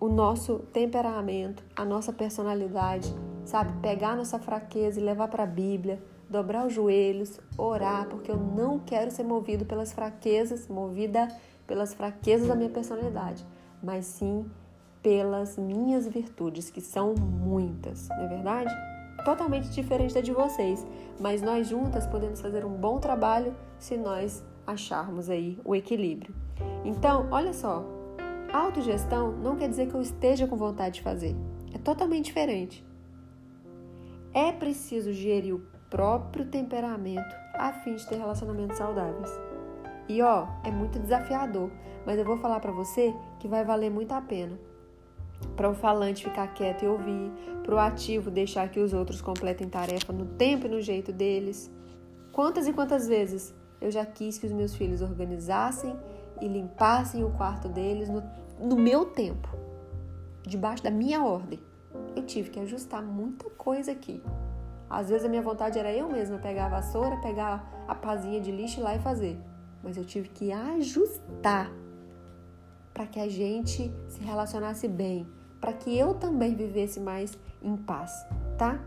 o 0.00 0.08
nosso 0.08 0.58
temperamento, 0.72 1.62
a 1.76 1.84
nossa 1.84 2.12
personalidade, 2.12 3.14
sabe? 3.44 3.80
Pegar 3.80 4.16
nossa 4.16 4.38
fraqueza 4.38 4.98
e 4.98 5.04
levar 5.04 5.28
para 5.28 5.44
a 5.44 5.46
Bíblia, 5.46 6.02
dobrar 6.28 6.66
os 6.66 6.72
joelhos, 6.72 7.38
orar, 7.56 8.08
porque 8.08 8.30
eu 8.30 8.36
não 8.36 8.80
quero 8.80 9.10
ser 9.10 9.22
movido 9.22 9.64
pelas 9.64 9.92
fraquezas, 9.92 10.66
movida 10.66 11.28
pelas 11.66 11.94
fraquezas 11.94 12.48
da 12.48 12.56
minha 12.56 12.70
personalidade, 12.70 13.46
mas 13.80 14.06
sim 14.06 14.44
pelas 15.02 15.56
minhas 15.56 16.06
virtudes, 16.06 16.70
que 16.70 16.80
são 16.80 17.14
muitas, 17.14 18.08
não 18.08 18.24
é 18.24 18.28
verdade? 18.28 18.89
Totalmente 19.24 19.70
diferente 19.70 20.14
da 20.14 20.20
de 20.20 20.32
vocês, 20.32 20.86
mas 21.20 21.42
nós 21.42 21.68
juntas 21.68 22.06
podemos 22.06 22.40
fazer 22.40 22.64
um 22.64 22.74
bom 22.74 22.98
trabalho 22.98 23.54
se 23.78 23.96
nós 23.96 24.44
acharmos 24.66 25.28
aí 25.28 25.58
o 25.64 25.74
equilíbrio. 25.74 26.34
Então, 26.84 27.28
olha 27.30 27.52
só, 27.52 27.84
Autogestão 28.52 29.30
não 29.30 29.56
quer 29.56 29.68
dizer 29.68 29.88
que 29.88 29.94
eu 29.94 30.00
esteja 30.00 30.46
com 30.46 30.56
vontade 30.56 30.96
de 30.96 31.02
fazer. 31.02 31.36
É 31.72 31.78
totalmente 31.78 32.26
diferente. 32.26 32.84
É 34.34 34.50
preciso 34.50 35.12
gerir 35.12 35.54
o 35.54 35.62
próprio 35.88 36.46
temperamento 36.46 37.34
a 37.54 37.72
fim 37.72 37.94
de 37.94 38.06
ter 38.08 38.16
relacionamentos 38.16 38.76
saudáveis. 38.76 39.30
E 40.08 40.20
ó, 40.20 40.48
é 40.64 40.70
muito 40.70 40.98
desafiador, 40.98 41.70
mas 42.04 42.18
eu 42.18 42.24
vou 42.24 42.38
falar 42.38 42.58
para 42.58 42.72
você 42.72 43.14
que 43.38 43.46
vai 43.46 43.64
valer 43.64 43.90
muito 43.90 44.12
a 44.12 44.20
pena. 44.20 44.58
Para 45.56 45.70
o 45.70 45.74
falante 45.74 46.24
ficar 46.24 46.48
quieto 46.48 46.84
e 46.84 46.88
ouvir, 46.88 47.30
para 47.62 47.74
o 47.74 47.78
ativo 47.78 48.30
deixar 48.30 48.68
que 48.70 48.80
os 48.80 48.92
outros 48.92 49.20
completem 49.20 49.68
tarefa 49.68 50.12
no 50.12 50.26
tempo 50.26 50.66
e 50.66 50.68
no 50.68 50.80
jeito 50.80 51.12
deles. 51.12 51.70
Quantas 52.32 52.66
e 52.66 52.72
quantas 52.72 53.06
vezes 53.06 53.54
eu 53.80 53.90
já 53.90 54.04
quis 54.04 54.38
que 54.38 54.46
os 54.46 54.52
meus 54.52 54.74
filhos 54.74 55.02
organizassem 55.02 55.96
e 56.40 56.48
limpassem 56.48 57.24
o 57.24 57.30
quarto 57.30 57.68
deles 57.68 58.08
no, 58.08 58.22
no 58.58 58.76
meu 58.76 59.06
tempo, 59.06 59.48
debaixo 60.42 60.82
da 60.82 60.90
minha 60.90 61.22
ordem. 61.22 61.60
Eu 62.14 62.24
tive 62.24 62.50
que 62.50 62.60
ajustar 62.60 63.02
muita 63.02 63.48
coisa 63.50 63.92
aqui. 63.92 64.22
Às 64.88 65.08
vezes 65.08 65.24
a 65.24 65.28
minha 65.28 65.42
vontade 65.42 65.78
era 65.78 65.92
eu 65.92 66.08
mesma 66.08 66.38
pegar 66.38 66.66
a 66.66 66.68
vassoura, 66.68 67.16
pegar 67.18 67.84
a 67.86 67.94
pazinha 67.94 68.40
de 68.40 68.50
lixo 68.50 68.80
lá 68.80 68.94
e 68.94 68.98
fazer. 68.98 69.38
Mas 69.82 69.96
eu 69.96 70.04
tive 70.04 70.28
que 70.28 70.52
ajustar 70.52 71.70
para 72.92 73.06
que 73.06 73.20
a 73.20 73.28
gente 73.28 73.92
se 74.08 74.20
relacionasse 74.20 74.88
bem, 74.88 75.26
para 75.60 75.72
que 75.72 75.96
eu 75.96 76.14
também 76.14 76.54
vivesse 76.54 76.98
mais 77.00 77.38
em 77.62 77.76
paz, 77.76 78.26
tá? 78.56 78.80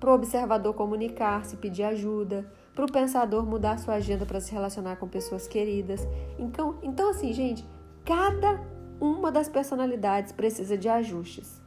Para 0.00 0.10
o 0.10 0.14
observador 0.14 0.74
comunicar-se, 0.74 1.56
pedir 1.56 1.84
ajuda, 1.84 2.46
para 2.74 2.84
o 2.84 2.92
pensador 2.92 3.46
mudar 3.46 3.78
sua 3.78 3.94
agenda 3.94 4.26
para 4.26 4.40
se 4.40 4.52
relacionar 4.52 4.96
com 4.96 5.08
pessoas 5.08 5.48
queridas. 5.48 6.06
Então, 6.38 6.78
então, 6.82 7.10
assim, 7.10 7.32
gente, 7.32 7.64
cada 8.04 8.60
uma 9.00 9.32
das 9.32 9.48
personalidades 9.48 10.32
precisa 10.32 10.76
de 10.76 10.88
ajustes 10.88 11.60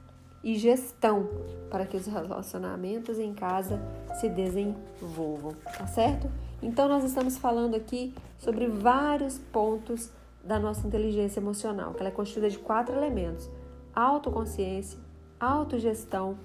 e 0.43 0.55
gestão 0.55 1.27
para 1.69 1.85
que 1.85 1.97
os 1.97 2.05
relacionamentos 2.05 3.19
em 3.19 3.33
casa 3.33 3.81
se 4.19 4.29
desenvolvam, 4.29 5.53
tá 5.77 5.85
certo? 5.87 6.29
Então, 6.61 6.87
nós 6.87 7.03
estamos 7.03 7.37
falando 7.37 7.75
aqui 7.75 8.13
sobre 8.37 8.67
vários 8.67 9.37
pontos 9.37 10.11
da 10.49 10.59
nossa 10.59 10.87
inteligência 10.87 11.39
emocional, 11.39 11.93
que 11.93 11.99
ela 11.99 12.09
é 12.09 12.11
constituída 12.11 12.49
de 12.49 12.57
quatro 12.57 12.95
elementos: 12.95 13.47
autoconsciência, 13.95 14.97
autogestão, 15.39 16.39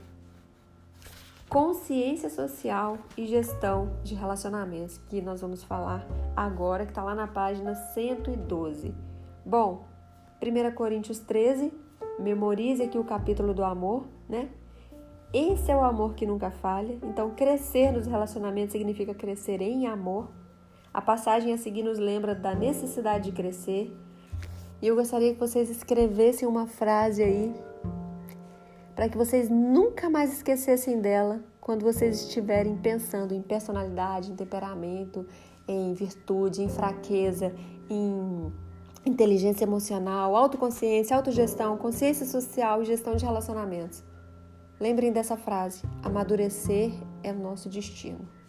consciência 1.49 2.29
social 2.29 2.99
e 3.17 3.25
gestão 3.27 3.97
de 4.05 4.15
relacionamentos, 4.15 4.99
que 5.09 5.23
nós 5.23 5.41
vamos 5.41 5.65
falar 5.65 6.07
agora, 6.37 6.85
que 6.85 6.91
está 6.91 7.03
lá 7.03 7.15
na 7.15 7.27
página 7.27 7.75
112. 7.75 8.95
Bom, 9.43 9.87
1 10.43 10.75
Coríntios 10.75 11.19
13, 11.21 11.73
memorize 12.19 12.83
aqui 12.83 12.99
o 12.99 13.05
capítulo 13.05 13.55
do 13.55 13.65
amor, 13.65 14.05
né? 14.29 14.51
Esse 15.33 15.71
é 15.71 15.77
o 15.77 15.83
amor 15.83 16.13
que 16.13 16.27
nunca 16.27 16.51
falha. 16.51 16.99
Então, 17.03 17.31
crescer 17.31 17.91
nos 17.91 18.07
relacionamentos 18.07 18.73
significa 18.73 19.15
crescer 19.15 19.63
em 19.63 19.87
amor. 19.87 20.29
A 20.95 21.03
passagem 21.03 21.53
a 21.53 21.59
seguir 21.59 21.83
nos 21.83 21.99
lembra 21.99 22.37
da 22.37 22.55
necessidade 22.55 23.25
de 23.25 23.33
crescer. 23.33 23.93
E 24.81 24.87
eu 24.87 24.95
gostaria 24.95 25.35
que 25.35 25.41
vocês 25.41 25.69
escrevessem 25.69 26.47
uma 26.47 26.69
frase 26.69 27.21
aí 27.21 27.53
para 28.95 29.09
que 29.09 29.19
vocês 29.19 29.49
nunca 29.49 30.09
mais 30.09 30.33
esquecessem 30.33 31.01
dela 31.01 31.43
quando 31.61 31.83
vocês 31.83 32.21
estiverem 32.21 32.77
pensando 32.77 33.35
em 33.35 33.43
personalidade, 33.43 34.31
em 34.31 34.37
temperamento, 34.37 35.27
em 35.67 35.95
virtude, 35.95 36.63
em 36.63 36.69
fraqueza, 36.69 37.53
em 37.91 38.53
inteligência 39.05 39.65
emocional, 39.65 40.37
autoconsciência, 40.37 41.17
autogestão, 41.17 41.77
consciência 41.77 42.25
social 42.25 42.83
e 42.83 42.85
gestão 42.85 43.17
de 43.17 43.25
relacionamentos. 43.25 44.05
Lembrem 44.79 45.11
dessa 45.11 45.37
frase: 45.37 45.83
amadurecer 46.05 46.93
é 47.21 47.33
o 47.33 47.39
nosso 47.39 47.69
destino. 47.69 48.44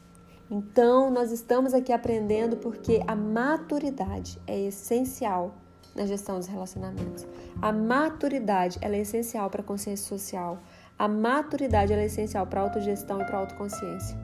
Então, 0.50 1.10
nós 1.10 1.32
estamos 1.32 1.74
aqui 1.74 1.92
aprendendo 1.92 2.58
porque 2.58 3.02
a 3.08 3.16
maturidade 3.16 4.40
é 4.46 4.60
essencial 4.60 5.56
na 5.96 6.06
gestão 6.06 6.38
dos 6.38 6.48
relacionamentos. 6.48 7.26
A 7.62 7.72
maturidade 7.72 8.78
ela 8.82 8.96
é 8.96 9.00
essencial 9.00 9.50
para 9.50 9.62
a 9.62 9.64
consciência 9.64 10.06
social. 10.08 10.60
A 11.00 11.08
maturidade 11.08 11.94
ela 11.94 12.02
é 12.02 12.06
essencial 12.06 12.46
para 12.46 12.60
a 12.60 12.64
autogestão 12.64 13.22
e 13.22 13.26
para 13.26 13.38
a 13.38 13.40
autoconsciência. 13.42 14.18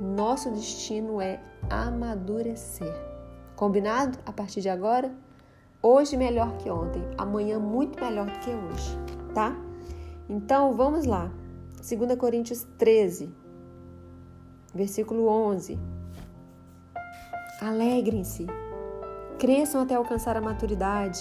Nosso 0.00 0.50
destino 0.50 1.20
é 1.20 1.40
amadurecer. 1.68 2.92
Combinado? 3.54 4.18
A 4.24 4.32
partir 4.32 4.62
de 4.62 4.68
agora? 4.68 5.12
Hoje 5.82 6.16
melhor 6.16 6.56
que 6.58 6.70
ontem, 6.70 7.02
amanhã 7.16 7.58
muito 7.58 8.02
melhor 8.02 8.26
do 8.26 8.38
que 8.40 8.50
hoje, 8.50 8.98
tá? 9.34 9.56
Então 10.28 10.74
vamos 10.74 11.06
lá. 11.06 11.32
2 11.76 12.16
Coríntios 12.18 12.66
13, 12.76 13.30
versículo 14.74 15.28
11. 15.28 15.78
Alegrem-se 17.60 18.46
cresçam 19.40 19.80
até 19.80 19.94
alcançar 19.94 20.36
a 20.36 20.40
maturidade, 20.40 21.18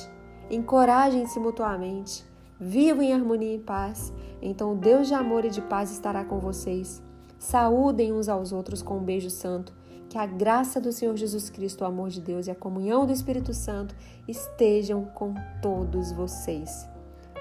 encorajem-se 0.52 1.40
mutuamente, 1.40 2.26
vivam 2.60 3.02
em 3.02 3.14
harmonia 3.14 3.56
e 3.56 3.60
paz. 3.60 4.12
Então 4.42 4.76
Deus 4.76 5.08
de 5.08 5.14
amor 5.14 5.46
e 5.46 5.50
de 5.50 5.62
paz 5.62 5.90
estará 5.90 6.26
com 6.26 6.38
vocês. 6.38 7.02
Saúdem 7.40 8.12
uns 8.12 8.28
aos 8.28 8.52
outros 8.52 8.82
com 8.82 8.98
um 8.98 9.04
beijo 9.04 9.30
santo. 9.30 9.74
Que 10.10 10.18
a 10.18 10.26
graça 10.26 10.82
do 10.82 10.92
Senhor 10.92 11.16
Jesus 11.16 11.50
Cristo, 11.50 11.84
o 11.84 11.88
amor 11.88 12.10
de 12.10 12.20
Deus 12.20 12.48
e 12.48 12.52
a 12.52 12.56
comunhão 12.56 13.06
do 13.06 13.14
Espírito 13.14 13.54
Santo 13.54 13.96
estejam 14.28 15.06
com 15.06 15.34
todos 15.62 16.12
vocês. 16.12 16.89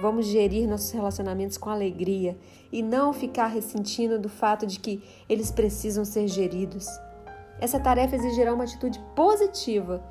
Vamos 0.01 0.27
gerir 0.27 0.69
nossos 0.69 0.91
relacionamentos 0.93 1.59
com 1.59 1.71
alegria 1.71 2.39
e 2.71 2.83
não 2.83 3.13
ficar 3.13 3.47
ressentindo 3.47 4.19
do 4.19 4.29
fato 4.29 4.67
de 4.67 4.79
que 4.79 5.03
eles 5.29 5.51
precisam 5.51 6.05
ser 6.05 6.29
geridos. 6.29 6.87
Essa 7.61 7.81
tarefa 7.81 8.15
exigirá 8.15 8.55
uma 8.55 8.65
atitude 8.65 9.01
positiva 9.17 10.03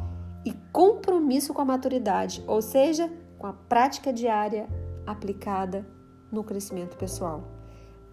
e 0.44 0.52
compromisso 0.74 1.54
com 1.54 1.62
a 1.62 1.66
maturidade, 1.66 2.44
ou 2.48 2.62
seja, 2.62 3.10
com 3.38 3.48
a 3.48 3.54
prática 3.54 4.12
diária 4.12 4.68
aplicada 5.06 5.88
no 6.32 6.44
crescimento 6.44 6.98
pessoal. 6.98 7.44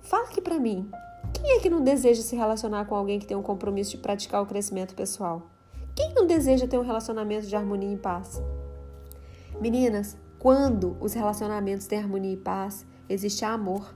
Fala 0.01 0.25
aqui 0.25 0.41
para 0.41 0.61
mim, 0.61 0.89
quem 1.33 1.57
é 1.57 1.61
que 1.61 1.71
não 1.71 1.83
deseja 1.83 2.23
se 2.23 2.37
relacionar 2.37 2.85
com 2.85 2.95
alguém 2.95 3.19
que 3.19 3.27
tem 3.27 3.37
um 3.37 3.43
compromisso 3.43 3.93
de 3.93 3.99
praticar 3.99 4.43
o 4.43 4.47
crescimento 4.47 4.95
pessoal? 4.95 5.51
Quem 5.95 6.15
não 6.15 6.27
deseja 6.27 6.69
ter 6.69 6.79
um 6.79 6.83
relacionamento 6.83 7.47
de 7.47 7.57
harmonia 7.57 7.93
e 7.93 7.97
paz? 7.97 8.43
Meninas, 9.61 10.17
quando 10.45 10.95
os 11.01 11.15
relacionamentos 11.15 11.87
têm 11.87 12.01
harmonia 12.01 12.35
e 12.35 12.37
paz, 12.37 12.85
existe 13.09 13.47
amor 13.47 13.95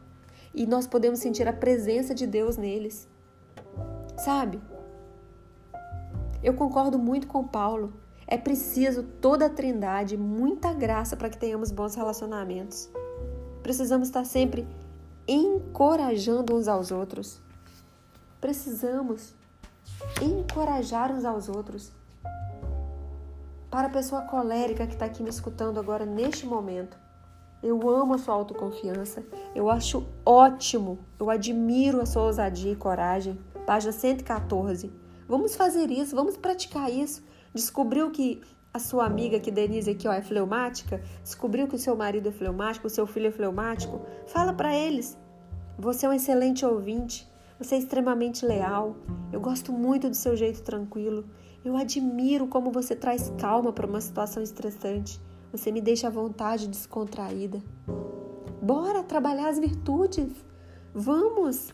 e 0.55 0.67
nós 0.67 0.87
podemos 0.87 1.19
sentir 1.19 1.47
a 1.47 1.53
presença 1.53 2.15
de 2.15 2.27
Deus 2.27 2.57
neles. 2.57 3.07
Sabe? 4.17 4.59
Eu 6.43 6.55
concordo 6.55 6.99
muito 6.99 7.27
com 7.27 7.47
Paulo 7.47 7.93
é 8.27 8.39
preciso 8.39 9.03
toda 9.03 9.45
a 9.45 9.51
trindade, 9.51 10.17
muita 10.17 10.73
graça 10.73 11.19
para 11.19 11.29
que 11.29 11.37
tenhamos 11.37 11.71
bons 11.71 11.95
relacionamentos. 11.95 12.89
Precisamos 13.63 14.09
estar 14.09 14.25
sempre 14.25 14.67
encorajando 15.27 16.57
uns 16.57 16.67
aos 16.67 16.91
outros. 16.91 17.43
Precisamos 18.41 19.35
encorajar 20.23 21.13
uns 21.13 21.27
aos 21.27 21.47
outros. 21.51 21.93
Para 23.71 23.89
a 23.89 23.91
pessoa 23.91 24.23
colérica 24.23 24.87
que 24.87 24.95
está 24.95 25.05
aqui 25.05 25.23
me 25.23 25.29
escutando 25.29 25.79
agora 25.79 26.07
neste 26.07 26.47
momento, 26.47 26.97
eu 27.63 27.89
amo 27.91 28.15
a 28.15 28.19
sua 28.19 28.35
autoconfiança, 28.35 29.23
eu 29.55 29.69
acho 29.69 30.07
ótimo, 30.25 30.99
eu 31.21 31.29
admiro 31.29 32.01
a 32.01 32.07
sua 32.07 32.23
ousadia 32.23 32.73
e 32.73 32.77
coragem. 32.77 33.39
Página 33.67 33.93
114. 33.93 34.91
Vamos 35.29 35.55
fazer 35.55 35.91
isso, 35.91 36.17
vamos 36.17 36.39
praticar 36.39 36.91
isso. 36.91 37.23
Descobriu 37.53 38.11
que 38.11 38.41
a 38.73 38.79
sua 38.79 39.05
amiga, 39.05 39.39
que 39.39 39.51
Denise 39.51 39.91
aqui 39.91 40.09
ó, 40.09 40.13
é 40.13 40.23
fleumática, 40.23 41.03
descobriu 41.23 41.69
que 41.69 41.75
o 41.75 41.79
seu 41.79 41.95
marido 41.95 42.31
é 42.31 42.33
fleumático, 42.33 42.87
o 42.87 42.91
seu 42.91 43.07
filho 43.07 43.27
é 43.27 43.31
fleumático, 43.31 44.01
fala 44.27 44.55
para 44.55 44.75
eles. 44.75 45.19
Você 45.79 46.07
é 46.07 46.09
um 46.09 46.15
excelente 46.15 46.65
ouvinte, 46.65 47.31
você 47.59 47.75
é 47.75 47.79
extremamente 47.79 48.47
leal. 48.47 48.97
Eu 49.31 49.41
gosto 49.41 49.73
muito 49.73 50.09
do 50.09 50.15
seu 50.15 50.37
jeito 50.37 50.63
tranquilo. 50.63 51.29
Eu 51.65 51.77
admiro 51.77 52.47
como 52.47 52.71
você 52.71 52.95
traz 52.95 53.33
calma 53.37 53.73
para 53.73 53.87
uma 53.87 54.01
situação 54.01 54.43
estressante. 54.43 55.21
Você 55.51 55.73
me 55.73 55.81
deixa 55.81 56.07
à 56.07 56.11
vontade 56.11 56.69
descontraída. 56.69 57.61
Bora 58.63 59.03
trabalhar 59.03 59.49
as 59.49 59.59
virtudes. 59.59 60.29
Vamos! 60.95 61.73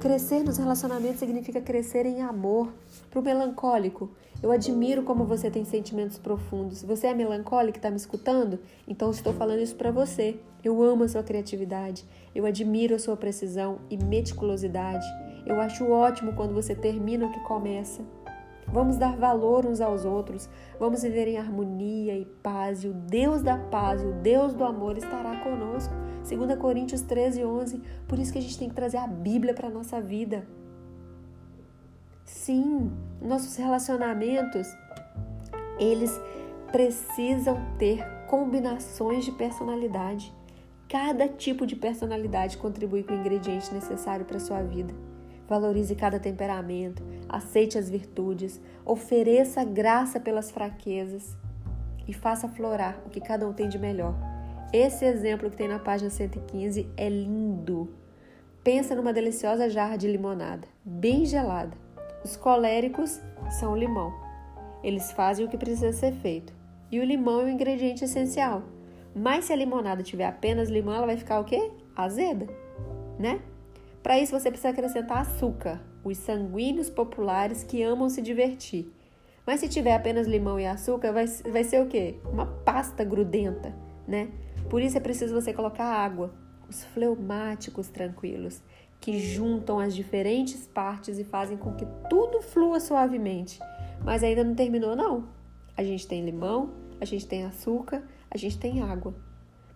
Crescer 0.00 0.42
nos 0.42 0.58
relacionamentos 0.58 1.18
significa 1.18 1.60
crescer 1.60 2.06
em 2.06 2.22
amor. 2.22 2.72
Para 3.10 3.20
o 3.20 3.22
melancólico, 3.22 4.10
eu 4.42 4.52
admiro 4.52 5.02
como 5.02 5.24
você 5.24 5.50
tem 5.50 5.64
sentimentos 5.64 6.18
profundos. 6.18 6.82
Você 6.82 7.06
é 7.06 7.14
melancólico 7.14 7.78
e 7.78 7.80
está 7.80 7.90
me 7.90 7.96
escutando? 7.96 8.58
Então 8.86 9.10
estou 9.10 9.32
falando 9.32 9.60
isso 9.60 9.74
para 9.74 9.90
você. 9.90 10.38
Eu 10.62 10.82
amo 10.82 11.04
a 11.04 11.08
sua 11.08 11.22
criatividade. 11.22 12.04
Eu 12.34 12.46
admiro 12.46 12.94
a 12.94 12.98
sua 12.98 13.16
precisão 13.16 13.78
e 13.88 13.96
meticulosidade. 13.96 15.06
Eu 15.46 15.60
acho 15.60 15.88
ótimo 15.90 16.34
quando 16.34 16.54
você 16.54 16.74
termina 16.74 17.26
o 17.26 17.32
que 17.32 17.40
começa. 17.40 18.02
Vamos 18.68 18.96
dar 18.96 19.16
valor 19.16 19.64
uns 19.64 19.80
aos 19.80 20.04
outros, 20.04 20.48
vamos 20.78 21.02
viver 21.02 21.28
em 21.28 21.38
harmonia 21.38 22.18
e 22.18 22.24
paz, 22.24 22.82
e 22.82 22.88
o 22.88 22.92
Deus 22.92 23.42
da 23.42 23.56
paz, 23.56 24.02
o 24.02 24.12
Deus 24.12 24.54
do 24.54 24.64
amor 24.64 24.98
estará 24.98 25.36
conosco. 25.36 25.94
2 26.28 26.58
Coríntios 26.58 27.02
13, 27.02 27.44
11. 27.44 27.80
Por 28.08 28.18
isso 28.18 28.32
que 28.32 28.38
a 28.38 28.42
gente 28.42 28.58
tem 28.58 28.68
que 28.68 28.74
trazer 28.74 28.98
a 28.98 29.06
Bíblia 29.06 29.54
para 29.54 29.68
a 29.68 29.70
nossa 29.70 30.00
vida. 30.00 30.44
Sim, 32.24 32.90
nossos 33.22 33.54
relacionamentos, 33.54 34.66
eles 35.78 36.20
precisam 36.72 37.56
ter 37.78 38.04
combinações 38.26 39.24
de 39.24 39.30
personalidade. 39.30 40.34
Cada 40.88 41.28
tipo 41.28 41.64
de 41.66 41.76
personalidade 41.76 42.58
contribui 42.58 43.04
com 43.04 43.14
o 43.14 43.16
ingrediente 43.16 43.72
necessário 43.72 44.26
para 44.26 44.38
a 44.38 44.40
sua 44.40 44.62
vida. 44.62 44.92
Valorize 45.48 45.94
cada 45.94 46.18
temperamento, 46.18 47.02
aceite 47.28 47.78
as 47.78 47.88
virtudes, 47.88 48.60
ofereça 48.84 49.64
graça 49.64 50.18
pelas 50.18 50.50
fraquezas 50.50 51.36
e 52.08 52.12
faça 52.12 52.48
florar 52.48 53.00
o 53.06 53.10
que 53.10 53.20
cada 53.20 53.46
um 53.46 53.52
tem 53.52 53.68
de 53.68 53.78
melhor. 53.78 54.14
Esse 54.72 55.04
exemplo 55.04 55.48
que 55.50 55.56
tem 55.56 55.68
na 55.68 55.78
página 55.78 56.10
115 56.10 56.88
é 56.96 57.08
lindo. 57.08 57.88
Pensa 58.64 58.94
numa 58.96 59.12
deliciosa 59.12 59.70
jarra 59.70 59.96
de 59.96 60.08
limonada, 60.08 60.66
bem 60.84 61.24
gelada. 61.24 61.76
Os 62.24 62.36
coléricos 62.36 63.20
são 63.60 63.72
o 63.72 63.76
limão. 63.76 64.12
Eles 64.82 65.12
fazem 65.12 65.46
o 65.46 65.48
que 65.48 65.56
precisa 65.56 65.92
ser 65.92 66.12
feito. 66.12 66.52
E 66.90 66.98
o 66.98 67.04
limão 67.04 67.42
é 67.42 67.44
o 67.44 67.48
ingrediente 67.48 68.04
essencial. 68.04 68.62
Mas 69.14 69.44
se 69.44 69.52
a 69.52 69.56
limonada 69.56 70.02
tiver 70.02 70.26
apenas 70.26 70.68
limão, 70.68 70.94
ela 70.94 71.06
vai 71.06 71.16
ficar 71.16 71.40
o 71.40 71.44
quê? 71.44 71.70
Azeda, 71.96 72.46
né? 73.18 73.40
Para 74.06 74.20
isso 74.20 74.38
você 74.38 74.50
precisa 74.50 74.68
acrescentar 74.68 75.18
açúcar, 75.18 75.80
os 76.04 76.16
sanguíneos 76.18 76.88
populares 76.88 77.64
que 77.64 77.82
amam 77.82 78.08
se 78.08 78.22
divertir. 78.22 78.88
Mas 79.44 79.58
se 79.58 79.68
tiver 79.68 79.96
apenas 79.96 80.28
limão 80.28 80.60
e 80.60 80.64
açúcar, 80.64 81.10
vai, 81.10 81.26
vai 81.26 81.64
ser 81.64 81.82
o 81.82 81.88
quê? 81.88 82.14
Uma 82.24 82.46
pasta 82.46 83.02
grudenta, 83.02 83.74
né? 84.06 84.30
Por 84.70 84.80
isso 84.80 84.96
é 84.96 85.00
preciso 85.00 85.34
você 85.34 85.52
colocar 85.52 85.86
água, 85.86 86.32
os 86.68 86.84
fleumáticos 86.84 87.88
tranquilos, 87.88 88.62
que 89.00 89.18
juntam 89.18 89.80
as 89.80 89.92
diferentes 89.92 90.68
partes 90.68 91.18
e 91.18 91.24
fazem 91.24 91.56
com 91.56 91.74
que 91.74 91.84
tudo 92.08 92.40
flua 92.40 92.78
suavemente. 92.78 93.58
Mas 94.04 94.22
ainda 94.22 94.44
não 94.44 94.54
terminou, 94.54 94.94
não. 94.94 95.30
A 95.76 95.82
gente 95.82 96.06
tem 96.06 96.24
limão, 96.24 96.70
a 97.00 97.04
gente 97.04 97.26
tem 97.26 97.44
açúcar, 97.44 98.04
a 98.30 98.38
gente 98.38 98.56
tem 98.56 98.82
água. 98.82 99.25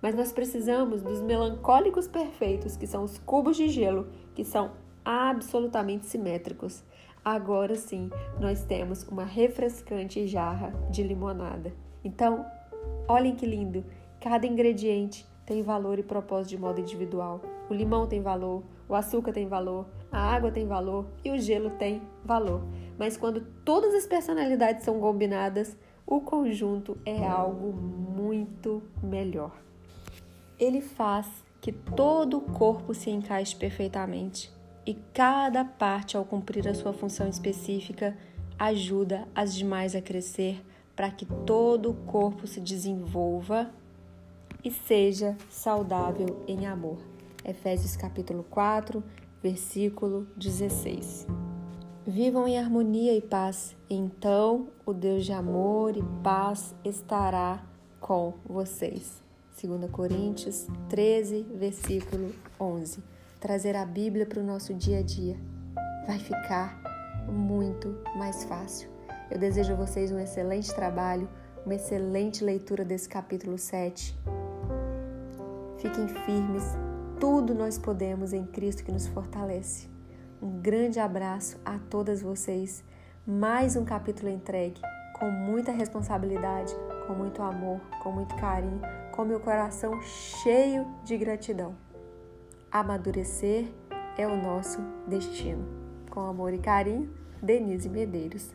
Mas 0.02 0.14
nós 0.14 0.32
precisamos 0.32 1.02
dos 1.02 1.20
melancólicos 1.20 2.08
perfeitos, 2.08 2.76
que 2.76 2.86
são 2.86 3.04
os 3.04 3.18
cubos 3.18 3.56
de 3.56 3.68
gelo, 3.68 4.08
que 4.34 4.44
são 4.44 4.72
absolutamente 5.04 6.06
simétricos. 6.06 6.82
Agora 7.24 7.74
sim, 7.74 8.10
nós 8.38 8.64
temos 8.64 9.02
uma 9.04 9.24
refrescante 9.24 10.26
jarra 10.26 10.72
de 10.90 11.02
limonada. 11.02 11.72
Então, 12.02 12.46
olhem 13.06 13.36
que 13.36 13.44
lindo! 13.44 13.84
Cada 14.18 14.46
ingrediente 14.46 15.26
tem 15.44 15.62
valor 15.62 15.98
e 15.98 16.02
propósito 16.02 16.50
de 16.50 16.58
modo 16.58 16.80
individual. 16.80 17.40
O 17.68 17.74
limão 17.74 18.06
tem 18.06 18.22
valor, 18.22 18.62
o 18.88 18.94
açúcar 18.94 19.32
tem 19.32 19.48
valor, 19.48 19.86
a 20.10 20.18
água 20.18 20.50
tem 20.50 20.66
valor 20.66 21.06
e 21.24 21.30
o 21.30 21.38
gelo 21.38 21.70
tem 21.70 22.02
valor. 22.24 22.62
Mas 22.98 23.16
quando 23.16 23.40
todas 23.64 23.94
as 23.94 24.06
personalidades 24.06 24.84
são 24.84 24.98
combinadas, 24.98 25.76
o 26.06 26.20
conjunto 26.20 26.98
é 27.04 27.26
algo 27.26 27.72
muito 27.72 28.82
melhor 29.02 29.52
ele 30.60 30.82
faz 30.82 31.26
que 31.60 31.72
todo 31.72 32.36
o 32.36 32.40
corpo 32.42 32.92
se 32.92 33.10
encaixe 33.10 33.56
perfeitamente 33.56 34.52
e 34.86 34.94
cada 35.14 35.64
parte, 35.64 36.16
ao 36.16 36.24
cumprir 36.24 36.68
a 36.68 36.74
sua 36.74 36.92
função 36.92 37.28
específica, 37.28 38.16
ajuda 38.58 39.26
as 39.34 39.54
demais 39.54 39.94
a 39.94 40.02
crescer 40.02 40.62
para 40.94 41.10
que 41.10 41.24
todo 41.24 41.90
o 41.90 41.94
corpo 41.94 42.46
se 42.46 42.60
desenvolva 42.60 43.70
e 44.62 44.70
seja 44.70 45.36
saudável 45.48 46.44
em 46.46 46.66
amor. 46.66 46.98
Efésios 47.42 47.96
capítulo 47.96 48.44
4, 48.50 49.02
versículo 49.42 50.26
16. 50.36 51.26
Vivam 52.06 52.46
em 52.46 52.58
harmonia 52.58 53.16
e 53.16 53.22
paz, 53.22 53.74
então 53.88 54.68
o 54.84 54.92
Deus 54.92 55.24
de 55.24 55.32
amor 55.32 55.96
e 55.96 56.02
paz 56.22 56.74
estará 56.84 57.64
com 57.98 58.34
vocês. 58.44 59.19
2 59.62 59.90
Coríntios 59.90 60.66
13, 60.88 61.46
versículo 61.54 62.32
11. 62.58 63.02
Trazer 63.38 63.76
a 63.76 63.84
Bíblia 63.84 64.24
para 64.24 64.40
o 64.40 64.42
nosso 64.42 64.72
dia 64.72 65.00
a 65.00 65.02
dia 65.02 65.36
vai 66.06 66.18
ficar 66.18 66.80
muito 67.28 67.94
mais 68.16 68.44
fácil. 68.44 68.88
Eu 69.30 69.38
desejo 69.38 69.74
a 69.74 69.76
vocês 69.76 70.10
um 70.10 70.18
excelente 70.18 70.74
trabalho, 70.74 71.28
uma 71.64 71.74
excelente 71.74 72.42
leitura 72.42 72.86
desse 72.86 73.06
capítulo 73.06 73.58
7. 73.58 74.18
Fiquem 75.76 76.08
firmes, 76.08 76.64
tudo 77.18 77.54
nós 77.54 77.76
podemos 77.76 78.32
em 78.32 78.46
Cristo 78.46 78.82
que 78.82 78.92
nos 78.92 79.06
fortalece. 79.08 79.88
Um 80.40 80.58
grande 80.58 80.98
abraço 80.98 81.60
a 81.66 81.78
todas 81.78 82.22
vocês. 82.22 82.82
Mais 83.26 83.76
um 83.76 83.84
capítulo 83.84 84.30
entregue 84.30 84.80
com 85.18 85.30
muita 85.30 85.70
responsabilidade, 85.70 86.74
com 87.06 87.12
muito 87.12 87.42
amor, 87.42 87.78
com 88.02 88.10
muito 88.10 88.34
carinho 88.36 88.80
com 89.12 89.24
meu 89.24 89.40
coração 89.40 90.00
cheio 90.02 90.86
de 91.04 91.16
gratidão. 91.16 91.74
Amadurecer 92.70 93.66
é 94.16 94.26
o 94.26 94.36
nosso 94.36 94.80
destino. 95.06 95.66
Com 96.10 96.20
amor 96.20 96.52
e 96.52 96.58
carinho, 96.58 97.12
Denise 97.42 97.88
Medeiros. 97.88 98.54